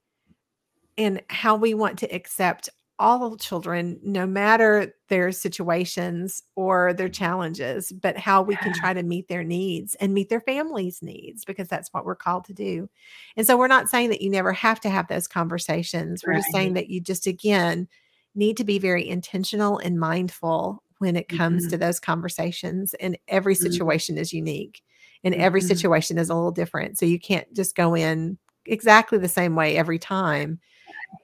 and 0.98 1.22
how 1.30 1.56
we 1.56 1.74
want 1.74 2.00
to 2.00 2.08
accept 2.16 2.70
all 2.98 3.36
children, 3.36 4.00
no 4.04 4.26
matter 4.26 4.93
their 5.10 5.30
situations 5.32 6.41
or 6.56 6.93
their 6.93 7.10
challenges, 7.10 7.91
but 7.91 8.18
how 8.18 8.41
we 8.41 8.56
can 8.56 8.72
try 8.72 8.93
to 8.93 9.04
meet 9.04 9.28
their 9.28 9.43
needs 9.43 9.96
and 9.96 10.14
meet 10.14 10.30
their 10.30 10.39
families' 10.39 11.02
needs 11.02 11.43
because 11.43 11.68
that's 11.68 11.89
what 11.93 12.06
we're 12.06 12.16
called 12.16 12.46
to 12.46 12.54
do. 12.54 12.89
And 13.36 13.46
so 13.46 13.58
we're 13.58 13.68
not 13.68 13.89
saying 13.89 14.10
that 14.12 14.22
you 14.22 14.30
never 14.30 14.54
have 14.54 14.80
to 14.82 14.89
have 14.89 15.08
those 15.10 15.28
conversations. 15.28 16.24
We're 16.26 16.36
just 16.36 16.52
saying 16.54 16.74
that 16.76 16.89
you 16.89 17.02
just, 17.02 17.28
again, 17.28 17.89
need 18.34 18.56
to 18.58 18.64
be 18.64 18.80
very 18.80 19.06
intentional 19.08 19.78
and 19.80 20.00
mindful 20.00 20.82
when 21.00 21.18
it 21.18 21.28
comes 21.28 21.66
Mhm. 21.66 21.70
to 21.72 21.78
those 21.78 22.00
conversations. 22.00 22.93
And 22.96 23.18
every 23.28 23.56
Mhm. 23.56 23.58
situation 23.58 24.18
is 24.18 24.32
unique 24.32 24.82
and 25.26 25.36
every 25.36 25.60
Mhm. 25.62 25.68
situation 25.68 26.18
is 26.18 26.30
a 26.30 26.36
little 26.36 26.52
different. 26.52 26.98
So 26.98 27.06
you 27.06 27.20
can't 27.20 27.52
just 27.54 27.76
go 27.76 27.93
in 27.93 28.38
exactly 28.66 29.18
the 29.18 29.28
same 29.28 29.56
way 29.56 29.76
every 29.78 30.00
time. 30.00 30.60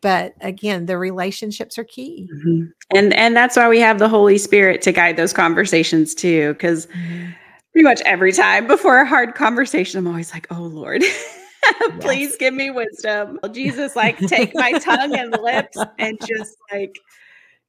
But 0.01 0.34
again, 0.41 0.86
the 0.86 0.97
relationships 0.97 1.78
are 1.78 1.84
key. 1.84 2.30
Mhm. 2.34 2.72
And 2.93 3.14
and 3.14 3.36
that's 3.36 3.55
why 3.55 3.70
we 3.70 3.80
have 3.80 3.99
the 3.99 4.09
Holy 4.09 4.38
Spirit 4.38 4.82
to 4.84 4.91
guide 4.91 5.16
those 5.16 5.34
conversations 5.34 6.14
too, 6.16 6.53
because 6.53 6.88
Mhm. 6.88 7.34
pretty 7.72 7.84
much 7.84 8.01
every 8.01 8.32
time 8.32 8.68
before 8.68 8.99
a 8.99 9.05
hard 9.05 9.36
conversation, 9.36 9.99
I'm 9.99 10.07
always 10.07 10.34
like, 10.34 10.47
"Oh 10.51 10.64
Lord, 10.64 11.03
please 12.01 12.36
give 12.38 12.53
me 12.53 12.70
wisdom." 12.72 13.39
Jesus, 13.51 13.95
like, 13.95 14.18
take 14.28 14.53
my 14.55 14.74
tongue 14.74 15.16
and 15.16 15.32
lips 15.32 15.78
and 15.99 16.18
just 16.20 16.57
like 16.72 16.95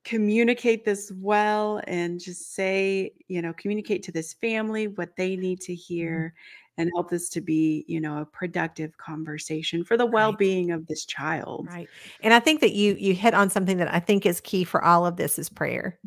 communicate 0.04 0.84
this 0.84 1.12
well 1.14 1.80
and 1.86 2.18
just 2.18 2.54
say, 2.54 3.12
you 3.28 3.40
know, 3.40 3.52
communicate 3.52 4.02
to 4.02 4.10
this 4.10 4.32
family 4.34 4.88
what 4.88 5.14
they 5.16 5.36
need 5.36 5.60
to 5.60 5.72
Mhm. 5.72 5.76
hear 5.86 6.34
and 6.78 6.90
help 6.94 7.10
this 7.10 7.28
to 7.30 7.40
be, 7.40 7.84
you 7.88 8.00
know, 8.00 8.18
a 8.20 8.26
productive 8.26 8.96
conversation 8.98 9.84
for 9.84 9.96
the 9.96 10.06
Right. 10.06 10.38
well-being 10.40 10.70
of 10.70 10.86
this 10.86 11.04
child. 11.06 11.68
Right. 11.68 11.90
And 12.20 12.34
I 12.34 12.40
think 12.40 12.60
that 12.60 12.72
you 12.72 12.94
you 12.98 13.14
hit 13.14 13.34
on 13.34 13.50
something 13.50 13.76
that 13.76 13.92
I 13.94 14.00
think 14.00 14.26
is 14.26 14.40
key 14.40 14.64
for 14.64 14.82
all 14.84 15.06
of 15.06 15.16
this 15.16 15.38
is 15.38 15.48
prayer. 15.48 15.98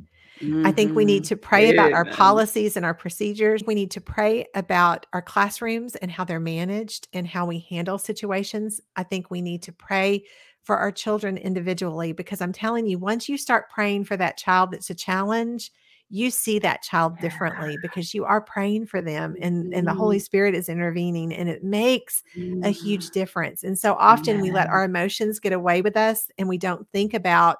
I 0.63 0.71
think 0.71 0.95
we 0.95 1.05
need 1.05 1.23
Mhm. 1.23 1.25
to 1.25 1.37
pray 1.37 1.69
about 1.69 1.93
our 1.93 2.05
policies 2.05 2.77
and 2.77 2.85
our 2.85 2.93
procedures. 2.95 3.63
We 3.67 3.75
need 3.75 3.91
to 3.91 4.01
pray 4.01 4.47
about 4.55 5.05
our 5.13 5.21
classrooms 5.21 5.95
and 5.97 6.11
how 6.11 6.25
they're 6.25 6.39
managed 6.39 7.07
and 7.13 7.27
how 7.27 7.45
we 7.47 7.59
handle 7.69 7.97
situations. 7.99 8.81
I 8.95 9.03
think 9.03 9.31
we 9.31 9.41
need 9.41 9.63
to 9.63 9.73
pray 9.73 10.25
for 10.63 10.77
our 10.77 10.91
children 10.91 11.37
individually 11.37 12.13
because 12.13 12.41
I'm 12.41 12.53
telling 12.53 12.87
you, 12.87 12.99
once 12.99 13.29
you 13.29 13.37
start 13.37 13.69
praying 13.69 14.05
for 14.05 14.17
that 14.17 14.37
child 14.37 14.71
that's 14.71 14.89
a 14.89 14.95
challenge, 14.95 15.71
you 16.09 16.29
see 16.29 16.59
that 16.59 16.83
child 16.83 17.19
differently 17.19 17.77
because 17.77 18.13
you 18.13 18.25
are 18.25 18.41
praying 18.41 18.85
for 18.85 19.01
them 19.01 19.35
and, 19.41 19.73
and 19.73 19.87
the 19.87 19.93
Holy 19.93 20.17
Mhm. 20.17 20.21
Spirit 20.21 20.55
is 20.55 20.69
intervening 20.69 21.33
and 21.33 21.49
it 21.49 21.63
makes 21.63 22.23
a 22.61 22.69
huge 22.69 23.07
Mhm. 23.07 23.11
difference. 23.11 23.63
And 23.63 23.77
so 23.77 23.95
often 23.95 24.39
we 24.39 24.51
let 24.51 24.69
our 24.69 24.83
emotions 24.83 25.39
get 25.39 25.53
away 25.53 25.81
with 25.81 25.97
us 25.97 26.29
and 26.37 26.47
we 26.47 26.57
don't 26.57 26.87
think 26.91 27.13
about 27.13 27.57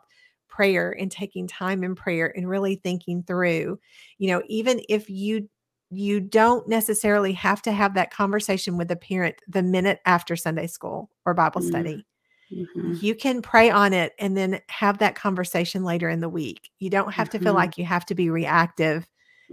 prayer 0.48 0.96
and 0.98 1.12
taking 1.12 1.48
time 1.48 1.84
in 1.84 1.96
prayer 1.96 2.32
and 2.36 2.48
really 2.50 2.76
thinking 2.76 3.24
through. 3.24 3.80
You 4.20 4.28
know, 4.30 4.44
even 4.48 4.82
if 4.90 5.10
you 5.10 5.50
you 5.92 6.20
don't 6.20 6.68
necessarily 6.68 7.32
have 7.34 7.62
to 7.62 7.72
have 7.72 7.94
that 7.94 8.12
conversation 8.12 8.76
with 8.78 8.90
a 8.92 8.96
parent 8.96 9.36
the 9.48 9.62
minute 9.64 10.00
after 10.06 10.36
Sunday 10.36 10.68
school 10.68 11.10
or 11.26 11.34
Bible 11.34 11.62
Mm. 11.62 11.68
study. 11.68 12.06
Mhm. 12.50 13.02
You 13.02 13.16
can 13.16 13.42
pray 13.42 13.70
on 13.70 13.94
it 13.94 14.14
and 14.20 14.38
then 14.38 14.62
have 14.70 15.00
that 15.00 15.16
conversation 15.16 15.84
later 15.84 16.10
in 16.10 16.20
the 16.22 16.30
week. 16.30 16.70
You 16.80 16.90
don't 16.90 17.14
have 17.14 17.30
to 17.32 17.40
feel 17.40 17.54
Mhm. 17.54 17.56
like 17.56 17.78
you 17.78 17.86
have 17.86 18.06
to 18.08 18.16
be 18.16 18.30
reactive 18.30 19.08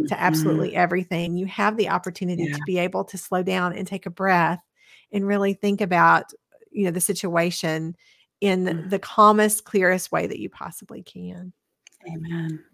to 0.09 0.21
Mhm. 0.21 0.21
absolutely 0.21 0.75
everything. 0.75 1.37
You 1.37 1.47
have 1.47 1.77
the 1.77 1.89
opportunity 1.89 2.49
Yeah. 2.49 2.57
to 2.57 2.63
be 2.65 2.79
able 2.79 3.05
to 3.05 3.19
slow 3.19 3.43
down 3.43 3.75
and 3.75 3.87
take 3.87 4.07
a 4.07 4.11
breath 4.11 4.61
and 5.13 5.27
really 5.27 5.55
think 5.55 5.81
about, 5.81 6.33
you 6.71 6.85
know, 6.85 6.91
the 6.91 7.01
situation 7.01 7.97
in 8.41 8.65
Mm. 8.67 8.91
the 8.91 8.99
calmest, 8.99 9.65
clearest 9.65 10.13
way 10.13 10.27
that 10.27 10.41
you 10.41 10.49
possibly 10.51 11.03
can. 11.03 11.53
Amen. 12.09 12.65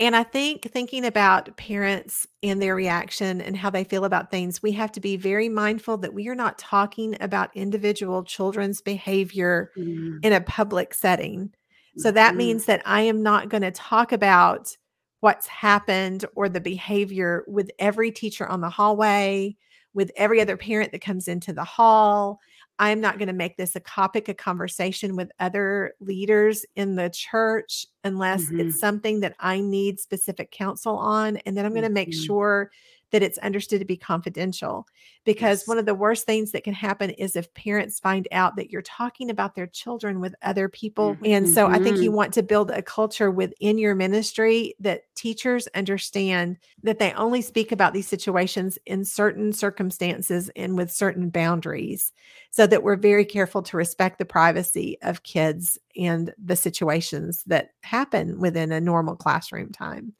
And 0.00 0.14
I 0.14 0.22
think 0.22 0.70
thinking 0.70 1.04
about 1.04 1.56
parents 1.56 2.26
and 2.42 2.62
their 2.62 2.74
reaction 2.76 3.40
and 3.40 3.56
how 3.56 3.68
they 3.70 3.82
feel 3.82 4.04
about 4.04 4.30
things, 4.30 4.62
we 4.62 4.72
have 4.72 4.92
to 4.92 5.00
be 5.00 5.16
very 5.16 5.48
mindful 5.48 5.96
that 5.98 6.14
we 6.14 6.28
are 6.28 6.36
not 6.36 6.56
talking 6.58 7.16
about 7.20 7.50
individual 7.56 8.22
children's 8.22 8.80
behavior 8.80 9.72
Mm, 9.76 10.22
in 10.22 10.32
a 10.32 10.40
public 10.40 10.94
setting. 10.94 11.52
So 11.96 12.12
that 12.12 12.36
mhm, 12.36 12.36
means 12.36 12.66
that 12.66 12.82
I 12.86 13.02
am 13.02 13.22
not 13.24 13.48
going 13.48 13.62
to 13.62 13.72
talk 13.72 14.12
about 14.12 14.76
what's 15.20 15.48
happened 15.48 16.24
or 16.36 16.48
the 16.48 16.60
behavior 16.60 17.44
with 17.48 17.70
every 17.80 18.12
teacher 18.12 18.46
on 18.46 18.60
the 18.60 18.70
hallway, 18.70 19.56
with 19.94 20.12
every 20.16 20.40
other 20.40 20.56
parent 20.56 20.92
that 20.92 21.00
comes 21.00 21.26
into 21.26 21.52
the 21.52 21.64
hall. 21.64 22.38
I'm 22.78 23.00
not 23.00 23.18
going 23.18 23.28
to 23.28 23.32
make 23.34 23.56
this 23.56 23.74
a 23.76 23.80
topic 23.80 24.28
of 24.28 24.36
conversation 24.36 25.16
with 25.16 25.30
other 25.40 25.94
leaders 26.00 26.64
in 26.76 26.94
the 26.94 27.10
church 27.10 27.86
unless 28.04 28.52
it's 28.56 28.74
mhm, 28.74 28.78
something 28.78 29.20
that 29.20 29.34
I 29.40 29.60
need 29.60 29.98
specific 29.98 30.52
counsel 30.52 30.96
on. 30.96 31.38
And 31.38 31.56
then 31.56 31.66
I'm 31.66 31.72
going 31.74 31.82
to 31.82 31.90
make 31.90 32.12
mhm. 32.12 32.24
sure 32.26 32.70
that 33.10 33.22
it's 33.22 33.38
understood 33.38 33.80
to 33.80 33.84
be 33.86 33.96
confidential 33.96 34.86
because 35.24 35.62
Yes. 35.62 35.66
one 35.66 35.78
of 35.78 35.86
the 35.86 35.94
worst 35.94 36.26
things 36.26 36.52
that 36.52 36.64
can 36.64 36.74
happen 36.74 37.10
is 37.10 37.36
if 37.36 37.52
parents 37.54 38.00
find 38.00 38.28
out 38.32 38.56
that 38.56 38.70
you're 38.70 38.82
talking 38.82 39.30
about 39.30 39.54
their 39.54 39.66
children 39.66 40.20
with 40.20 40.34
other 40.42 40.68
people. 40.68 41.18
Mm, 41.20 41.24
And 41.24 41.48
so 41.48 41.68
I 41.68 41.78
think 41.78 42.00
you 42.00 42.10
mhm. 42.10 42.12
want 42.12 42.34
to 42.34 42.42
build 42.42 42.70
a 42.70 42.82
culture 42.82 43.30
within 43.30 43.78
your 43.78 43.94
ministry 43.94 44.74
that 44.80 45.02
teachers 45.14 45.68
understand 45.74 46.58
that 46.82 46.98
they 46.98 47.12
only 47.14 47.42
speak 47.42 47.72
about 47.72 47.92
these 47.92 48.08
situations 48.08 48.78
in 48.86 49.04
certain 49.04 49.52
circumstances 49.52 50.50
and 50.56 50.76
with 50.76 50.90
certain 50.90 51.30
boundaries 51.30 52.12
so 52.50 52.66
that 52.66 52.82
we're 52.82 52.96
very 52.96 53.24
careful 53.24 53.62
to 53.62 53.76
respect 53.76 54.18
the 54.18 54.24
privacy 54.24 54.98
of 55.02 55.22
kids 55.22 55.78
and 55.96 56.32
the 56.42 56.56
situations 56.56 57.42
that 57.46 57.70
happen 57.82 58.38
within 58.38 58.72
a 58.72 58.80
normal 58.80 59.16
classroom 59.16 59.70
time. 59.70 60.14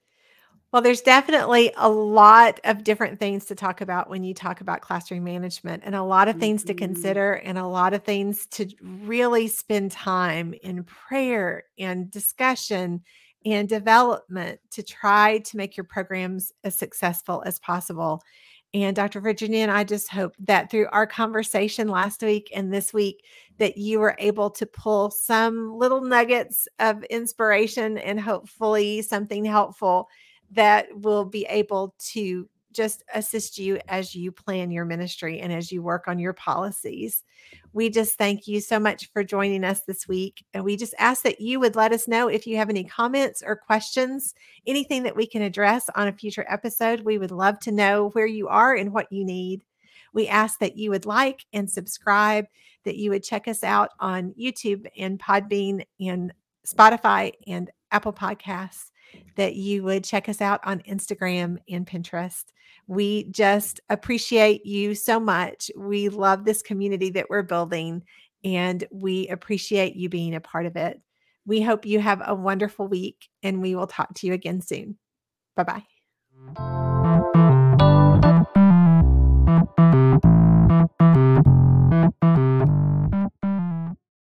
Well, 0.73 0.83
there's 0.83 1.01
definitely 1.01 1.73
a 1.79 1.89
lot 1.89 2.61
of 2.65 2.85
different 2.85 3.19
things 3.19 3.47
to 3.47 3.55
talk 3.55 3.81
about 3.81 4.11
when 4.11 4.23
you 4.23 4.35
talk 4.35 4.61
about 4.61 4.83
classroom 4.83 5.25
management, 5.25 5.83
and 5.87 5.95
a 5.95 6.03
lot 6.03 6.29
of 6.29 6.37
things 6.37 6.63
to 6.65 6.75
Mhm. 6.75 6.79
consider, 6.79 7.33
and 7.35 7.57
a 7.57 7.67
lot 7.67 7.95
of 7.95 8.05
things 8.05 8.45
to 8.49 8.69
really 8.83 9.49
spend 9.49 9.93
time 9.93 10.55
in 10.63 10.85
prayer 10.85 11.65
and 11.79 12.11
discussion 12.11 13.03
and 13.47 13.67
development 13.67 14.61
to 14.73 14.83
try 14.83 15.39
to 15.39 15.57
make 15.57 15.75
your 15.77 15.85
programs 15.85 16.53
as 16.65 16.77
successful 16.77 17.43
as 17.47 17.59
possible. 17.61 18.21
And 18.75 18.95
Dr. 18.95 19.21
Virginia 19.23 19.61
and 19.61 19.71
I 19.71 19.85
just 19.85 20.09
hope 20.11 20.35
that 20.39 20.71
through 20.71 20.89
our 20.93 21.07
conversation 21.07 21.89
last 21.89 22.23
week 22.23 22.51
and 22.55 22.71
this 22.71 22.93
week, 22.93 23.25
that 23.57 23.79
you 23.79 24.01
were 24.01 24.17
able 24.19 24.51
to 24.51 24.67
pull 24.67 25.11
some 25.11 25.73
little 25.73 26.03
nuggets 26.03 26.69
of 26.79 27.03
inspiration 27.05 27.97
and 27.97 28.21
hopefully 28.21 29.01
something 29.01 29.47
helpful 29.47 30.11
that 30.51 30.87
will 30.95 31.25
be 31.25 31.45
able 31.47 31.95
to 31.99 32.49
just 32.73 33.03
assist 33.15 33.59
you 33.59 33.81
as 33.89 34.15
you 34.15 34.31
plan 34.31 34.71
your 34.71 34.85
ministry 34.85 35.41
and 35.41 35.53
as 35.53 35.73
you 35.73 35.83
work 35.83 36.07
on 36.07 36.19
your 36.19 36.33
policies. 36.33 37.25
We 37.73 37.91
just 37.91 38.19
thank 38.19 38.47
you 38.47 38.61
so 38.61 38.79
much 38.79 39.11
for 39.13 39.25
joining 39.25 39.65
us 39.65 39.81
this 39.81 40.07
week. 40.07 40.45
And 40.55 40.65
we 40.65 40.77
just 40.77 40.95
ask 40.99 41.23
that 41.23 41.41
you 41.41 41.61
would 41.61 41.77
let 41.77 41.93
us 41.93 42.07
know 42.07 42.29
if 42.29 42.47
you 42.47 42.57
have 42.57 42.71
any 42.71 42.85
comments 42.85 43.43
or 43.45 43.57
questions, 43.57 44.35
anything 44.67 45.03
that 45.05 45.17
we 45.17 45.27
can 45.27 45.43
address 45.43 45.89
on 45.97 46.09
a 46.09 46.13
future 46.13 46.47
episode. 46.49 47.01
We 47.01 47.19
would 47.19 47.31
love 47.31 47.59
to 47.61 47.73
know 47.73 48.11
where 48.11 48.27
you 48.27 48.49
are 48.49 48.75
and 48.75 48.93
what 48.93 49.11
you 49.11 49.25
need. 49.25 49.65
We 50.13 50.29
ask 50.29 50.59
that 50.61 50.77
you 50.77 50.91
would 50.91 51.07
like 51.07 51.45
and 51.53 51.71
subscribe, 51.71 52.47
that 52.85 52.97
you 52.97 53.11
would 53.11 53.25
check 53.25 53.49
us 53.49 53.65
out 53.65 53.91
on 53.99 54.35
YouTube 54.41 54.87
and 54.97 55.19
Podbean 55.19 55.85
and 56.01 56.33
Spotify 56.67 57.33
and 57.47 57.71
Apple 57.91 58.13
Podcasts 58.13 58.91
that 59.37 59.55
you 59.55 59.83
would 59.85 60.05
check 60.05 60.29
us 60.29 60.41
out 60.41 60.61
on 60.65 60.81
Instagram 60.81 61.59
and 61.69 61.87
Pinterest. 61.87 62.45
We 62.87 63.25
just 63.25 63.81
appreciate 63.89 64.65
you 64.65 64.95
so 64.95 65.21
much. 65.21 65.71
We 65.77 66.09
love 66.09 66.45
this 66.45 66.63
community 66.63 67.11
that 67.11 67.29
we're 67.29 67.43
building, 67.43 68.03
and 68.45 68.85
we 68.91 69.29
appreciate 69.29 69.97
you 69.97 70.09
being 70.09 70.35
a 70.35 70.41
part 70.41 70.67
of 70.67 70.77
it. 70.77 71.01
We 71.47 71.61
hope 71.63 71.87
you 71.87 72.01
have 72.01 72.23
a 72.25 72.35
wonderful 72.35 72.89
week, 72.89 73.29
and 73.43 73.63
we 73.63 73.75
will 73.75 73.87
talk 73.87 74.15
to 74.15 74.27
you 74.27 74.33
again 74.33 74.61
soon. 74.61 74.99
Bye 75.57 75.85
bye. 76.57 76.88